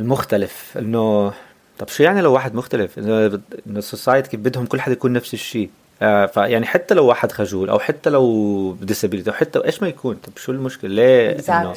المختلف 0.00 0.78
إنه 0.78 1.32
طب 1.78 1.88
شو 1.88 2.02
يعني 2.02 2.20
لو 2.20 2.32
واحد 2.32 2.54
مختلف؟ 2.54 2.98
إنه 2.98 3.40
ال 3.66 3.74
society 3.74 4.30
كيف 4.30 4.40
بدهم 4.40 4.66
كل 4.66 4.80
حدا 4.80 4.92
يكون 4.92 5.12
نفس 5.12 5.34
الشيء. 5.34 5.70
آه 6.02 6.26
فيعني 6.26 6.66
حتى 6.66 6.94
لو 6.94 7.06
واحد 7.06 7.32
خجول 7.32 7.70
أو 7.70 7.78
حتى 7.78 8.10
لو 8.10 8.72
ب 8.72 8.77
disability 8.77 9.30
أو 9.30 9.34
حتى 9.34 9.64
إيش 9.64 9.82
ما 9.82 9.88
يكون. 9.88 10.14
طب 10.14 10.32
شو 10.36 10.52
المشكلة؟ 10.52 10.90
ليه؟ 10.90 11.36
exactly. 11.36 11.44
انه 11.48 11.74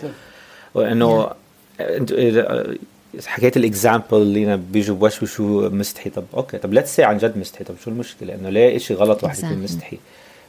انه 0.78 1.30
إنت 1.80 2.48
حكيت 3.26 3.58
ال 3.58 3.64
example 3.64 4.06
اللي 4.12 4.58
بيجوا 4.58 4.96
بوشوشوا 4.96 5.70
مستحي. 5.70 6.10
طب 6.10 6.24
أوكي 6.34 6.58
طب 6.58 6.74
let's 6.74 6.96
say 6.96 7.04
عن 7.04 7.18
جد 7.18 7.38
مستحي. 7.38 7.64
طب 7.64 7.76
شو 7.84 7.90
المشكلة؟ 7.90 8.36
إنه 8.36 8.50
ليه 8.50 8.78
شيء 8.78 8.98
غلط 8.98 9.24
واحد 9.24 9.40
يكون 9.40 9.58
مستحي؟ 9.58 9.98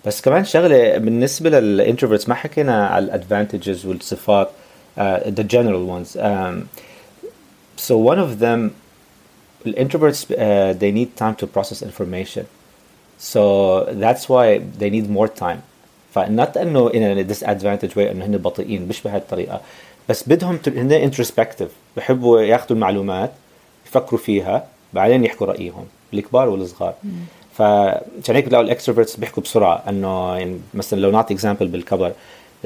بس 0.06 0.20
كمان 0.20 0.44
شغلة 0.44 0.98
بالنسبة 0.98 1.50
لل 1.50 1.63
introverts 1.63 2.28
ما 2.28 2.34
حكينا 2.34 2.86
على 2.86 3.04
ال 3.04 3.12
advantages 3.12 3.86
والصفات 3.86 4.50
uh, 4.98 5.30
the 5.30 5.44
general 5.44 5.86
ones. 5.86 6.16
um, 6.16 6.68
so 7.76 7.96
one 7.96 8.18
of 8.18 8.38
them 8.38 8.74
introverts 9.64 10.20
uh, 10.30 10.72
they 10.72 10.90
need 10.90 11.16
time 11.16 11.34
to 11.36 11.46
process 11.46 11.82
information. 11.82 12.46
So 13.18 13.84
that's 14.04 14.28
why 14.28 14.58
they 14.58 14.90
need 14.90 15.08
more 15.10 15.28
time. 15.28 15.62
ف 16.14 16.25
not 16.25 16.56
إنه 16.56 16.90
in 16.90 17.26
a 17.26 17.34
disadvantage 17.34 17.96
way 17.96 18.10
إنه 18.10 18.24
هن 18.24 18.36
بطيئين 18.38 18.88
مش 18.88 19.02
بهالطريقه 19.02 19.60
بس 20.08 20.28
بدهم 20.28 20.58
هن 20.66 21.10
introspective 21.10 21.70
بحبوا 21.96 22.40
ياخذوا 22.40 22.76
المعلومات 22.76 23.32
يفكروا 23.86 24.20
فيها 24.20 24.66
بعدين 24.92 25.24
يحكوا 25.24 25.46
رأيهم 25.46 25.86
الكبار 26.14 26.48
والصغار. 26.48 26.94
فعشان 27.54 28.34
هيك 28.34 28.44
بتلاقوا 28.44 28.64
ال 28.64 28.69
extroverts 28.69 29.16
بيحكوا 29.16 29.42
بسرعة 29.42 29.82
إنه 29.88 30.36
يعني 30.36 30.60
مثلا 30.74 31.00
لو 31.00 31.10
نعطي 31.10 31.34
example 31.34 31.68
بالكبر 31.68 32.12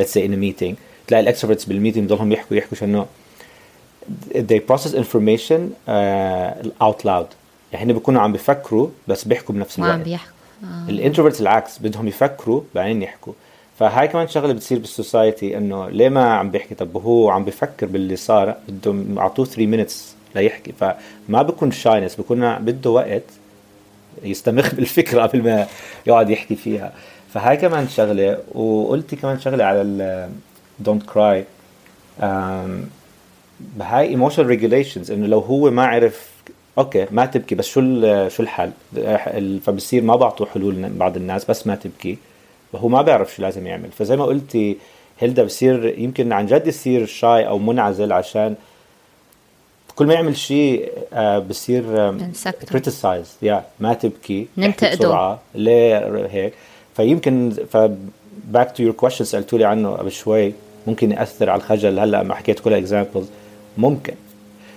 let's 0.00 0.04
say 0.04 0.20
in 0.20 0.32
a 0.32 0.36
meeting 0.36 0.74
تلاقي 1.06 1.20
ال 1.20 1.24
extroverts 1.24 1.64
بال 1.64 1.73
meeting 1.73 2.04
بضلهم 2.04 2.32
يحكوا 2.32 2.56
يحكوا 2.56 2.76
انه 2.82 3.06
they 4.34 4.60
process 4.60 4.94
information 4.94 5.60
uh, 5.88 6.86
out 6.86 7.04
loud. 7.04 7.28
يعني 7.72 7.84
هن 7.84 7.92
بيكونوا 7.92 8.20
عم 8.20 8.32
بيفكروا 8.32 8.88
بس 9.08 9.24
بيحكوا 9.24 9.54
بنفس 9.54 9.78
الوقت 9.78 9.92
عم 9.92 10.02
بيحكوا. 10.02 10.32
آه. 10.64 10.90
ال 10.90 10.95
introverts 10.95 11.40
العكس 11.40 11.78
بدهم 11.78 12.08
يفكروا 12.08 12.60
بعدين 12.74 13.02
يحكوا. 13.02 13.32
فهاي 13.78 14.08
كمان 14.08 14.28
شغلة 14.28 14.52
بتصير 14.52 14.78
بال 14.78 14.96
society 14.96 15.56
إنه 15.58 15.88
ليه 15.88 16.08
ما 16.08 16.34
عم 16.34 16.50
بيحكي؟ 16.50 16.74
طب 16.74 16.96
هو 16.96 17.30
عم 17.30 17.44
بيفكر 17.44 17.86
باللي 17.86 18.16
صار 18.16 18.54
بدهم 18.68 19.16
يعطوه 19.16 19.44
3 19.44 19.66
minutes 19.66 20.14
ليحكي. 20.34 20.72
فما 20.72 21.42
بكون 21.42 21.70
shyness 21.70 22.16
بكون 22.16 22.58
بده 22.58 22.90
وقت 22.90 23.22
يستمخ 24.22 24.74
بالفكرة 24.76 25.22
قبل 25.22 25.42
ما 25.42 25.66
يقعد 26.06 26.30
يحكي 26.30 26.56
فيها. 26.56 26.92
فهاي 27.34 27.56
كمان 27.56 27.88
شغلة 27.88 28.38
وقلتي 28.54 29.16
كمان 29.16 29.40
شغلة 29.40 29.64
على 29.64 30.28
don't 30.78 31.02
cry 31.02 31.44
بهاي 33.60 34.08
emotional 34.08 34.46
regulations 34.46 35.10
إنه 35.10 35.26
لو 35.26 35.38
هو 35.38 35.70
ما 35.70 35.86
عرف 35.86 36.30
okay 36.78 37.06
ما 37.10 37.26
تبكي 37.26 37.54
بس 37.54 37.66
شو 37.66 37.80
شو 38.28 38.42
الحل؟ 38.42 38.70
فبصير 39.64 40.02
ما 40.02 40.16
بعطوا 40.16 40.46
حلول 40.46 40.88
بعض 40.88 41.16
الناس 41.16 41.44
بس 41.44 41.66
ما 41.66 41.74
تبكي. 41.74 42.18
وهو 42.72 42.88
ما 42.88 43.02
بيعرف 43.02 43.34
شو 43.34 43.42
لازم 43.42 43.66
يعمل. 43.66 43.90
فزي 43.90 44.16
ما 44.16 44.24
قلتي 44.24 44.76
هيلدا 45.18 45.44
بصير 45.44 45.98
يمكن 45.98 46.32
عن 46.32 46.46
جد 46.46 46.66
يصير 46.66 47.06
shy 47.06 47.48
أو 47.48 47.58
منعزل 47.58 48.12
عشان 48.12 48.54
كل 49.96 50.06
ما 50.06 50.14
يعمل 50.14 50.36
شيء 50.36 50.92
آه، 51.12 51.38
بصير 51.38 51.82
criticize 52.70 53.36
يا 53.42 53.64
ما 53.80 53.94
تبكي 53.94 54.46
ننتقده. 54.56 55.38
ليه 55.54 56.26
هيك؟ 56.30 56.52
فيمكن 56.96 57.56
ف 57.72 57.76
back 58.44 58.76
to 58.76 58.82
your 58.82 58.92
question 58.92 59.24
سالتوا 59.24 59.58
لي 59.58 59.64
عنه 59.64 59.90
قبل 59.90 60.12
شوي 60.12 60.52
ممكن 60.86 61.12
يأثر 61.12 61.50
على 61.50 61.58
الخجل. 61.58 61.98
هلأ 61.98 62.22
ما 62.22 62.34
حكيت 62.34 62.60
كلها 62.60 62.78
examples 62.78 63.26
ممكن. 63.78 64.14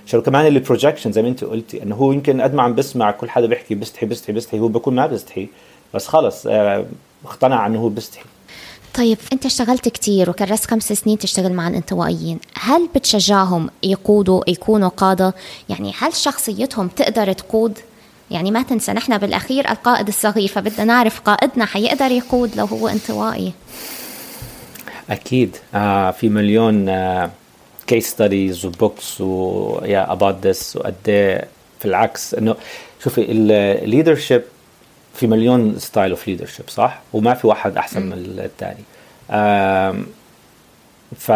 شو 0.05 0.21
كمان 0.21 0.45
ال 0.45 0.51
projection 0.51 1.11
زي 1.11 1.21
ما 1.21 1.27
انت 1.27 1.43
قلتي 1.43 1.83
إنه 1.83 1.95
هو 1.95 2.11
يمكن 2.11 2.41
قد 2.41 2.53
ما 2.53 2.63
عم 2.63 2.75
بسمع 2.75 3.11
كل 3.11 3.29
حدا 3.29 3.45
بيحكي 3.45 3.75
بستحي 3.75 4.05
بستحي 4.05 4.33
بستحي 4.33 4.59
هو 4.59 4.67
بكون 4.67 4.95
ما 4.95 5.07
بيستحي 5.07 5.47
بس 5.93 6.07
خلص 6.07 6.47
آه، 6.47 6.85
اقتنع 7.25 7.65
إنه 7.67 7.79
هو 7.79 7.89
بيستحي 7.89 8.25
طيب 8.95 9.17
انت 9.33 9.45
اشتغلت 9.45 9.89
كتير 9.89 10.29
وكرست 10.29 10.65
خمس 10.65 10.93
سنين 10.93 11.17
تشتغل 11.17 11.53
مع 11.53 11.67
الانطوائيين. 11.67 12.39
هل 12.59 12.89
بتشجعهم 12.95 13.69
يقودوا 13.83 14.43
يكونوا 14.47 14.89
قادة؟ 14.89 15.33
يعني 15.69 15.93
هل 15.99 16.13
شخصيتهم 16.13 16.87
تقدر 16.87 17.33
تقود؟ 17.33 17.79
يعني 18.31 18.51
ما 18.51 18.61
تنسى 18.61 18.93
نحن 18.93 19.17
بالأخير 19.17 19.71
القائد 19.71 20.07
الصغير 20.07 20.47
فبدنا 20.47 20.83
نعرف 20.83 21.19
قائدنا 21.19 21.65
حيقدر 21.65 22.11
يقود 22.11 22.55
لو 22.55 22.65
هو 22.65 22.87
انطوائي. 22.87 23.53
أكيد. 25.09 25.57
آه 25.73 26.11
في 26.11 26.29
مليون 26.29 26.89
case 27.87 28.09
studies 28.09 28.65
و 28.65 28.75
books 28.75 29.21
ويا 29.21 30.11
about 30.11 30.47
this 30.47 30.75
وقد 30.75 30.95
إيه. 31.07 31.47
في 31.79 31.85
العكس 31.85 32.33
إنه 32.33 32.55
شوفي 33.03 33.31
ال 33.31 33.41
leadership 33.41 34.41
في 35.19 35.27
مليون 35.27 35.79
style 35.79 36.11
of 36.11 36.27
leadership 36.27 36.69
صح؟ 36.69 37.01
وما 37.13 37.33
في 37.33 37.47
واحد 37.47 37.77
أحسن 37.77 38.01
من 38.01 38.13
الثاني 38.39 38.83
ف 41.17 41.31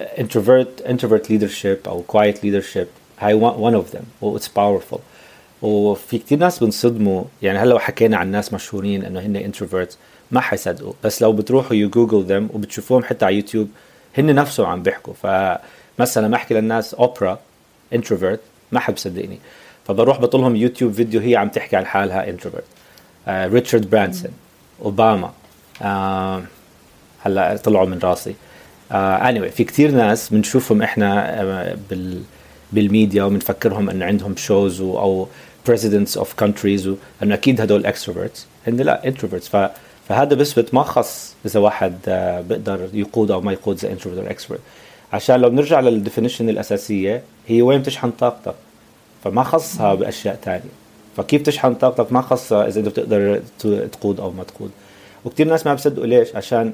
introvert 0.00 0.88
introvert 0.88 1.28
leadership 1.28 1.88
أو 1.88 2.04
quiet 2.12 2.36
leadership 2.36 2.86
هاي 3.18 3.40
one 3.40 3.74
of 3.84 3.94
them 3.94 4.22
و 4.22 4.38
it's 4.38 4.48
powerful. 4.56 4.98
وفي 5.62 6.18
كتير 6.18 6.38
ناس 6.38 6.58
بنصدموا 6.58 7.24
يعني 7.42 7.58
هلأ 7.58 7.70
لو 7.70 7.78
حكينا 7.78 8.16
عن 8.16 8.30
ناس 8.30 8.52
مشهورين 8.52 9.04
إنه 9.04 9.20
هن 9.20 9.52
introverts 9.52 9.94
ما 10.30 10.40
حيصدقوا 10.40 10.92
بس 11.04 11.22
لو 11.22 11.32
بتروحوا 11.32 11.76
you 11.76 11.88
Google 11.88 12.22
them 12.22 12.48
وبتشوفوهم 12.54 13.04
حتى 13.04 13.24
على 13.24 13.36
يوتيوب 13.36 13.68
هن 14.18 14.34
نفسهم 14.34 14.66
عم 14.66 14.82
بيحكوا. 14.82 15.14
فمثلا 15.14 16.28
ما 16.28 16.36
أحكي 16.36 16.54
للناس 16.54 16.94
اوبرا 16.94 17.38
introvert 17.92 18.40
ما 18.72 18.80
حد 18.80 18.94
بصدقني 18.94 19.38
فبروح 19.86 20.20
بطلهم 20.20 20.56
يوتيوب 20.56 20.92
فيديو 20.92 21.20
هي 21.20 21.36
عم 21.36 21.48
تحكي 21.48 21.76
عن 21.76 21.86
حالها 21.86 22.30
introvert 22.30 22.64
ريتشارد 23.28 23.90
برانسون 23.90 24.30
اوباما 24.82 25.30
هلا 27.22 27.56
طلعوا 27.64 27.86
من 27.86 27.98
راسي. 27.98 28.34
آه 28.92 29.32
anyway 29.32 29.50
في 29.52 29.64
كتير 29.64 29.90
ناس 29.90 30.28
بنشوفهم 30.28 30.82
إحنا 30.82 31.40
آه 31.40 31.76
بال 31.90 32.22
بالميديا 32.72 33.24
وبنفكرهم 33.24 33.90
انه 33.90 34.04
عندهم 34.04 34.36
shows 34.36 34.80
أو 34.80 35.28
presidents 35.70 36.20
of 36.20 36.26
countries 36.44 36.86
وانه 37.20 37.34
أكيد 37.34 37.60
هدول 37.60 37.86
extroverts 37.86 38.46
هن 38.66 38.76
لا 38.76 39.06
introverts 39.06 39.48
ف 39.48 39.56
فهذا 40.08 40.34
بيثبت 40.34 40.74
ما 40.74 40.82
خص 40.82 41.34
إذا 41.46 41.60
واحد 41.60 41.94
آه، 42.08 42.40
بيقدر 42.40 42.88
يقود 42.92 43.30
أو 43.30 43.40
ما 43.40 43.52
يقود 43.52 43.78
زي 43.78 43.92
introvert 43.92 44.24
أو 44.24 44.30
extrovert 44.30 44.64
عشان 45.12 45.40
لو 45.40 45.50
بنرجع 45.50 45.80
لل 45.80 45.91
definition 45.91 46.48
الأساسية 46.48 47.22
هي 47.48 47.62
وين 47.62 47.80
بتشحن 47.80 48.10
طاقتك؟ 48.10 48.54
فما 49.24 49.42
خصها 49.42 49.94
بأشياء 49.94 50.38
ثانية 50.44 50.70
فكيف 51.16 51.42
تشحن 51.42 51.74
طاقتك؟ 51.74 52.12
ما 52.12 52.22
خصها 52.22 52.68
إذا 52.68 52.80
إنت 52.80 52.88
بتقدر 52.88 53.42
تقود 53.92 54.20
أو 54.20 54.30
ما 54.30 54.44
تقود. 54.44 54.70
وكثير 55.24 55.46
ناس 55.46 55.66
ما 55.66 55.74
بصدقوا 55.74 56.06
ليش؟ 56.06 56.36
عشان 56.36 56.72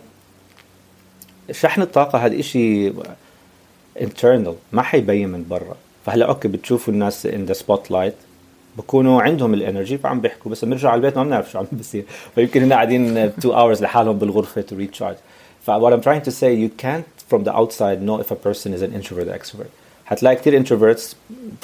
شحن 1.51 1.83
الطاقة 1.83 2.19
هذا 2.19 2.41
إشي 2.41 2.93
internal 3.99 4.55
ما 4.73 4.83
حيبين 4.83 5.29
من 5.29 5.45
برا. 5.49 5.77
فهلا 6.07 6.27
okay 6.27 6.49
بتشوفوا 6.49 6.95
الناس 6.95 7.27
the 7.27 7.53
spotlight 7.53 8.15
بكونوا 8.77 9.23
عندهم 9.23 9.55
ال 9.55 9.61
energy 9.61 9.99
فعم 9.99 10.21
بيحكوا 10.21 10.51
بس 10.51 10.65
بنرجع 10.65 10.89
على 10.89 10.97
البيت 10.99 11.17
ما 11.17 11.25
بنعرف 11.25 11.51
شو 11.51 11.59
عم 11.59 11.67
بيصير. 11.73 12.05
فيمكن 12.35 12.63
هن 12.63 12.73
قاعدين 12.73 13.17
2 13.19 13.55
hours 13.55 13.83
لحالهم 13.83 14.19
بالغرفة 14.19 14.63
to 14.63 14.75
recharge. 14.75 15.19
ف 15.67 15.71
what 15.71 15.93
I'm 15.93 16.03
trying 16.03 16.25
to 16.29 16.31
say 16.31 16.55
you 16.55 16.71
can't 16.83 17.35
from 17.35 17.45
the 17.45 17.53
outside 17.53 17.99
know 18.03 18.21
if 18.21 18.31
a 18.31 18.37
person 18.47 18.73
is 18.75 18.83
an 18.83 18.93
introvert 18.93 19.29
or 19.29 19.39
extrovert. 19.39 19.71
حتلاقي 20.05 20.37
كثير 20.37 20.65
introverts 20.65 21.15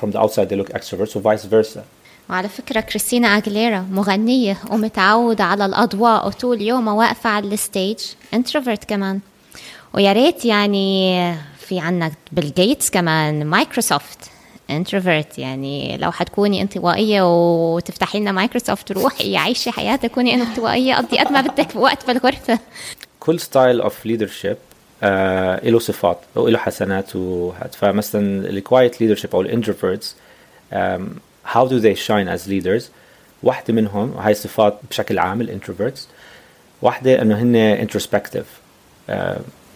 from 0.00 0.12
the 0.12 0.18
outside 0.18 0.48
they 0.48 0.56
look 0.56 0.72
extroverts 0.72 1.16
و 1.16 1.20
vice 1.22 1.46
versa. 1.46 1.80
وعلى 2.30 2.48
فكرة 2.48 2.80
كريستينا 2.80 3.28
أغليرا 3.28 3.86
مغنية 3.90 4.58
ومتعودة 4.70 5.44
على 5.44 5.66
الأضواء 5.66 6.26
وطول 6.26 6.62
يومها 6.62 6.94
واقفة 6.94 7.30
على 7.30 7.46
ال 7.46 7.55
stage 7.55 7.98
introvert 8.34 8.84
كمان. 8.84 9.20
ويا 9.94 10.12
ريت 10.12 10.44
يعني 10.44 11.34
في 11.58 11.80
عنا 11.80 12.12
بيل 12.32 12.52
جيتس 12.54 12.90
كمان 12.90 13.46
مايكروسوفت 13.46 14.18
introvert 14.70 15.38
يعني 15.38 15.96
لو 15.96 16.12
حتكوني 16.12 16.62
انطوائية 16.62 17.22
وتفتحي 17.22 18.20
لنا 18.20 18.32
مايكروسوفت 18.32 18.92
روحي 18.92 19.36
عيشي 19.36 19.70
حياتك 19.70 20.10
كوني 20.10 20.34
انطوائية 20.34 20.94
قضي 20.94 21.18
قد 21.18 21.32
ما 21.32 21.40
بدك 21.40 21.76
وقت 21.76 22.06
بالغرفة. 22.06 22.58
كل 23.20 23.40
style 23.40 23.80
of 23.80 24.06
leadership 24.06 24.56
له 25.64 25.78
صفات 25.78 26.18
وله 26.34 26.58
حسنات 26.58 27.10
فمثلا 27.72 28.48
ال 28.48 28.57
quiet 28.57 29.00
leadership 29.00 29.34
أو 29.34 29.40
ال 29.40 29.47
introverts 29.47 30.16
how 31.44 31.66
do 31.66 31.80
they 31.80 31.94
shine 31.94 32.28
as 32.28 32.48
leaders? 32.48 32.82
واحدة 33.42 33.74
منهم 33.74 34.12
وهي 34.16 34.34
صفات 34.34 34.78
بشكل 34.90 35.18
عام 35.18 35.40
ال 35.40 35.46
introverts. 35.46 36.08
واحدة 36.82 37.22
إنه 37.22 37.38
هن 37.38 37.86
introspective 37.86 38.48
uh, 39.10 39.12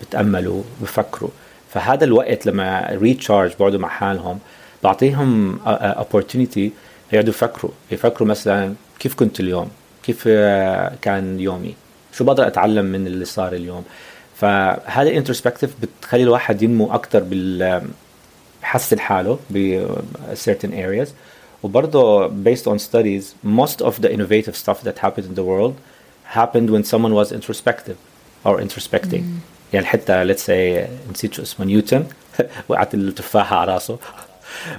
بتأملوا 0.01 0.63
بفكروا. 0.83 1.31
فهذا 1.73 2.05
الوقت 2.05 2.47
لما 2.47 2.89
recharge 2.91 3.51
بيقعدوا 3.51 3.81
مع 3.81 3.89
حالهم 3.89 4.39
بعطيهم 4.83 5.59
opportunity 5.97 6.71
يقعدوا 7.13 7.31
يفكروا. 7.31 7.71
يفكروا 7.91 8.29
مثلا 8.29 8.75
كيف 8.99 9.15
كنت 9.15 9.41
اليوم؟ 9.41 9.71
كيف 10.03 10.29
كان 11.03 11.41
يومي؟ 11.41 11.75
شو 12.13 12.25
بقدر 12.25 12.47
أتعلم 12.47 12.85
من 12.85 13.07
اللي 13.07 13.25
صار 13.25 13.53
اليوم؟ 13.53 13.85
فهذا 14.37 15.09
ال 15.09 15.13
introspective 15.13 15.75
بتخلي 15.83 16.23
الواحد 16.23 16.63
ينمو 16.63 16.95
أكثر 16.95 17.19
بال 17.23 17.83
بحسن 18.63 19.01
حاله 19.01 19.39
ب 19.51 19.87
certain 20.35 20.71
areas. 20.71 21.09
وبرضه 21.66 22.28
based 22.28 22.68
on 22.68 22.80
studies 22.80 23.24
most 23.44 23.82
of 23.82 24.02
the 24.02 24.12
innovative 24.12 24.56
stuff 24.56 24.84
that 24.84 24.98
happened 24.98 25.26
in 25.26 25.36
the 25.36 25.44
world 25.44 25.74
happened 26.24 26.70
when 26.70 26.84
someone 26.84 27.14
was 27.14 27.32
introspective 27.32 27.98
or 28.46 28.62
introspecting 28.62 29.24
mm. 29.24 29.74
يعني 29.74 29.86
حتى 29.86 30.34
let's 30.34 30.42
say 30.42 30.90
نسيت 31.12 31.34
شو 31.34 31.42
اسمه 31.42 31.66
نيوتن 31.66 32.04
وقعت 32.70 32.94
التفاحة 32.94 33.56
على 33.56 33.74
راسه 33.74 33.98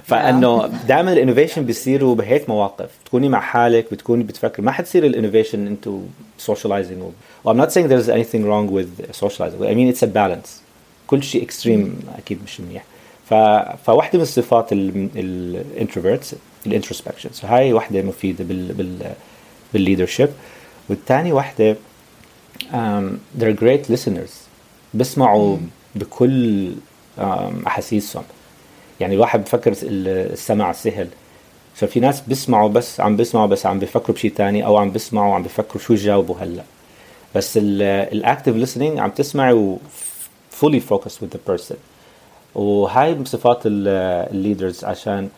فانه 0.03 0.67
دائما 0.87 1.13
الانوفيشن 1.13 1.65
بيصيروا 1.65 2.15
بهيك 2.15 2.49
مواقف 2.49 2.89
تكوني 3.05 3.29
مع 3.29 3.39
حالك 3.39 3.91
بتكوني 3.91 4.23
بتفكر 4.23 4.61
ما 4.61 4.71
حتصير 4.71 5.05
الانوفيشن 5.05 5.67
انتو 5.67 6.01
socializing 6.47 7.03
و 7.43 7.53
I'm 7.53 7.57
not 7.57 7.71
saying 7.71 7.87
there's 7.87 8.09
anything 8.09 8.45
wrong 8.45 8.67
with 8.71 9.15
socializing 9.21 9.61
I 9.61 9.73
mean 9.73 9.93
it's 9.93 10.03
a 10.03 10.07
balance 10.07 10.49
كل 11.07 11.23
شيء 11.23 11.43
اكستريم 11.43 11.99
اكيد 12.17 12.39
مش 12.43 12.61
منيح 12.61 12.83
ف... 13.29 13.33
فواحدة 13.85 14.17
من 14.17 14.21
الصفات 14.21 14.73
الانتروفيرتس 14.73 16.35
الانتروسبكشن. 16.66 17.30
سو 17.32 17.46
هاي 17.46 17.72
واحدة 17.72 18.02
مفيدة 18.02 18.44
بال 18.44 18.72
بال 18.72 19.12
بال 19.72 19.81
leadership. 19.81 20.28
والثاني 20.88 21.32
واحدة 21.32 21.76
um, 22.72 23.38
they're 23.40 23.60
great 23.60 23.92
listeners. 23.92 24.32
بسمعوا 24.94 25.56
بكل 25.94 26.72
um, 27.18 27.22
أحاسيسهم. 27.66 28.24
يعني 29.00 29.14
الواحد 29.14 29.44
بفكر 29.44 29.74
السمع 29.82 30.72
سهل 30.72 31.08
ففي 31.74 32.00
ناس 32.00 32.20
بيسمعوا 32.20 32.68
بس 32.68 33.00
عم 33.00 33.16
بيسمعوا 33.16 33.46
بس 33.46 33.66
عم 33.66 33.78
بيفكروا 33.78 34.16
بشيء 34.16 34.32
تاني 34.32 34.66
أو 34.66 34.76
عم 34.76 34.90
بيسمعوا 34.90 35.32
وعم 35.32 35.42
بيفكروا 35.42 35.82
شو 35.82 35.92
يجاوبوا 35.92 36.36
هلأ. 36.40 36.62
بس 37.34 37.58
ال 37.62 37.77
active 37.77 38.64
listening 38.64 38.98
عم 38.98 39.10
تسمعي 39.10 39.76
fully 40.60 40.80
focused 40.90 41.22
with 41.22 41.30
the 41.34 41.50
person. 41.50 41.76
وهاي 42.54 43.14
من 43.14 43.24
صفات 43.24 43.62
ال 43.66 43.81
leaders 43.81 44.84
عشان 44.84 45.28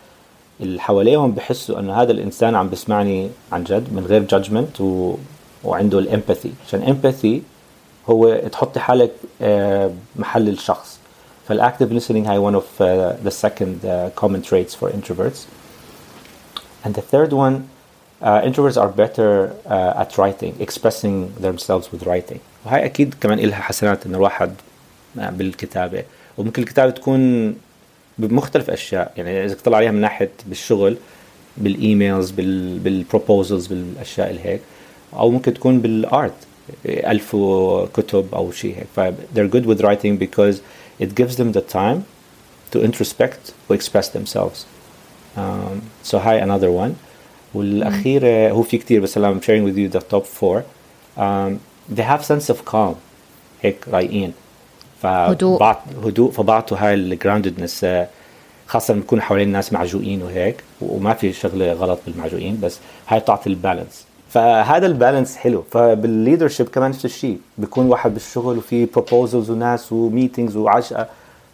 اللي 0.61 0.81
حواليهم 0.81 1.33
بحسوا 1.33 1.79
إنه 1.79 2.03
هذا 2.03 2.12
الإنسان 2.12 2.55
عم 2.55 2.68
بسمعني 2.70 3.31
عن 3.53 3.64
جد 3.64 3.92
من 3.92 4.07
غير 4.07 4.23
judgment 4.23 4.81
و... 4.81 5.14
وعنده 5.64 5.99
ال 5.99 6.05
empathy 6.05 6.53
عشان 6.66 6.83
empathy 6.83 7.43
هو 8.11 8.37
تحطي 8.53 8.81
حالك 8.81 9.11
محل 10.16 10.49
الشخص 10.49 11.01
فال 11.49 11.59
active 11.59 11.90
listening 11.99 12.27
هي 12.29 12.38
one 12.38 12.55
of 12.55 12.81
uh, 12.81 13.29
the 13.29 13.31
second 13.31 13.85
uh, 13.85 14.11
common 14.14 14.40
traits 14.42 14.75
for 14.75 14.88
introverts. 14.99 15.40
And 16.85 16.94
the 16.94 17.03
third 17.12 17.33
one, 17.33 17.68
uh, 18.23 18.40
introverts 18.49 18.79
are 18.83 18.88
better 18.88 19.53
uh, 19.66 20.03
at 20.03 20.16
writing, 20.18 20.53
expressing 20.61 21.14
themselves 21.46 21.90
with 21.92 22.07
writing. 22.07 22.40
وهي 22.64 22.85
أكيد 22.85 23.14
كمان 23.20 23.38
إلها 23.38 23.61
حسنات 23.61 24.07
إن 24.07 24.14
الواحد 24.14 24.55
بالكتابة 25.16 26.05
وممكن 26.38 26.62
الكتابة 26.62 26.90
تكون 26.90 27.55
بمختلف 28.27 28.71
أشياء. 28.71 29.13
يعني 29.17 29.45
إذا 29.45 29.55
تطلع 29.55 29.77
عليها 29.77 29.91
من 29.91 30.01
ناحية 30.01 30.31
بالشغل 30.47 30.97
بال 31.57 31.75
emails 31.75 32.31
بال 32.31 32.55
proposals 32.55 33.66
بالأشياء 33.67 34.31
اللي 34.31 34.41
هيك 34.45 34.61
أو 35.15 35.31
ممكن 35.31 35.55
تكون 35.55 35.81
بال 35.81 36.02
art 36.02 36.35
الفوا 36.87 37.87
كتب 37.87 38.35
أو 38.35 38.53
شيء 38.53 38.77
هيك. 38.77 38.87
ف 38.97 39.01
they're 39.35 39.53
good 39.55 39.67
with 39.67 39.83
writing 39.83 40.17
because 40.17 40.57
it 41.01 41.15
gives 41.15 41.37
them 41.37 41.53
the 41.53 41.63
time 41.75 42.05
to 42.73 42.79
introspect 42.79 43.53
و 43.71 43.77
express 43.77 44.07
themselves. 44.09 44.67
Um, 45.37 45.81
so 46.11 46.15
هاي 46.15 46.43
another 46.43 46.71
one. 46.71 46.95
والأخيرة 47.55 48.51
هو 48.51 48.63
في 48.63 48.79
كتير 48.79 49.01
بس 49.01 49.19
I'm 49.19 49.41
sharing 49.41 49.65
with 49.65 49.77
you 49.77 49.99
the 49.99 50.03
top 50.15 50.27
four. 50.27 50.63
Um, 51.17 51.61
they 51.97 52.03
have 52.03 52.25
sense 52.25 52.51
of 52.51 52.65
calm. 52.65 52.95
هيك 53.63 53.89
رايقين. 53.89 54.33
هدوء 55.05 55.77
هدوء 56.05 56.31
فبعطوا 56.31 56.77
هاي 56.81 56.95
الجراونددنس 56.95 57.87
خاصة 58.67 58.95
لما 58.95 59.01
بيكونوا 59.01 59.25
حوالين 59.25 59.49
ناس 59.53 59.73
معجوقين 59.73 60.23
وهيك 60.23 60.57
وما 60.81 61.15
في 61.15 61.33
شغلة 61.33 61.73
غلط 61.73 61.99
بالمعجوقين 62.07 62.61
بس 62.63 62.79
هاي 63.09 63.21
بتعطي 63.21 63.51
ال 63.51 63.57
balance. 63.57 64.05
فهذا 64.31 64.87
ال 64.87 64.93
balance 64.93 65.37
حلو. 65.37 65.65
فبال 65.71 65.93
leadership 65.93 66.69
كمان 66.69 66.91
نفس 66.91 67.05
الشيء. 67.05 67.39
بيكون 67.59 67.87
واحد 67.87 68.15
بالشغل 68.15 68.59
وفي 68.59 68.87
proposals 68.87 69.51
وناس 69.51 69.93
و 69.93 70.00
meetings 70.00 70.57
وعشقه 70.57 71.07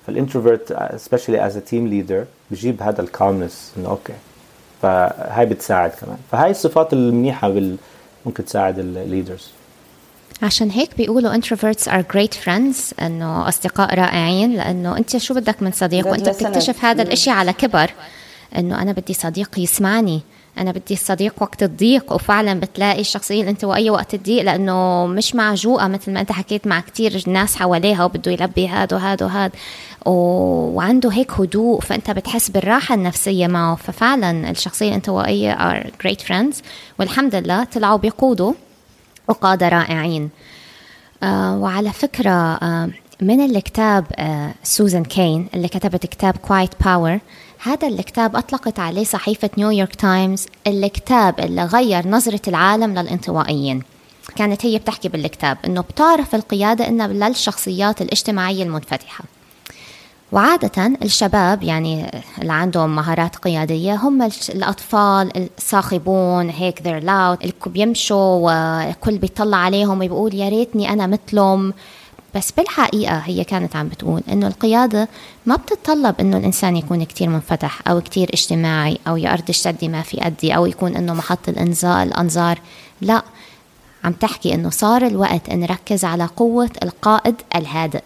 فال 0.07 0.23
introvert 0.23 0.97
especially 0.97 1.47
as 1.47 1.59
team 1.59 1.87
leader 1.87 2.25
بجيب 2.51 2.83
هذا 2.83 3.01
ال 3.01 3.09
calmness 3.09 3.73
إنه 3.77 3.89
okay. 3.89 4.13
فهاي 4.83 5.47
بتساعد 5.47 5.91
كمان. 5.91 6.19
فهاي 6.33 6.51
الصفات 6.51 6.93
المنيحة 6.93 7.49
بال 7.49 7.77
ممكن 8.27 8.45
تساعد 8.45 8.79
ال 8.79 8.88
leaders 8.88 9.51
عشان 10.43 10.71
هيك 10.71 10.97
بيقولوا 10.97 11.35
introverts 11.41 11.89
are 11.89 12.03
great 12.17 12.35
friends 12.45 13.03
إنه 13.03 13.49
أصدقاء 13.49 13.95
رائعين 13.95 14.53
لأنه 14.57 14.97
أنت 14.97 15.17
شو 15.17 15.35
بدك 15.35 15.63
من 15.63 15.73
صديق؟ 15.73 16.07
وأنت 16.07 16.29
بتكتشف 16.29 16.85
هذا 16.85 17.03
الإشي 17.03 17.31
على 17.31 17.53
كبر 17.53 17.91
إنه 18.59 18.83
أنا 18.83 18.93
بدي 18.93 19.15
صديق 19.15 19.59
يسمعني 19.59 20.21
أنا 20.59 20.73
بدي 20.73 20.95
الصديق 20.95 21.35
وقت 21.41 21.63
الضيق 21.63 22.13
وفعلا 22.13 22.61
بتلاقي 22.61 23.01
الشخصيه 23.01 23.43
الانطوائيه 23.43 23.91
وقت 23.91 24.15
الضيق 24.15 24.43
لأنه 24.43 25.07
مش 25.07 25.35
معجوقة 25.35 25.89
مثل 25.89 26.13
ما 26.13 26.21
أنت 26.21 26.33
حكيت 26.33 26.67
مع 26.67 26.81
كتير 26.81 27.23
ناس 27.27 27.57
حواليها 27.57 28.05
وبده 28.05 28.33
يلبي 28.33 28.69
هاد 28.69 28.95
وهاد 28.95 29.23
وهاد 29.23 29.53
وعنده 30.07 31.11
هيك 31.13 31.33
هدوء 31.33 31.81
فأنت 31.81 32.11
بتحس 32.11 32.51
بالراحة 32.51 32.95
النفسية 32.95 33.47
معه 33.47 33.75
ففعلا 33.77 34.51
الشخصية 34.51 34.89
الانطوائيه 34.89 35.55
are 35.55 35.87
great 36.07 36.27
friends 36.27 36.57
والحمد 36.99 37.35
لله 37.35 37.65
طلعوا 37.65 37.99
بيقودوا 37.99 38.53
وقادة 39.29 39.69
رائعين. 39.69 40.31
آه 41.23 41.59
وعلى 41.59 41.93
فكرة 41.93 42.31
آه 42.31 42.91
من 43.23 43.41
الكتاب 43.41 44.05
آه 44.17 44.55
سوزان 44.63 45.05
كين 45.05 45.49
اللي 45.55 45.69
كتبت 45.69 46.07
كتاب 46.07 46.37
Quiet 46.37 46.71
Power 46.85 47.19
هذا 47.63 47.89
الكتاب 47.89 48.37
أطلقت 48.37 48.79
عليه 48.79 49.05
صحيفة 49.05 49.51
نيويورك 49.59 49.95
تايمز 49.95 50.47
الكتاب 50.67 51.41
اللي 51.41 51.65
غير 51.65 52.09
نظرة 52.09 52.41
العالم 52.49 52.99
للانطوائيين. 52.99 53.83
كانت 54.37 54.67
هي 54.67 54.79
بتحكي 54.79 55.09
بالكتاب 55.09 55.59
إنه 55.65 55.81
بتعرف 55.81 56.35
القيادة 56.35 56.89
انها 56.89 57.07
للشخصيات 57.07 58.03
الاجتماعية 58.03 58.63
المنفتحة. 58.63 59.25
وعادة 60.33 60.87
الشباب 61.03 61.63
يعني 61.63 62.11
اللي 62.43 62.53
عندهم 62.53 62.97
مهارات 62.97 63.37
قيادية 63.37 63.95
هم 63.95 64.23
الأطفال 64.49 65.49
الصاخبون 65.59 66.51
هيك 66.51 66.79
they're 66.79 67.05
loud. 67.05 67.43
اللي 67.43 67.53
بيمشوا 67.67 68.17
والكل 68.17 69.19
بيطلع 69.19 69.57
عليهم 69.57 69.99
ويقول 69.99 70.35
يا 70.35 70.49
ريتني 70.49 70.93
أنا 70.93 71.07
مثلهم. 71.07 71.75
بس 72.35 72.51
بالحقيقة 72.51 73.19
هي 73.19 73.45
كانت 73.45 73.77
عم 73.77 73.89
بتقول 73.89 74.23
إنه 74.33 74.47
القيادة 74.47 75.09
ما 75.47 75.57
بتتطلب 75.57 76.15
إنه 76.21 76.37
الإنسان 76.37 76.77
يكون 76.77 77.05
كتير 77.05 77.29
منفتح 77.29 77.89
أو 77.89 78.01
كتير 78.01 78.29
اجتماعي 78.35 78.99
أو 79.09 79.17
يقردش 79.17 79.59
شدي 79.63 79.89
ما 79.89 80.03
في 80.03 80.27
أدي 80.27 80.57
أو 80.57 80.67
يكون 80.67 80.97
إنه 80.97 81.15
محط 81.15 81.49
الإنذار 81.49 82.03
الأنظار 82.03 82.59
لا 83.01 83.23
عم 84.05 84.13
تحكي 84.13 84.55
إنه 84.55 84.71
صار 84.71 85.07
الوقت 85.07 85.51
نركز 85.51 86.05
على 86.05 86.25
قوة 86.37 86.71
القائد 86.83 87.35
الهادئ. 87.55 88.03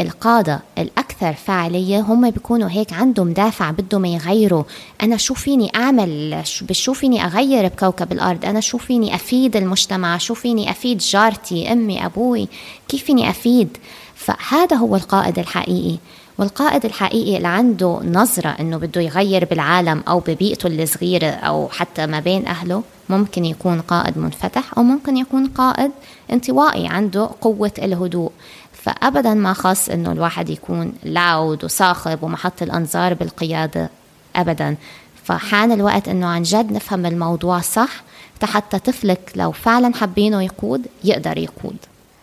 القادة 0.00 0.60
الأكثر 0.78 1.09
فاعلية 1.24 2.00
هم 2.00 2.30
بيكونوا 2.30 2.68
هيك 2.70 2.92
عندهم 2.92 3.32
دافع 3.32 3.70
بدهم 3.70 4.04
يغيروا. 4.04 4.62
أنا 5.02 5.16
شو 5.16 5.34
فيني 5.34 5.70
أعمل؟ 5.76 6.42
شو 6.72 6.92
فيني 6.92 7.24
أغير 7.24 7.68
بكوكب 7.68 8.12
الأرض؟ 8.12 8.44
أنا 8.44 8.60
شو 8.60 8.78
فيني 8.78 9.14
أفيد 9.14 9.56
المجتمع؟ 9.56 10.18
شو 10.18 10.34
فيني 10.34 10.70
أفيد 10.70 10.98
جارتي 10.98 11.72
أمي 11.72 12.06
أبوي؟ 12.06 12.48
كيف 12.88 13.04
فيني 13.04 13.30
أفيد؟ 13.30 13.76
فهذا 14.14 14.76
هو 14.76 14.96
القائد 14.96 15.38
الحقيقي. 15.38 15.98
والقائد 16.38 16.84
الحقيقي 16.84 17.36
اللي 17.36 17.48
عنده 17.48 18.00
نظرة 18.04 18.48
إنه 18.48 18.76
بده 18.76 19.00
يغير 19.00 19.44
بالعالم 19.44 20.02
أو 20.08 20.20
ببيئته 20.20 20.66
الصغيرة 20.66 21.26
أو 21.26 21.68
حتى 21.68 22.06
ما 22.06 22.20
بين 22.20 22.46
أهله 22.46 22.82
ممكن 23.08 23.44
يكون 23.44 23.80
قائد 23.80 24.18
منفتح 24.18 24.78
أو 24.78 24.82
ممكن 24.82 25.16
يكون 25.16 25.46
قائد 25.46 25.90
انطوائي 26.32 26.88
عنده 26.88 27.30
قوة 27.40 27.72
الهدوء. 27.78 28.32
فابدا 28.82 29.34
ما 29.34 29.52
خص 29.52 29.88
إنه 29.88 30.12
الواحد 30.12 30.50
يكون 30.50 30.92
لاود 31.02 31.64
وصاخب 31.64 32.22
ومحط 32.22 32.62
الأنظار 32.62 33.14
بالقيادة 33.14 33.90
ابدا. 34.36 34.76
فحان 35.24 35.72
الوقت 35.72 36.08
إنه 36.08 36.26
عن 36.26 36.42
جد 36.42 36.72
نفهم 36.72 37.06
الموضوع 37.06 37.60
صح 37.60 38.02
حتى 38.44 38.78
طفلك 38.78 39.32
لو 39.36 39.52
فعلا 39.52 39.94
حابينه 39.94 40.42
يقود 40.42 40.86
يقدر 41.04 41.38
يقود. 41.38 41.76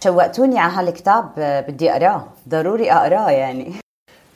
شوقتوني 0.03 0.59
على 0.59 0.73
هالكتاب 0.73 1.29
بدي 1.67 1.91
أقراه. 1.91 2.25
ضروري 2.49 2.91
أقراه 2.91 3.29
يعني. 3.29 3.73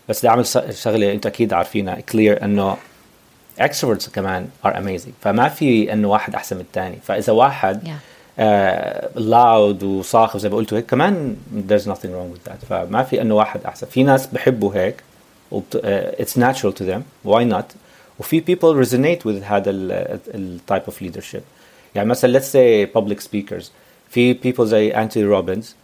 بس 0.09 0.19
بدي 0.19 0.29
أعمل 0.29 0.45
شغلة 0.73 1.11
أنت 1.11 1.25
أكيد 1.25 1.53
عارفينها 1.53 1.99
كلير 1.99 2.43
إنه 2.43 2.77
extroverts 3.59 4.09
كمان 4.09 4.47
are 4.65 4.77
amazing 4.77 5.13
فما 5.21 5.49
في 5.49 5.93
إنه 5.93 6.07
واحد 6.07 6.35
أحسن 6.35 6.55
من 6.55 6.61
الثاني 6.61 6.97
فإذا 7.03 7.33
واحد 7.33 7.83
yeah. 7.83 8.10
Loud 8.37 9.83
آه، 9.83 9.87
وصاخب 9.87 10.39
زي 10.39 10.49
ما 10.49 10.55
قلتوا 10.55 10.77
هيك 10.77 10.85
كمان 10.85 11.35
there's 11.69 11.85
nothing 11.85 12.11
wrong 12.11 12.35
with 12.35 12.49
that 12.51 12.65
فما 12.69 13.03
في 13.03 13.21
انه 13.21 13.35
واحد 13.35 13.65
احسن 13.65 13.87
في 13.87 14.03
ناس 14.03 14.27
بحبوا 14.27 14.73
هيك 14.75 14.95
وبت... 15.51 15.77
uh, 15.77 16.21
it's 16.21 16.37
natural 16.37 16.71
to 16.71 16.83
them 16.83 17.29
why 17.31 17.43
not 17.43 17.65
وفي 18.19 18.41
people 18.41 18.85
resonate 18.85 19.25
with 19.25 19.43
هذا 19.43 19.71
ال 19.71 19.93
type 19.93 20.81
of 20.87 21.03
leadership 21.03 21.41
يعني 21.95 22.09
مثلا 22.09 22.39
let's 22.39 22.43
say 22.43 22.99
public 22.99 23.19
speakers 23.19 23.65
في 24.09 24.33
people 24.33 24.61
زي 24.63 24.91
انتي 24.91 25.23
روبنز 25.23 25.75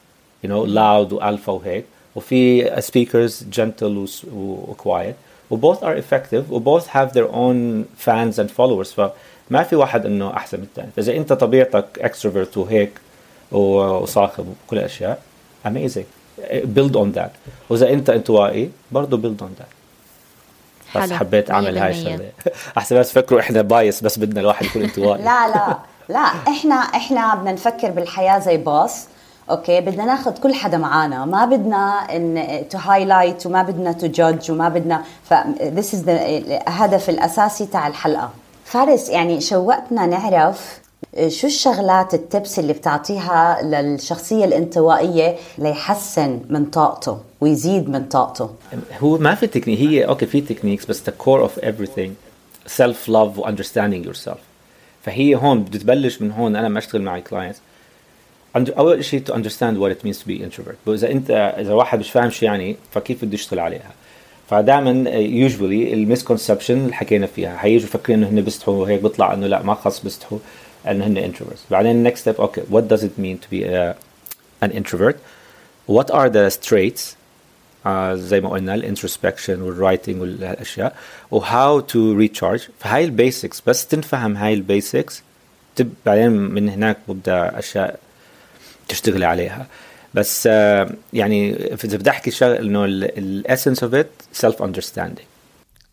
you 0.45 0.47
know 0.47 0.67
loud 0.67 1.13
والفا 1.13 1.51
وهيك 1.53 1.85
وفي 2.15 2.69
speakers 2.81 3.57
gentle 3.57 4.27
و 4.33 4.75
quiet 4.83 5.15
و 5.49 5.57
both 5.57 5.77
are 5.79 5.97
effective 5.97 6.51
و 6.51 6.59
both 6.59 6.87
have 6.87 7.13
their 7.13 7.27
own 7.27 7.85
fans 8.05 8.39
and 8.39 8.49
followers 8.51 8.93
ف 8.95 9.01
ما 9.49 9.63
في 9.63 9.75
واحد 9.75 10.05
إنه 10.05 10.33
أحسن 10.33 10.57
من 10.57 10.63
الثاني 10.63 10.89
فإذا 10.95 11.17
أنت 11.17 11.33
طبيعتك 11.33 11.85
extrovert 11.99 12.57
وهيك 12.57 12.91
وصاخب 13.51 14.47
وكل 14.47 14.77
الاشياء 14.77 15.21
amazing 15.67 16.05
build 16.53 16.95
on 16.95 17.11
that 17.11 17.31
وإذا 17.69 17.89
أنت 17.89 18.09
انطوائي 18.09 18.71
برضه 18.91 19.17
build 19.17 19.41
on 19.41 19.55
that 19.59 19.67
بس 20.95 21.11
حبيت 21.11 21.51
أعمل 21.51 21.77
هاي 21.77 21.91
الشغلة. 21.91 22.31
أحسن 22.77 22.99
بس 22.99 23.11
فكروا 23.11 23.39
إحنا 23.39 23.61
bias 23.61 24.01
بس 24.01 24.19
بدنا 24.19 24.41
الواحد 24.41 24.65
يكون 24.65 24.83
انطوائي. 24.83 25.23
لا 25.23 25.47
لا. 25.47 25.77
لا 26.09 26.19
إحنا 26.19 26.75
إحنا 26.75 27.35
بدنا 27.35 27.51
نفكر 27.51 27.91
بالحياة 27.91 28.39
زي 28.39 28.57
باص 28.57 29.07
okay؟ 29.49 29.81
بدنا 29.81 30.05
ناخذ 30.05 30.37
كل 30.37 30.53
حدا 30.53 30.77
معانا. 30.77 31.25
ما 31.25 31.45
بدنا 31.45 32.07
إن 32.15 32.63
to 32.69 32.77
highlight 32.77 33.45
وما 33.45 33.63
بدنا 33.63 33.91
to 33.91 34.07
judge 34.07 34.51
وما 34.51 34.69
بدنا 34.69 35.03
ف 35.29 35.33
this 35.77 35.93
is 35.93 36.05
the 36.05 36.09
الهدف 36.09 37.09
الأساسي 37.09 37.65
تاع 37.65 37.87
الحلقة. 37.87 38.29
فارس 38.67 39.09
يعني 39.09 39.41
شوقتنا 39.41 40.05
نعرف 40.05 40.79
آه، 41.15 41.27
شو 41.27 41.47
الشغلات 41.47 42.13
ال 42.13 42.23
tips 42.23 42.59
اللي 42.59 42.73
بتعطيها 42.73 43.61
للشخصية 43.61 44.45
الانطوائية 44.45 45.35
ليحسن 45.57 46.39
من 46.49 46.65
طاقته 46.65 47.19
ويزيد 47.41 47.89
من 47.89 48.05
طاقته؟ 48.05 48.49
هو 48.99 49.17
ما 49.17 49.35
في 49.35 49.47
تكنيك 49.47 49.79
هي 49.79 50.05
okay 50.05 50.25
في 50.25 50.41
techniques 50.41 50.85
بس 50.85 51.01
the 51.03 51.13
core 51.23 51.49
of 51.49 51.63
everything 51.63 52.09
self 52.67 53.07
love 53.07 53.37
و 53.37 53.45
understanding 53.45 54.07
yourself. 54.07 54.39
فهي 55.03 55.35
هون 55.35 55.63
بدي 55.63 55.77
تبلش 55.77 56.21
من 56.21 56.31
هون 56.31 56.55
أنا 56.55 56.69
ما 56.69 56.79
أشتغل 56.79 57.01
مع 57.01 57.19
clients 57.19 57.61
أول 58.55 59.05
شيء 59.05 59.23
to 59.25 59.33
understand 59.33 59.77
what 59.79 59.91
it 59.91 60.07
means 60.07 60.19
to 60.23 60.27
be 60.27 60.43
introvert. 60.43 60.75
واذا 60.85 61.11
أنت 61.11 61.31
إذا 61.59 61.73
واحد 61.73 61.99
مش 61.99 62.11
فاهم 62.11 62.29
شو 62.29 62.45
يعني 62.45 62.77
فكيف 62.91 63.25
بده 63.25 63.33
يشتغل 63.33 63.59
عليها؟ 63.59 63.91
فدائما 64.49 65.09
يوجوالي 65.09 65.93
ال 65.93 65.99
misconception 65.99 66.77
اللي 66.77 66.93
حكينا 66.93 67.27
فيها 67.27 67.57
حيجوا 67.57 67.89
فكرين 67.89 68.23
انه 68.23 68.29
هن 68.29 68.41
بيستحوا 68.41 68.73
وهيك 68.73 69.01
بيطلع 69.01 69.33
إنه 69.33 69.47
لا 69.47 69.63
ما 69.63 69.73
خص 69.73 69.99
بيستحوا 69.99 70.37
إنه 70.87 71.07
هن 71.07 71.17
introvert 71.17 71.59
بعدين 71.71 72.11
next 72.11 72.17
step 72.17 72.39
okay 72.39 72.61
it 72.61 73.21
mean 73.21 73.37
to 73.45 73.49
be 73.51 73.63
a, 73.63 73.95
an 74.65 74.71
introvert 74.71 75.17
what 75.87 76.11
are 76.11 76.29
the 76.29 76.57
traits 76.69 77.17
uh, 77.85 78.13
زي 78.13 78.41
ما 78.41 78.49
قلنا 78.49 78.75
ال 78.75 78.81
introspection 78.81 79.61
وال 79.61 79.75
writing 79.75 80.21
والاشياء 80.21 80.95
و 81.31 81.79
how 81.79 82.00
to 82.00 82.13
recharge 82.13 82.67
فهاي 82.79 83.05
ال 83.05 83.13
basics 83.13 83.61
بس 83.67 83.87
تنفهم 83.87 84.37
هاي 84.37 84.53
ال 84.53 84.63
basics 84.63 85.23
بعدين 86.05 86.31
من 86.31 86.69
هناك 86.69 86.97
ببدا 87.07 87.59
أشياء 87.59 87.99
تشتغلي 88.87 89.25
عليها. 89.25 89.67
بس 90.17 90.47
آه، 90.51 90.89
يعني 91.13 91.55
إذا 91.73 91.97
بدي 91.97 92.09
أحكي 92.09 92.31
شغله 92.31 92.59
إنه 92.59 92.85
ال 92.85 92.97
essence 92.98 93.83
of 93.83 93.93
it 93.93 94.09
self 94.33 94.63
understanding 94.63 95.27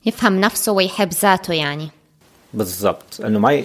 يفهم 0.07 0.41
نفسه 0.41 0.72
ويحب 0.72 1.12
ذاته 1.12 1.55
يعني. 1.55 1.89
بالضبط. 2.55 3.20
إنه 3.25 3.39
ما 3.39 3.53
ي... 3.53 3.64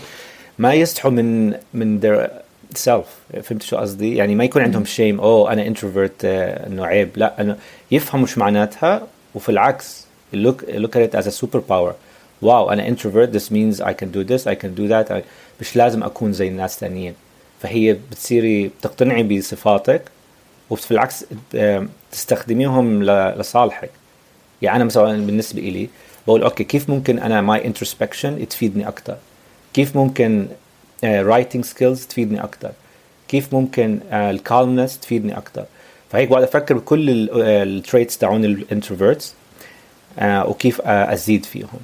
ما 0.60 0.74
يستحوا 0.74 1.12
من 1.12 1.55
من 1.74 2.01
their 2.01 2.30
self. 2.78 3.38
فهمت 3.43 3.62
شو 3.64 3.78
قصدي؟ 3.78 4.16
يعني 4.16 4.36
ما 4.36 4.43
يكون 4.43 4.62
عندهم 4.62 4.86
shame 4.86 5.20
oh 5.20 5.54
أنا 5.53 5.68
introvert 5.68 6.26
إنه 6.26 6.86
عيب. 6.86 7.10
لا 7.16 7.41
إنه 7.41 7.57
يفهموا 7.91 8.28
شو 8.28 8.39
معناتها 8.39 9.07
وفي 9.36 9.49
العكس 9.49 10.05
look 10.36 10.62
look 10.78 10.95
at 10.95 11.01
it 11.10 11.20
as 11.20 11.28
a 11.28 11.45
superpower. 11.45 11.93
Wow 12.41 12.72
أنا 12.72 12.95
introvert 12.95 13.32
this 13.38 13.51
means 13.51 13.82
I 13.82 13.93
can 13.93 14.12
do 14.12 14.24
this 14.24 14.47
I 14.47 14.55
can 14.55 14.76
do 14.80 14.88
that 14.89 15.12
I... 15.12 15.22
مش 15.62 15.76
لازم 15.76 16.03
أكون 16.03 16.34
زي 16.34 16.47
الناس 16.47 16.74
الثانيين 16.76 17.14
فهي 17.62 17.93
بتصيري 17.93 18.68
بتقتنعي 18.68 19.24
بصفاتك 19.24 20.01
وفي 20.70 20.91
العكس 20.91 21.26
تستخدميهم 22.11 23.03
لصالحك. 23.03 23.89
يعني 24.61 24.76
أنا 24.76 24.84
مثلا 24.84 25.26
بالنسبة 25.26 25.61
لي 25.61 25.89
بقول 26.28 26.43
okay 26.43 26.64
كيف 26.63 26.89
ممكن 26.89 27.20
أنا 27.20 27.41
my 27.41 27.66
introspection 27.66 28.47
تفيدني 28.47 28.88
أكثر 28.88 29.17
كيف 29.74 29.95
ممكن 29.95 30.47
writing 31.04 31.64
uh, 31.63 31.67
skills 31.68 32.06
تفيدني 32.05 32.43
أكثر 32.43 32.72
كيف 33.28 33.53
ممكن 33.53 33.99
ال 34.14 34.23
calmness 34.23 34.95
uh, 34.95 34.99
تفيدني 34.99 35.38
أكثر 35.38 35.65
فهيك 36.11 36.30
بقعد 36.30 36.43
أفكر 36.43 36.78
بكل 36.78 37.30
ال 37.41 37.52
traits 37.52 38.18
تاعون 38.17 38.45
ال 38.45 38.54
introverts 38.54 39.34
وكيف 40.22 40.82
أزيد 40.82 41.45
فيهم. 41.45 41.80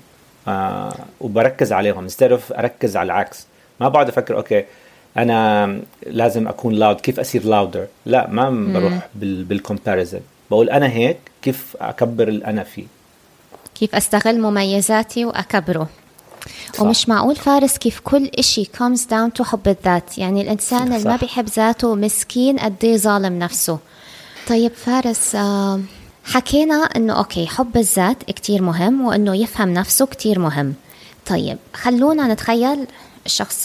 وبركز 1.22 1.74
عليهم 1.74 2.10
instead 2.10 2.32
of 2.32 2.58
أركز 2.58 2.98
على 2.98 3.06
العكس. 3.06 3.48
ما 3.80 3.90
بقعد 3.90 4.10
أفكر 4.10 4.38
okay 4.38 4.66
أنا 5.18 5.80
لازم 6.06 6.48
أكون 6.48 6.74
loud 6.74 7.02
كيف 7.02 7.20
أصير 7.20 7.46
louder 7.46 7.88
لا 8.06 8.30
ما 8.30 8.50
بروح 8.50 9.10
بال 9.16 9.33
comparison 9.33 10.20
بقول 10.52 10.70
أنا 10.70 10.88
هيك 10.90 11.18
كيف 11.42 11.78
أكبر 11.82 12.28
الانا 12.28 12.64
فيه؟ 12.64 12.86
كيف 13.76 13.96
أستغل 13.96 14.42
مميزاتي 14.42 15.26
وأكبره؟ 15.26 15.90
صح. 16.74 16.82
ومش 16.82 17.10
معقول 17.10 17.36
فارس 17.36 17.78
كيف 17.78 18.00
كل 18.00 18.26
إشي 18.40 18.66
comes 18.66 19.00
down 19.00 19.40
to 19.40 19.42
حب 19.42 19.68
الذات. 19.68 20.18
يعني 20.18 20.42
الإنسان 20.42 20.94
اللي 20.94 21.10
ما 21.10 21.16
بيحب 21.16 21.46
ذاته 21.50 21.96
مسكين 21.96 22.60
قد 22.60 22.76
إيه 22.84 22.98
ظالم 22.98 23.40
نفسه. 23.40 23.80
طيب 24.48 24.72
فارس 24.72 25.36
آه 25.36 25.80
حكينا 26.26 26.76
إنه 26.76 27.14
أوكي 27.14 27.48
حب 27.48 27.78
الذات 27.78 28.24
كتير 28.24 28.62
مهم 28.62 29.06
وإنه 29.06 29.36
يفهم 29.36 29.74
نفسه 29.74 30.06
كتير 30.06 30.40
مهم. 30.40 30.74
طيب 31.26 31.58
خلونا 31.74 32.34
نتخيل 32.34 32.88
الشخص 33.26 33.64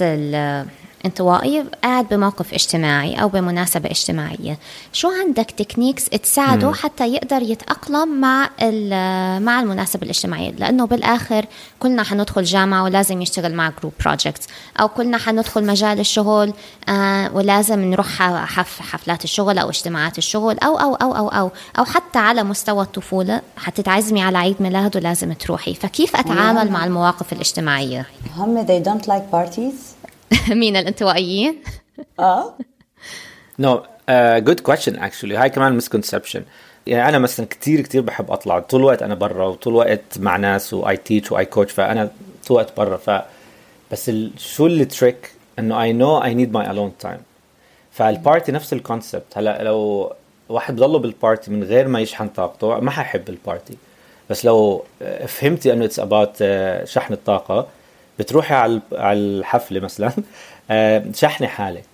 انطوائي 1.04 1.64
قاعد 1.84 2.08
بموقف 2.08 2.54
اجتماعي 2.54 3.22
أو 3.22 3.28
بمناسبة 3.28 3.90
اجتماعية. 3.90 4.58
شو 4.92 5.08
عندك 5.20 5.50
techniques 5.50 6.04
تساعده 6.04 6.68
مم. 6.68 6.74
حتى 6.74 7.08
يقدر 7.08 7.42
يتأقلم 7.42 8.20
مع 8.20 8.50
مع 9.38 9.60
المناسبة 9.60 10.02
الاجتماعية؟ 10.02 10.50
لأنه 10.50 10.86
بالآخر 10.86 11.46
كلنا 11.78 12.02
حندخل 12.02 12.42
جامعة 12.42 12.84
ولازم 12.84 13.22
يشتغل 13.22 13.54
مع 13.54 13.72
group 13.80 13.92
projects 14.04 14.46
أو 14.80 14.88
كلنا 14.88 15.18
حندخل 15.18 15.66
مجال 15.66 16.00
الشغل 16.00 16.52
آه 16.88 17.30
ولازم 17.34 17.80
نروح 17.90 18.06
حف 18.44 18.80
حفلات 18.80 19.24
الشغل 19.24 19.58
أو 19.58 19.68
اجتماعات 19.68 20.18
الشغل 20.18 20.58
أو, 20.58 20.76
أو 20.78 20.94
أو 20.94 21.16
أو 21.16 21.28
أو 21.28 21.50
أو 21.78 21.84
حتى 21.84 22.18
على 22.18 22.42
مستوى 22.42 22.82
الطفولة. 22.82 23.40
حتتعزمي 23.56 24.22
على 24.22 24.38
عيد 24.38 24.56
ميلاد 24.60 24.96
ولازم 24.96 25.32
تروحي. 25.32 25.74
فكيف 25.74 26.16
أتعامل 26.16 26.70
مع 26.70 26.84
المواقف 26.84 27.32
الاجتماعية؟ 27.32 28.06
هم 28.36 28.66
they 28.66 28.84
don't 28.84 29.06
like 29.06 29.34
parties. 29.34 29.89
مين 30.60 30.76
الانطوائيين؟ 30.76 31.62
آه. 32.18 32.54
no 33.58 33.82
good 34.38 34.60
question 34.60 34.98
actually 34.98 35.36
هاي 35.36 35.50
كمان 35.50 35.76
misconception 35.76 36.42
يعني 36.86 37.08
أنا 37.08 37.18
مثلا 37.18 37.46
كثير 37.46 37.80
كثير 37.80 38.02
بحب 38.02 38.30
أطلع. 38.30 38.58
طول 38.58 38.80
الوقت 38.80 39.02
أنا 39.02 39.14
برا 39.14 39.46
وطول 39.46 39.72
الوقت 39.72 40.18
مع 40.18 40.36
ناس 40.36 40.74
و 40.74 40.96
I 40.96 41.02
teach 41.02 41.32
و 41.32 41.44
I 41.44 41.49
coach 41.49 41.72
فأنا 41.72 42.10
طول 42.46 42.56
الوقت 42.56 42.76
برا. 42.76 42.96
ف 42.96 43.10
بس 43.92 44.08
ال... 44.08 44.30
شو 44.38 44.66
ال 44.66 44.77
trick 44.77 45.32
إنه 45.58 45.82
I 45.82 45.92
know 45.92 46.18
I 46.18 46.34
need 46.34 46.52
my 46.52 46.70
alone 46.70 46.92
time 46.98 47.18
ف 47.90 47.99
ال 47.99 48.08
party 48.08 48.52
نفس 48.52 48.72
ال 48.72 48.79
concept 48.79 49.24
هلأ 49.36 49.62
لو 49.62 50.12
واحد 50.48 50.76
بضله 50.76 50.98
بال 50.98 51.13
party 51.13 51.50
من 51.50 51.64
غير 51.64 51.88
ما 51.88 52.00
يشحن 52.00 52.28
طاقته 52.28 52.80
ما 52.80 52.90
حيحب 52.90 53.28
ال 53.28 53.36
party 53.36 53.76
بس 54.30 54.44
لو 54.44 54.84
فهمتي 55.26 55.72
إنه 55.72 55.84
it's 55.84 56.00
about 56.00 56.44
شحن 56.84 57.12
الطاقة 57.12 57.66
بتروحي 58.20 58.54
على 58.54 58.80
الحفله 58.92 59.80
مثلا 59.80 60.12
آه، 60.70 61.04
شحني 61.14 61.48
حالك 61.48 61.84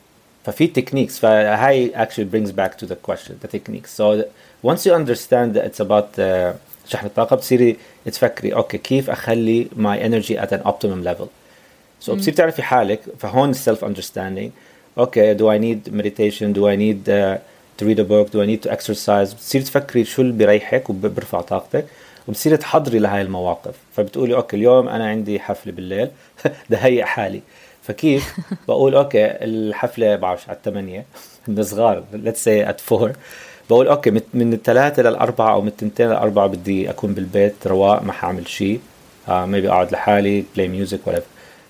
ففي 0.44 0.66
techniques 0.66 1.18
فهاي 1.18 1.92
actually 1.94 2.34
brings 2.34 2.50
back 2.50 2.78
to 2.78 2.86
the 2.86 2.96
question 3.08 3.32
the 3.44 3.48
techniques 3.56 3.90
so 3.96 4.24
once 4.62 4.86
you 4.86 4.92
understand 4.92 5.54
that 5.54 5.64
it's 5.64 5.80
about 5.80 6.18
uh, 6.18 6.56
شحن 6.88 7.06
الطاقة 7.06 7.36
بتصيري 7.36 7.76
تفكري 8.04 8.54
okay 8.54 8.78
كيف 8.78 9.10
اخلي 9.10 9.66
my 9.76 9.98
energy 9.98 10.36
at 10.42 10.52
an 10.52 10.66
optimum 10.66 11.06
level 11.06 11.26
so 12.06 12.10
بتصير 12.10 12.34
تعرفي 12.34 12.62
حالك 12.62 13.00
فهون 13.18 13.54
self 13.54 13.78
understanding 13.84 14.50
okay 14.98 15.36
do 15.36 15.40
I 15.40 15.58
need 15.58 15.92
meditation 15.92 16.52
do 16.52 16.66
I 16.66 16.76
need 16.76 17.08
uh, 17.08 17.38
to 17.78 17.84
read 17.84 17.98
a 17.98 18.04
book 18.04 18.30
do 18.30 18.42
I 18.42 18.46
need 18.46 18.62
to 18.68 18.72
exercise 18.76 19.34
بتصير 19.34 19.60
تفكري 19.60 20.04
شو 20.04 20.22
اللي 20.22 20.32
بيريحك 20.32 20.90
وبرفع 20.90 21.40
طاقتك 21.40 21.86
وبتصيري 22.28 22.56
تحضري 22.56 22.98
لهي 22.98 23.22
المواقف. 23.22 23.74
فبتقولي 23.96 24.34
okay 24.34 24.56
اليوم 24.56 24.88
أنا 24.88 25.08
عندي 25.08 25.40
حفلة 25.40 25.72
بالليل. 25.72 26.08
ده 26.70 26.76
هيئ 26.76 27.04
حالي. 27.04 27.40
فكيف؟ 27.82 28.36
بقول 28.68 28.94
okay 28.94 29.26
الحفلة 29.44 30.16
بعرفش 30.16 30.48
على 30.48 30.56
الثمانية 30.56 31.04
من 31.48 31.62
صغار 31.62 32.04
let's 32.12 32.44
say 32.44 32.68
at 32.68 32.80
four 32.80 33.12
بقول 33.70 33.88
okay 33.88 34.10
من 34.34 34.52
الثلاثة 34.52 35.02
للأربعة 35.02 35.52
أو 35.52 35.60
من 35.60 35.68
التنتين 35.68 36.06
للأربعة 36.08 36.46
بدي 36.46 36.90
أكون 36.90 37.14
بالبيت 37.14 37.66
رواق 37.66 38.02
ما 38.02 38.12
حأعمل 38.12 38.48
شيء 38.48 38.80
آه 39.28 39.46
maybe 39.46 39.68
أقعد 39.68 39.92
لحالي 39.92 40.44
play 40.54 40.68
music 40.68 41.00
ولا 41.06 41.22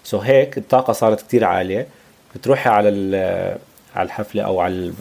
so 0.04 0.18
هيك 0.18 0.58
الطاقة 0.58 0.92
صارت 0.92 1.20
كتير 1.20 1.44
عالية. 1.44 1.86
بتروحي 2.34 2.70
على 2.70 2.88
على 3.96 4.06
الحفلة 4.06 4.42
أو 4.42 4.60
على 4.60 4.92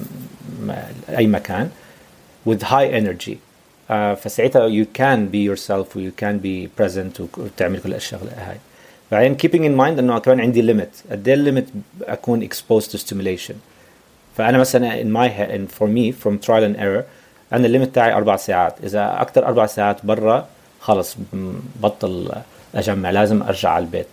أي 1.18 1.28
مكان 1.28 1.70
with 2.50 2.62
high 2.64 2.92
energy. 3.02 3.32
آه 3.32 3.45
فساعتها 3.88 4.70
you 4.70 4.86
can 4.98 5.32
be 5.32 5.56
yourself 5.56 5.96
you 5.96 6.12
can 6.22 6.40
be 6.44 6.82
present 6.82 7.22
وتعمل 7.38 7.80
كل 7.80 7.94
الشغلة 7.94 8.32
هاي. 8.38 8.58
بعدين 9.12 9.38
keeping 9.38 9.64
in 9.64 9.80
mind 9.80 10.00
إنه 10.00 10.20
كمان 10.20 10.40
عندي 10.40 10.74
limit. 10.74 11.12
قد 11.12 11.28
إيه 11.28 11.36
الليمت 11.36 11.66
أكون 12.04 12.50
exposed 12.50 12.86
to 12.86 12.98
stimulation 12.98 13.54
فأنا 14.38 14.58
مثلا 14.58 15.02
in 15.02 15.08
my 15.08 15.30
head 15.30 15.52
and 15.52 15.78
for 15.78 15.88
me 15.88 16.12
from 16.24 16.48
trial 16.48 16.64
and 16.64 16.80
error 16.80 17.04
أنا 17.54 17.66
الليمت 17.66 17.96
تاعي 17.96 18.14
أربع 18.14 18.36
ساعات. 18.36 18.76
إذا 18.84 19.22
أكثر 19.22 19.46
أربع 19.46 19.66
ساعات 19.66 20.06
برا 20.06 20.48
خلص 20.80 21.18
بطل 21.82 22.32
أجمع 22.76 23.10
لازم 23.10 23.44
أرجع 23.44 23.70
على 23.70 23.86
البيت. 23.86 24.08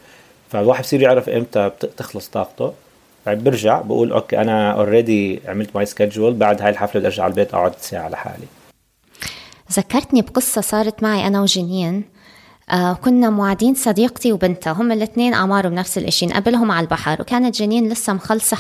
فالواحد 0.51 0.83
بصير 0.83 1.03
يعرف 1.03 1.29
إمتى 1.29 1.71
تخلص 1.97 2.29
طاقته. 2.29 2.73
بعد 3.27 3.45
برجع 3.45 3.81
بقول 3.81 4.13
okay 4.13 4.41
أنا 4.41 4.73
already 4.73 5.41
عملت 5.49 5.77
my 5.77 5.87
schedule 5.87 6.35
بعد 6.35 6.63
هاي 6.63 6.71
الحفلة 6.71 7.01
بدي 7.01 7.07
أرجع 7.07 7.23
على 7.23 7.31
البيت 7.31 7.55
أقعد 7.55 7.73
ساعة 7.81 8.09
لحالي. 8.09 8.47
ذكرتني 9.73 10.23
بقصة 10.23 10.61
صارت 10.61 11.03
معي 11.03 11.27
أنا 11.27 11.41
وجنين. 11.41 12.05
آه 12.71 12.93
كنا 12.93 13.31
موعدين 13.31 13.75
صديقتي 13.75 14.33
وبنتها 14.33 14.73
هم 14.73 14.93
الاثنين 14.93 15.35
أعمارهم 15.35 15.75
نفس 15.75 15.99
الإشي 15.99 16.27
نقابلهم 16.27 16.71
على 16.71 16.85
البحر 16.85 17.23
وكانت 17.23 17.57
جنين 17.57 17.89
لسه 17.89 18.13
مخلصة 18.13 18.57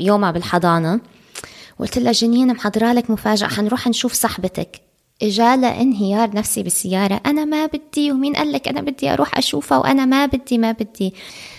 يومها 0.00 0.30
بالحضانة. 0.30 1.00
قلت 1.78 1.98
لها 1.98 2.12
جنين 2.12 2.52
محضرة 2.52 2.92
لك 2.92 3.10
مفاجأة 3.10 3.48
حنروح 3.48 3.88
نشوف 3.88 4.12
صاحبتك. 4.12 4.80
إجالة 5.22 5.80
انهيار 5.80 6.36
نفسي 6.36 6.62
بالسيارة 6.62 7.20
أنا 7.26 7.44
ما 7.44 7.66
بدي. 7.66 8.12
ومين 8.12 8.36
قال 8.36 8.52
لك 8.52 8.68
أنا 8.68 8.80
بدي 8.80 9.12
أروح 9.12 9.38
أشوفها؟ 9.38 9.78
وأنا 9.78 10.04
ما 10.04 10.26
بدي 10.26 10.58
ما 10.58 10.72
بدي. 10.72 11.14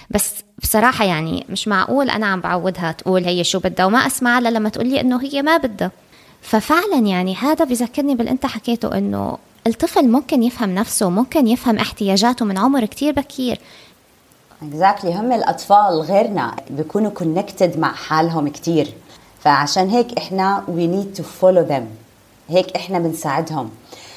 بس 0.09 0.34
بصراحة 0.61 1.05
يعني 1.05 1.45
مش 1.49 1.67
معقول 1.67 2.09
أنا 2.09 2.25
عم 2.25 2.41
بعودها 2.41 2.91
تقول 2.91 3.23
هي 3.23 3.43
شو 3.43 3.59
بدها 3.59 3.86
وما 3.86 4.07
أسمع 4.07 4.39
لها 4.39 4.51
لما 4.51 4.69
تقول 4.69 4.88
لي 4.88 5.01
إنه 5.01 5.21
هي 5.23 5.41
ما 5.41 5.57
بدها. 5.57 5.91
ففعلا 6.41 6.97
يعني 6.97 7.35
هذا 7.35 7.65
بذكرني 7.65 8.15
باللي 8.15 8.31
أنت 8.31 8.45
حكيته 8.45 8.97
إنه 8.97 9.37
الطفل 9.67 10.07
ممكن 10.07 10.43
يفهم 10.43 10.75
نفسه 10.75 11.09
ممكن 11.09 11.47
يفهم 11.47 11.77
احتياجاته 11.77 12.45
من 12.45 12.57
عمر 12.57 12.85
كتير 12.85 13.13
بكير. 13.13 13.59
Exactly. 14.61 15.05
هم 15.05 15.31
الأطفال 15.31 16.01
غيرنا 16.01 16.55
بيكونوا 16.69 17.11
connected 17.19 17.77
مع 17.77 17.93
حالهم 17.93 18.47
كتير. 18.47 18.93
فعشان 19.43 19.89
هيك 19.89 20.17
إحنا 20.17 20.63
we 20.67 20.95
need 20.95 21.19
to 21.19 21.23
follow 21.23 21.71
them. 21.71 21.83
هيك 22.49 22.75
إحنا 22.75 22.99
بنساعدهم. 22.99 23.69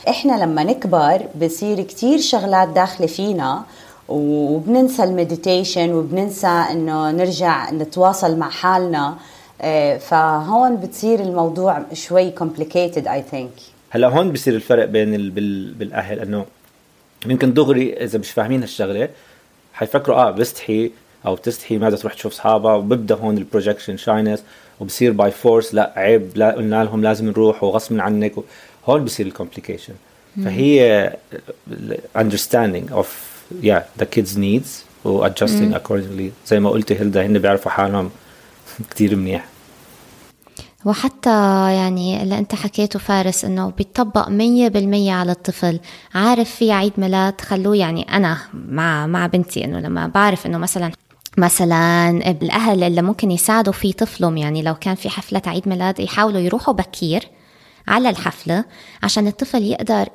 إحنا 0.08 0.44
لما 0.44 0.64
نكبر 0.64 1.26
بصير 1.42 1.82
كتير 1.82 2.18
شغلات 2.18 2.68
داخلة 2.68 3.06
فينا 3.06 3.62
وبننسى 4.08 5.04
ال 5.04 5.12
meditation 5.12 5.92
وبننسى 5.92 6.46
إنه 6.46 7.10
نرجع 7.10 7.70
نتواصل 7.70 8.36
مع 8.36 8.50
حالنا. 8.50 9.16
فهون 9.98 10.76
بتصير 10.76 11.20
الموضوع 11.20 11.82
شوي 11.92 12.32
complicated 12.32 13.04
I 13.04 13.34
think. 13.34 13.62
هلا 13.90 14.08
هون 14.08 14.32
بصير 14.32 14.54
الفرق 14.54 14.84
بين 14.84 15.14
ال... 15.14 15.30
بال... 15.30 15.74
بالأهل 15.74 16.20
إنه 16.20 16.46
يمكن 17.26 17.54
دغري 17.54 17.92
إذا 17.92 18.18
مش 18.18 18.30
فاهمين 18.30 18.60
هالشغلة 18.60 19.08
حيفكروا 19.74 20.16
آه 20.16 20.30
بستحي 20.30 20.90
أو 21.26 21.34
بتستحي 21.34 21.78
ما 21.78 21.83
بدها 21.83 21.96
تروح 21.96 22.14
تشوف 22.14 22.32
أصحابها 22.32 22.74
وببدأ 22.74 23.14
هون 23.14 23.38
ال 23.38 23.44
projection 23.44 23.96
shyness 23.96 24.42
وبصير 24.80 25.12
by 25.12 25.30
force 25.30 25.74
لا 25.74 25.92
عيب 25.96 26.30
لا 26.34 26.52
قلنا 26.52 26.84
لهم 26.84 27.02
لازم 27.02 27.26
نروح 27.28 27.64
وغصب 27.64 28.00
عنك 28.00 28.32
هون 28.86 29.04
بصير 29.04 29.26
ال 29.26 29.32
complication 29.32 29.94
فهي 30.44 31.12
understanding 32.18 32.92
of 32.92 33.06
yeah 33.62 33.82
the 34.02 34.06
kids 34.16 34.36
needs 34.36 34.68
و 35.04 35.28
adjusting 35.28 35.74
accordingly. 35.74 36.30
زي 36.46 36.60
ما 36.60 36.70
قلتي 36.70 36.94
هيلدا 36.94 37.26
هن 37.26 37.38
بيعرفوا 37.38 37.70
حالهم 37.70 38.10
كتير 38.90 39.16
منيح. 39.16 39.51
وحتى 40.84 41.30
يعني 41.74 42.22
اللي 42.22 42.38
أنت 42.38 42.54
حكيته 42.54 42.98
فارس 42.98 43.44
إنه 43.44 43.70
بيطبق 43.70 44.28
مية 44.28 44.68
بالمية 44.68 45.12
على 45.12 45.32
الطفل. 45.32 45.80
عارف 46.14 46.50
في 46.50 46.72
عيد 46.72 46.92
ميلاد 46.98 47.40
خلوه 47.40 47.76
يعني 47.76 48.02
أنا 48.16 48.38
مع 48.54 49.06
مع 49.06 49.26
بنتي 49.26 49.64
إنه 49.64 49.80
لما 49.80 50.06
بعرف 50.06 50.46
إنه 50.46 50.58
مثلا 50.58 50.92
مثلا 51.38 52.10
الأهل 52.10 52.82
اللي 52.82 53.02
ممكن 53.02 53.30
يساعدوا 53.30 53.72
في 53.72 53.92
طفلهم 53.92 54.36
يعني 54.36 54.62
لو 54.62 54.74
كان 54.74 54.94
في 54.94 55.08
حفلة 55.08 55.42
عيد 55.46 55.68
ميلاد 55.68 56.00
يحاولوا 56.00 56.40
يروحوا 56.40 56.74
بكير 56.74 57.28
على 57.88 58.10
الحفلة 58.10 58.64
عشان 59.02 59.26
الطفل 59.26 59.62
يقدر 59.62 60.08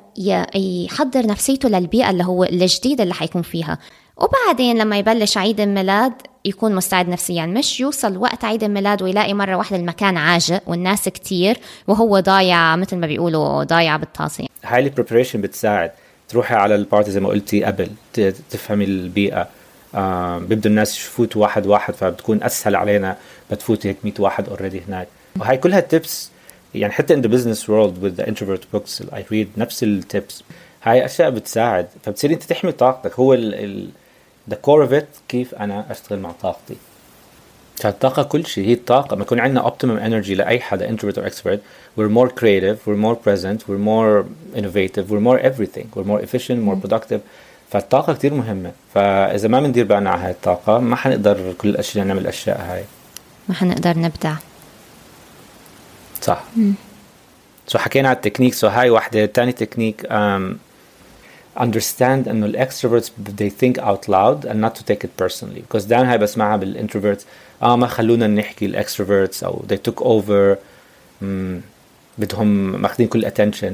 يحضر 0.56 1.26
نفسيته 1.26 1.68
للبيئة 1.68 2.10
اللي 2.10 2.24
هو 2.24 2.44
الجديدة 2.44 3.02
اللي 3.02 3.14
حيكون 3.14 3.42
فيها. 3.42 3.78
وبعدين 4.18 4.78
لما 4.78 4.98
يبلش 4.98 5.38
عيد 5.38 5.60
الميلاد 5.60 6.12
يكون 6.44 6.74
مستعد 6.74 7.08
نفسيا. 7.08 7.46
مش 7.46 7.80
يوصل 7.80 8.16
وقت 8.16 8.44
عيد 8.44 8.64
الميلاد 8.64 9.02
ويلاقي 9.02 9.34
مرة 9.34 9.56
واحدة 9.56 9.76
المكان 9.76 10.16
عاجق 10.16 10.62
والناس 10.66 11.08
كتير 11.08 11.58
وهو 11.86 12.20
ضايع 12.20 12.76
مثل 12.76 12.96
ما 12.96 13.06
بيقولوا 13.06 13.64
ضايع 13.64 13.96
بالطاسة. 13.96 14.46
هاي 14.64 14.80
ال 14.80 14.85
preparation 14.85 15.40
بتساعد. 15.40 15.90
تروحي 16.28 16.54
على 16.54 16.74
ال 16.74 16.80
party 16.80 17.10
زي 17.10 17.20
ما 17.20 17.28
قلتي 17.28 17.64
قبل 17.64 17.88
تفهمي 18.50 18.84
البيئة. 18.84 19.48
آه 19.94 20.38
بيبدوا 20.38 20.70
الناس 20.70 20.98
يفوتوا 20.98 21.42
واحد 21.42 21.66
واحد 21.66 21.94
فبتكون 21.94 22.42
أسهل 22.42 22.76
علينا. 22.76 23.16
بتفوتي 23.50 23.88
هيك 23.88 23.96
100 24.04 24.14
واحد 24.18 24.48
already 24.48 24.82
هناك. 24.88 25.08
وهي 25.40 25.56
كلها 25.56 25.80
tips 25.80 26.30
يعني 26.74 26.92
حتى 26.92 27.16
in 27.16 27.24
the 27.24 27.28
business 27.28 27.62
world 27.62 28.04
with 28.04 28.22
the 28.22 28.26
introvert 28.30 28.76
books 28.76 29.02
I 29.12 29.32
read 29.32 29.46
نفس 29.56 29.82
ال 29.82 29.94
tips 29.94 30.42
هاي 30.82 31.04
أشياء 31.04 31.30
بتساعد. 31.30 31.88
فبتصير 32.02 32.30
أنت 32.30 32.42
تحمي 32.42 32.72
طاقتك. 32.72 33.18
هو 33.18 33.34
ال 33.34 33.88
the 34.50 34.56
core 34.56 34.88
of 34.88 34.92
it 34.92 35.06
كيف 35.28 35.54
أنا 35.54 35.86
أشتغل 35.90 36.18
مع 36.18 36.32
طاقتي. 36.32 36.76
فالطاقة 37.76 38.22
كل 38.22 38.46
شيء 38.46 38.66
هي 38.66 38.72
الطاقة. 38.72 39.16
ما 39.16 39.22
يكون 39.22 39.40
عندنا 39.40 39.68
optimum 39.70 40.00
energy 40.00 40.30
لأي 40.30 40.60
حدا 40.60 40.96
introvert 40.96 41.14
or 41.14 41.30
extrovert 41.30 41.58
we're 41.98 42.10
more 42.10 42.28
creative 42.28 42.76
we're 42.86 43.02
more 43.06 43.16
present 43.16 43.60
we're 43.68 43.84
more 43.92 44.24
innovative 44.56 45.10
we're 45.10 45.24
more 45.28 45.38
everything 45.38 45.86
we're 45.96 46.08
more 46.08 46.20
efficient 46.20 46.58
more 46.68 46.76
productive. 46.86 47.20
فالطاقة 47.70 48.14
كتير 48.14 48.34
مهمة. 48.34 48.72
فإذا 48.94 49.48
ما 49.48 49.60
بندير 49.60 49.84
بالنا 49.84 50.10
على 50.10 50.22
هاي 50.22 50.30
الطاقة 50.30 50.78
ما 50.78 50.96
حنقدر 50.96 51.52
كل 51.58 51.68
الأشياء 51.68 52.06
نعمل 52.06 52.22
الأشياء 52.22 52.60
هاي. 52.60 52.84
ما 53.48 53.54
حنقدر 53.54 53.98
نبدع. 53.98 54.34
صح. 56.22 56.44
so 57.66 57.80
حكينا 57.80 58.08
على 58.08 58.16
ال 58.16 58.19
technique. 58.19 58.54
so 58.54 58.70
هاي 58.70 58.90
وحدة 58.90 59.26
تاني 59.26 59.52
technique 59.52 60.02
um, 60.02 60.56
understand 61.59 62.27
انه 62.27 62.45
الاكستروفرتس 62.45 63.11
they 63.41 63.49
think 63.63 63.79
out 63.81 64.07
loud 64.09 64.45
and 64.45 64.55
not 64.65 64.75
to 64.79 64.83
take 64.91 65.03
it 65.03 65.23
personally 65.23 65.61
because 65.71 65.83
دائما 65.87 66.11
هاي 66.11 66.17
بسمعها 66.17 66.57
بالانتروفرتس 66.57 67.25
اه 67.63 67.75
ما 67.75 67.87
خلونا 67.87 68.27
نحكي 68.27 68.65
الاكستروفرتس 68.65 69.43
او 69.43 69.63
they 69.73 69.77
took 69.89 70.03
over 70.03 70.57
مم, 71.21 71.61
بدهم 72.17 72.47
ماخذين 72.81 73.07
كل 73.07 73.25
attention 73.25 73.73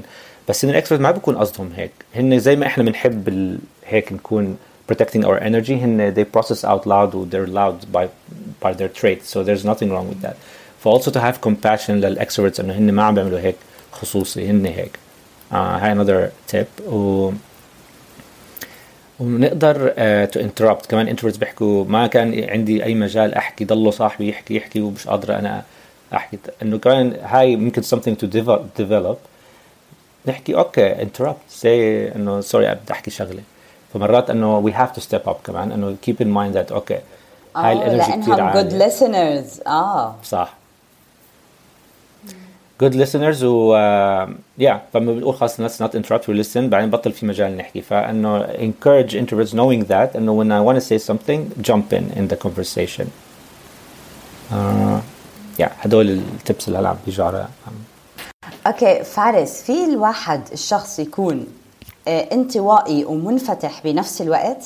بس 0.50 0.64
ان 0.64 0.70
الاكستروفرت 0.70 1.02
ما 1.08 1.12
بيكون 1.12 1.38
قصدهم 1.38 1.72
هيك 1.76 1.92
هن 2.16 2.40
زي 2.40 2.56
ما 2.56 2.66
احنا 2.66 2.84
بنحب 2.84 3.58
هيك 3.86 4.14
نكون 4.14 4.58
protecting 4.92 5.24
our 5.24 5.40
energy 5.40 5.72
هن 5.72 6.14
they 6.16 6.40
process 6.40 6.60
out 6.66 6.86
loud 6.86 7.16
و 7.16 7.26
they're 7.32 7.50
loud 7.50 7.96
by 7.98 8.06
by 8.66 8.74
their 8.74 9.02
traits 9.02 9.34
so 9.34 9.44
there's 9.44 9.66
nothing 9.66 9.90
wrong 9.92 10.08
with 10.10 10.22
that 10.28 10.36
ف 10.84 10.88
also 10.88 11.12
to 11.12 11.20
have 11.20 11.50
compassion 11.50 11.90
للاكستروفرتس 11.90 12.60
انه 12.60 12.74
هن 12.74 12.92
ما 12.92 13.04
عم 13.04 13.16
بيعملوا 13.16 13.40
هيك 13.40 13.56
خصوصي 13.92 14.50
هن 14.50 14.66
هيك 14.66 15.00
آه 15.52 15.78
هاي 15.78 15.96
another 15.96 16.30
tip 16.56 16.94
و 16.94 17.32
ونقدر 19.21 19.89
to 20.25 20.41
uh, 20.41 20.43
interrupt 20.43 20.87
كمان 20.87 21.09
introverts 21.09 21.37
بيحكوا 21.37 21.85
ما 21.85 22.07
كان 22.07 22.45
عندي 22.51 22.85
أي 22.85 22.95
مجال 22.95 23.35
أحكي 23.35 23.65
ضلوا 23.65 23.91
صاحبي 23.91 24.29
يحكي 24.29 24.57
يحكي 24.57 24.81
ومش 24.81 25.09
قادر 25.09 25.39
أنا 25.39 25.63
أحكي. 26.15 26.39
إنه 26.63 26.79
كمان 26.79 27.17
هاي 27.23 27.57
ممكن 27.57 27.83
something 27.83 28.17
to 28.23 28.27
develop. 28.83 29.17
نحكي 30.27 30.55
أوكي 30.55 31.03
انتربت 31.03 31.37
سي 31.49 32.09
إنه 32.15 32.41
سوري 32.41 32.75
بدي 32.75 32.93
أحكي 32.93 33.11
شغلة. 33.11 33.43
فمرات 33.95 34.31
إنه 34.31 34.71
we 34.71 34.73
have 34.73 34.99
to 34.99 35.05
step 35.05 35.29
up 35.29 35.37
كمان 35.47 35.73
إنه 35.73 35.97
keep 36.07 36.17
in 36.21 36.29
mind 36.29 36.57
that 36.59 36.73
أوكي 36.73 36.99
هاي 37.57 37.73
الانرجي 37.73 38.23
كثير 38.23 38.41
عاليه 38.41 38.63
good 38.63 38.73
listeners. 38.73 39.67
آه. 39.67 40.15
صح. 40.25 40.55
good 42.84 42.94
listeners 42.94 43.44
و 43.44 43.74
يا 44.58 44.74
uh, 44.74 44.94
فما 44.94 45.14
بنقول 45.14 45.36
خلاص 45.36 45.62
let's 45.62 45.80
not 45.82 45.96
interrupt 45.96 46.24
we 46.24 46.44
listen 46.44 46.58
بعدين 46.58 46.90
بطل 46.90 47.12
في 47.12 47.26
مجال 47.26 47.58
نحكي 47.58 47.82
فانه 47.82 48.44
encourage 48.44 49.12
introverts 49.12 49.54
knowing 49.54 49.86
that 49.90 50.16
انه 50.16 50.44
when 50.44 50.52
I 50.52 50.72
want 50.72 50.84
to 50.84 50.88
say 50.88 50.98
something 50.98 51.62
jump 51.62 51.94
in 51.94 52.20
in 52.20 52.28
the 52.28 52.38
conversation 52.48 53.06
uh, 54.52 55.00
yeah 55.62 55.72
هدول 55.80 56.10
التبس 56.10 56.68
اللي 56.68 56.80
هلا 56.80 56.90
عم 56.90 56.98
بيجوا 57.06 57.26
على 57.26 57.48
اوكي 58.68 59.04
فارس 59.04 59.62
في 59.62 59.86
الواحد 59.86 60.42
الشخص 60.54 61.00
يكون 61.00 61.48
انطوائي 62.08 63.06
ومنفتح 63.06 63.82
بنفس 63.84 64.22
الوقت 64.22 64.64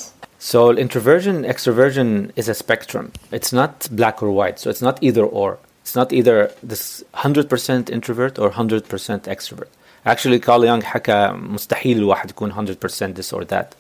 So 0.51 0.71
introversion, 0.86 1.45
extroversion 1.45 2.09
is 2.36 2.49
a 2.49 2.53
spectrum. 2.53 3.13
It's 3.31 3.53
not 3.53 3.88
black 3.99 4.21
or 4.21 4.29
white. 4.29 4.59
So 4.59 4.69
it's 4.69 4.81
not 4.81 4.97
either 5.01 5.23
or. 5.23 5.57
It's 5.89 5.97
not 5.97 6.12
either 6.12 6.53
this 6.62 7.03
100% 7.14 7.89
introvert 7.89 8.39
or 8.39 8.51
100% 8.51 9.26
extrovert. 9.26 9.68
Actually 10.05 10.39
Carl 10.39 10.62
Jung 10.62 10.82
حكى 10.82 11.32
مستحيل 11.32 11.99
الواحد 11.99 12.30
يكون 12.30 12.53
100% 12.53 13.14
this 13.14 13.32
or 13.32 13.45
that. 13.45 13.74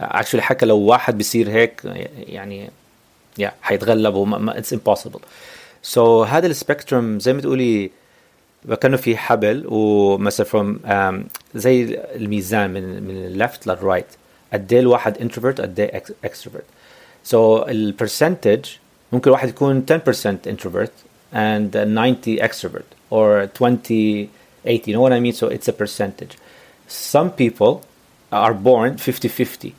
Actually 0.00 0.40
حكى 0.40 0.66
لو 0.66 0.78
واحد 0.78 1.18
بيصير 1.18 1.50
هيك 1.50 1.80
يعني 2.16 2.70
yeah 3.40 3.50
حيتغلب 3.62 4.14
وما 4.14 4.60
it's 4.60 4.72
impossible. 4.72 5.20
So 5.82 5.98
هذا 5.98 6.46
ال 6.46 6.54
spectrum 6.54 7.18
زي 7.18 7.32
ما 7.32 7.40
تقولي 7.40 7.90
كانه 8.80 8.96
في 8.96 9.16
حبل 9.16 9.64
ومثلا 9.68 10.46
from 10.46 10.86
um, 10.86 11.26
زي 11.54 12.00
الميزان 12.14 12.70
من 12.70 13.02
من 13.02 13.24
ال 13.24 13.32
left 13.32 13.66
لل 13.66 13.77
right 13.77 14.06
قد 14.52 14.72
إيه 14.72 14.80
الواحد 14.80 15.18
introvert 15.18 15.60
قد 15.60 15.80
إيه 15.80 16.02
extrovert 16.24 16.64
so 17.24 17.62
ال 17.62 17.71
percentage 17.71 18.64
ممكن 19.12 19.30
الواحد 19.30 19.48
يكون 19.48 19.86
10% 19.90 20.50
introvert 20.50 21.05
and 21.31 21.73
90 21.73 22.37
extrovert 22.37 22.85
or 23.09 23.47
20 23.47 24.29
80 24.65 24.91
you 24.91 24.95
know 24.95 25.01
what 25.01 25.13
I 25.13 25.19
mean 25.19 25.33
so 25.33 25.47
it's 25.47 25.67
a 25.67 25.73
percentage 25.73 26.37
some 26.87 27.31
people 27.31 27.83
are 28.31 28.53
born 28.53 28.95
50-50 28.95 29.73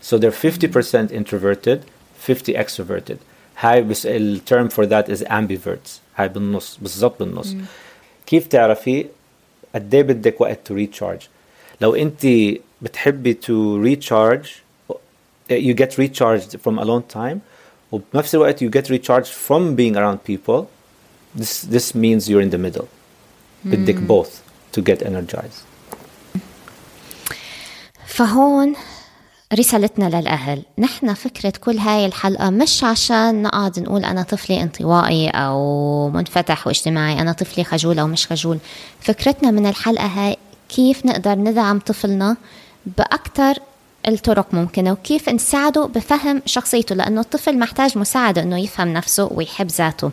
so 0.00 0.18
they're 0.18 0.30
50% 0.30 1.10
introverted 1.12 1.84
50 2.18 2.54
extroverted 2.54 3.18
هاي 3.58 3.82
بس 3.82 4.06
الترم 4.06 4.68
for 4.68 4.86
that 4.86 5.08
is 5.08 5.22
ambiverts 5.22 6.00
هاي 6.16 6.28
بالنص 6.28 6.78
بالضبط 6.82 7.18
بالنص 7.18 7.52
mm. 7.52 7.56
كيف 8.26 8.46
تعرفي 8.46 9.06
قد 9.74 9.94
ايه 9.94 10.02
بدك 10.02 10.40
وقت 10.40 10.58
تو 10.64 10.74
ريتشارج 10.74 11.20
لو 11.80 11.94
انت 11.94 12.26
بتحبي 12.82 13.34
تو 13.34 13.76
ريتشارج 13.76 14.46
you 15.50 15.74
get 15.74 15.96
recharged 15.98 16.56
from 16.64 16.78
alone 16.78 17.02
time 17.16 17.38
وبنفس 17.92 18.34
الوقت 18.34 18.64
you 18.64 18.68
get 18.68 18.90
recharged 18.90 19.32
from 19.48 19.76
being 19.76 19.96
around 19.96 20.18
people 20.30 20.64
this 21.39 21.61
this 21.71 21.95
means 21.95 22.29
you're 22.29 22.45
in 22.45 22.53
the 22.53 22.57
middle. 22.57 22.85
بدك 23.65 23.97
both 24.07 24.31
to 24.77 24.81
get 24.81 25.03
energized. 25.03 25.65
فهون 28.05 28.75
رسالتنا 29.53 30.05
للأهل. 30.05 30.63
نحن 30.77 31.13
فكرة 31.13 31.53
كل 31.61 31.77
هاي 31.77 32.05
الحلقة 32.05 32.49
مش 32.49 32.83
عشان 32.83 33.41
نقعد 33.41 33.79
نقول 33.79 34.05
أنا 34.05 34.23
طفلي 34.23 34.63
انطوائي 34.63 35.29
أو 35.29 36.09
منفتح 36.09 36.67
واجتماعي 36.67 37.21
أنا 37.21 37.31
طفلي 37.31 37.63
خجول 37.63 37.99
أو 37.99 38.07
مش 38.07 38.27
خجول. 38.27 38.59
فكرتنا 38.99 39.51
من 39.51 39.65
الحلقة 39.65 40.05
هاي 40.05 40.37
كيف 40.69 41.05
نقدر 41.05 41.35
ندعم 41.35 41.79
طفلنا 41.79 42.37
بأكثر 42.85 43.57
الطرق 44.07 44.53
ممكنة 44.53 44.91
وكيف 44.91 45.29
نساعده 45.29 45.85
بفهم 45.85 46.41
شخصيته 46.45 46.95
لأنه 46.95 47.21
الطفل 47.21 47.59
محتاج 47.59 47.97
مساعدة 47.97 48.41
أنه 48.41 48.59
يفهم 48.59 48.93
نفسه 48.93 49.29
ويحب 49.31 49.67
ذاته. 49.67 50.11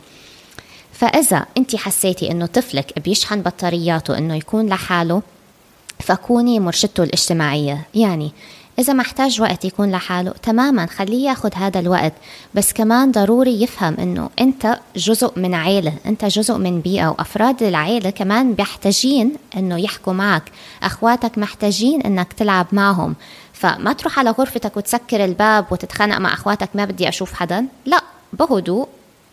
فإذا 0.99 1.47
أنت 1.59 1.77
حسيتي 1.77 2.31
أنه 2.31 2.47
طفلك 2.47 2.99
بيشحن 2.99 3.43
بطارياته 3.43 4.19
أنه 4.19 4.37
يكون 4.37 4.67
لحاله 4.67 5.23
فكوني 6.01 6.61
مرشدته 6.61 7.03
الاجتماعية. 7.03 7.87
يعني 7.95 8.33
إذا 8.79 8.93
محتاج 8.93 9.41
وقت 9.41 9.65
يكون 9.65 9.91
لحاله 9.91 10.31
تماما 10.31 10.87
خليه 10.87 11.29
ياخد 11.29 11.51
هذا 11.55 11.81
الوقت. 11.81 12.13
بس 12.55 12.73
كمان 12.73 13.13
ضروري 13.13 13.63
يفهم 13.63 13.97
إنه 13.99 14.31
أنت 14.41 14.79
جزء 14.97 15.33
من 15.39 15.55
عيلة 15.55 15.93
أنت 16.07 16.25
جزء 16.25 16.55
من 16.55 16.81
بيئة 16.81 17.09
وأفراد 17.09 17.63
العيلة 17.63 18.11
كمان 18.11 18.55
بيحتاجين 18.55 19.33
إنه 19.57 19.81
يحكوا 19.81 20.13
معك. 20.13 20.43
أخواتك 20.83 21.39
محتاجين 21.39 22.03
إنك 22.03 22.33
تلعب 22.33 22.67
معهم. 22.73 23.15
فما 23.53 23.93
تروح 23.93 24.19
على 24.19 24.31
غرفتك 24.31 24.77
وتسكر 24.77 25.25
الباب 25.25 25.67
وتتخانق 25.71 26.19
مع 26.19 26.33
أخواتك 26.33 26.69
ما 26.75 26.85
بدي 26.85 27.09
أشوف 27.09 27.33
حدا. 27.33 27.67
لا 27.87 28.03
بهدوء 28.33 28.89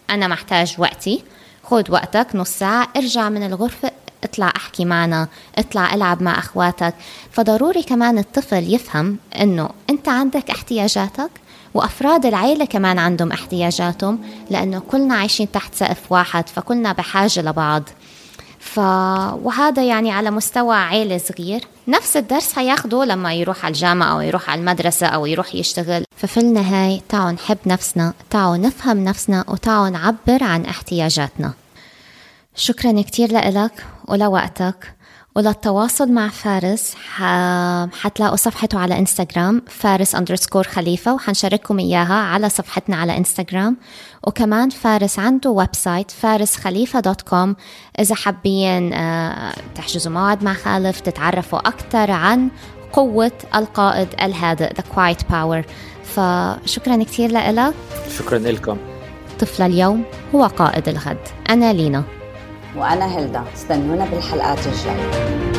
أنا 0.10 0.28
محتاج 0.28 0.76
وقتي. 0.78 1.22
خد 1.70 1.90
وقتك 1.90 2.28
نص 2.36 2.50
ساعة 2.50 2.88
ارجع 2.98 3.30
من 3.30 3.46
الغرفة 3.46 3.92
اطلع 4.24 4.54
احكي 4.56 4.86
معنا 4.86 5.28
اطلع 5.58 5.94
العب 5.94 6.24
مع 6.24 6.40
اخواتك. 6.40 6.94
فضروري 7.32 7.84
كمان 7.84 8.18
الطفل 8.18 8.74
يفهم 8.74 9.18
إنه 9.42 9.70
أنت 9.90 10.10
عندك 10.10 10.50
احتياجاتك 10.50 11.30
وأفراد 11.74 12.26
العيلة 12.26 12.66
كمان 12.66 13.00
عندهم 13.00 13.32
احتياجاتهم 13.32 14.20
لأنه 14.50 14.80
كلنا 14.80 15.16
عايشين 15.16 15.52
تحت 15.52 15.76
سقف 15.76 16.12
واحد 16.12 16.50
فكلنا 16.50 16.94
بحاجة 16.94 17.42
لبعض. 17.42 17.84
ف 18.60 18.80
وهذا 19.44 19.84
يعني 19.84 20.12
على 20.12 20.32
مستوى 20.32 20.76
عيلة 20.76 21.18
صغير. 21.18 21.62
نفس 21.88 22.18
الدرس 22.18 22.54
حياخده 22.54 23.06
لما 23.06 23.34
يروح 23.34 23.66
على 23.66 23.74
الجامعة 23.74 24.14
أو 24.14 24.22
يروح 24.22 24.50
على 24.50 24.60
المدرسة 24.60 25.08
أو 25.08 25.26
يروح 25.26 25.56
يشتغل. 25.56 26.04
ففي 26.18 26.40
النهاية 26.40 27.02
تعالوا 27.10 27.32
نحب 27.32 27.58
نفسنا 27.66 28.14
تعالوا 28.30 28.58
نفهم 28.58 29.04
نفسنا 29.04 29.46
وتعالوا 29.48 29.90
نعبر 29.90 30.44
عن 30.44 30.66
احتياجاتنا. 30.66 31.54
شكرا 32.56 33.02
كتير 33.02 33.32
لإلك 33.32 33.86
ولوقتك. 34.08 34.95
وللتواصل 35.36 36.12
مع 36.12 36.30
فارس 36.30 36.96
حتلاقوا 37.92 38.36
صفحته 38.36 38.80
على 38.80 39.00
انستغرام 39.00 39.62
فارس 39.68 40.16
underscore 40.16 40.64
خليفة 40.64 41.14
وحنشارككم 41.14 41.80
إياها 41.80 42.14
على 42.14 42.50
صفحتنا 42.50 42.96
على 42.96 43.18
انستغرام 43.18 43.78
وكمان 44.28 44.70
فارس 44.70 45.20
عنده 45.20 45.50
website 45.50 46.12
فارسخليفة 46.12 47.00
dot 47.00 47.22
com 47.22 47.56
إذا 48.00 48.16
حابين 48.16 48.94
آه، 48.94 49.54
تحجزوا 49.76 50.12
موعد 50.12 50.44
معاه 50.44 50.54
ف 50.54 51.00
تتعرفوا 51.00 51.60
أكثر 51.60 52.12
عن 52.12 52.50
قوة 52.94 53.32
القائد 53.56 54.08
الهادئ 54.22 54.70
The 54.70 54.84
Quiet 54.96 55.22
Power. 55.32 55.66
فشكرا 56.04 57.04
كثير 57.04 57.32
لك 57.32 57.74
شكرا 58.18 58.38
لكم 58.40 58.78
طفل 59.40 59.64
اليوم 59.64 60.04
هو 60.36 60.46
قائد 60.46 60.90
الغد. 60.90 61.28
أنا 61.50 61.74
لينا. 61.74 62.04
وأنا 62.78 63.18
هيلدا 63.18 63.44
استنونا 63.54 64.06
بالحلقات 64.06 64.60
الجاية. 64.68 65.55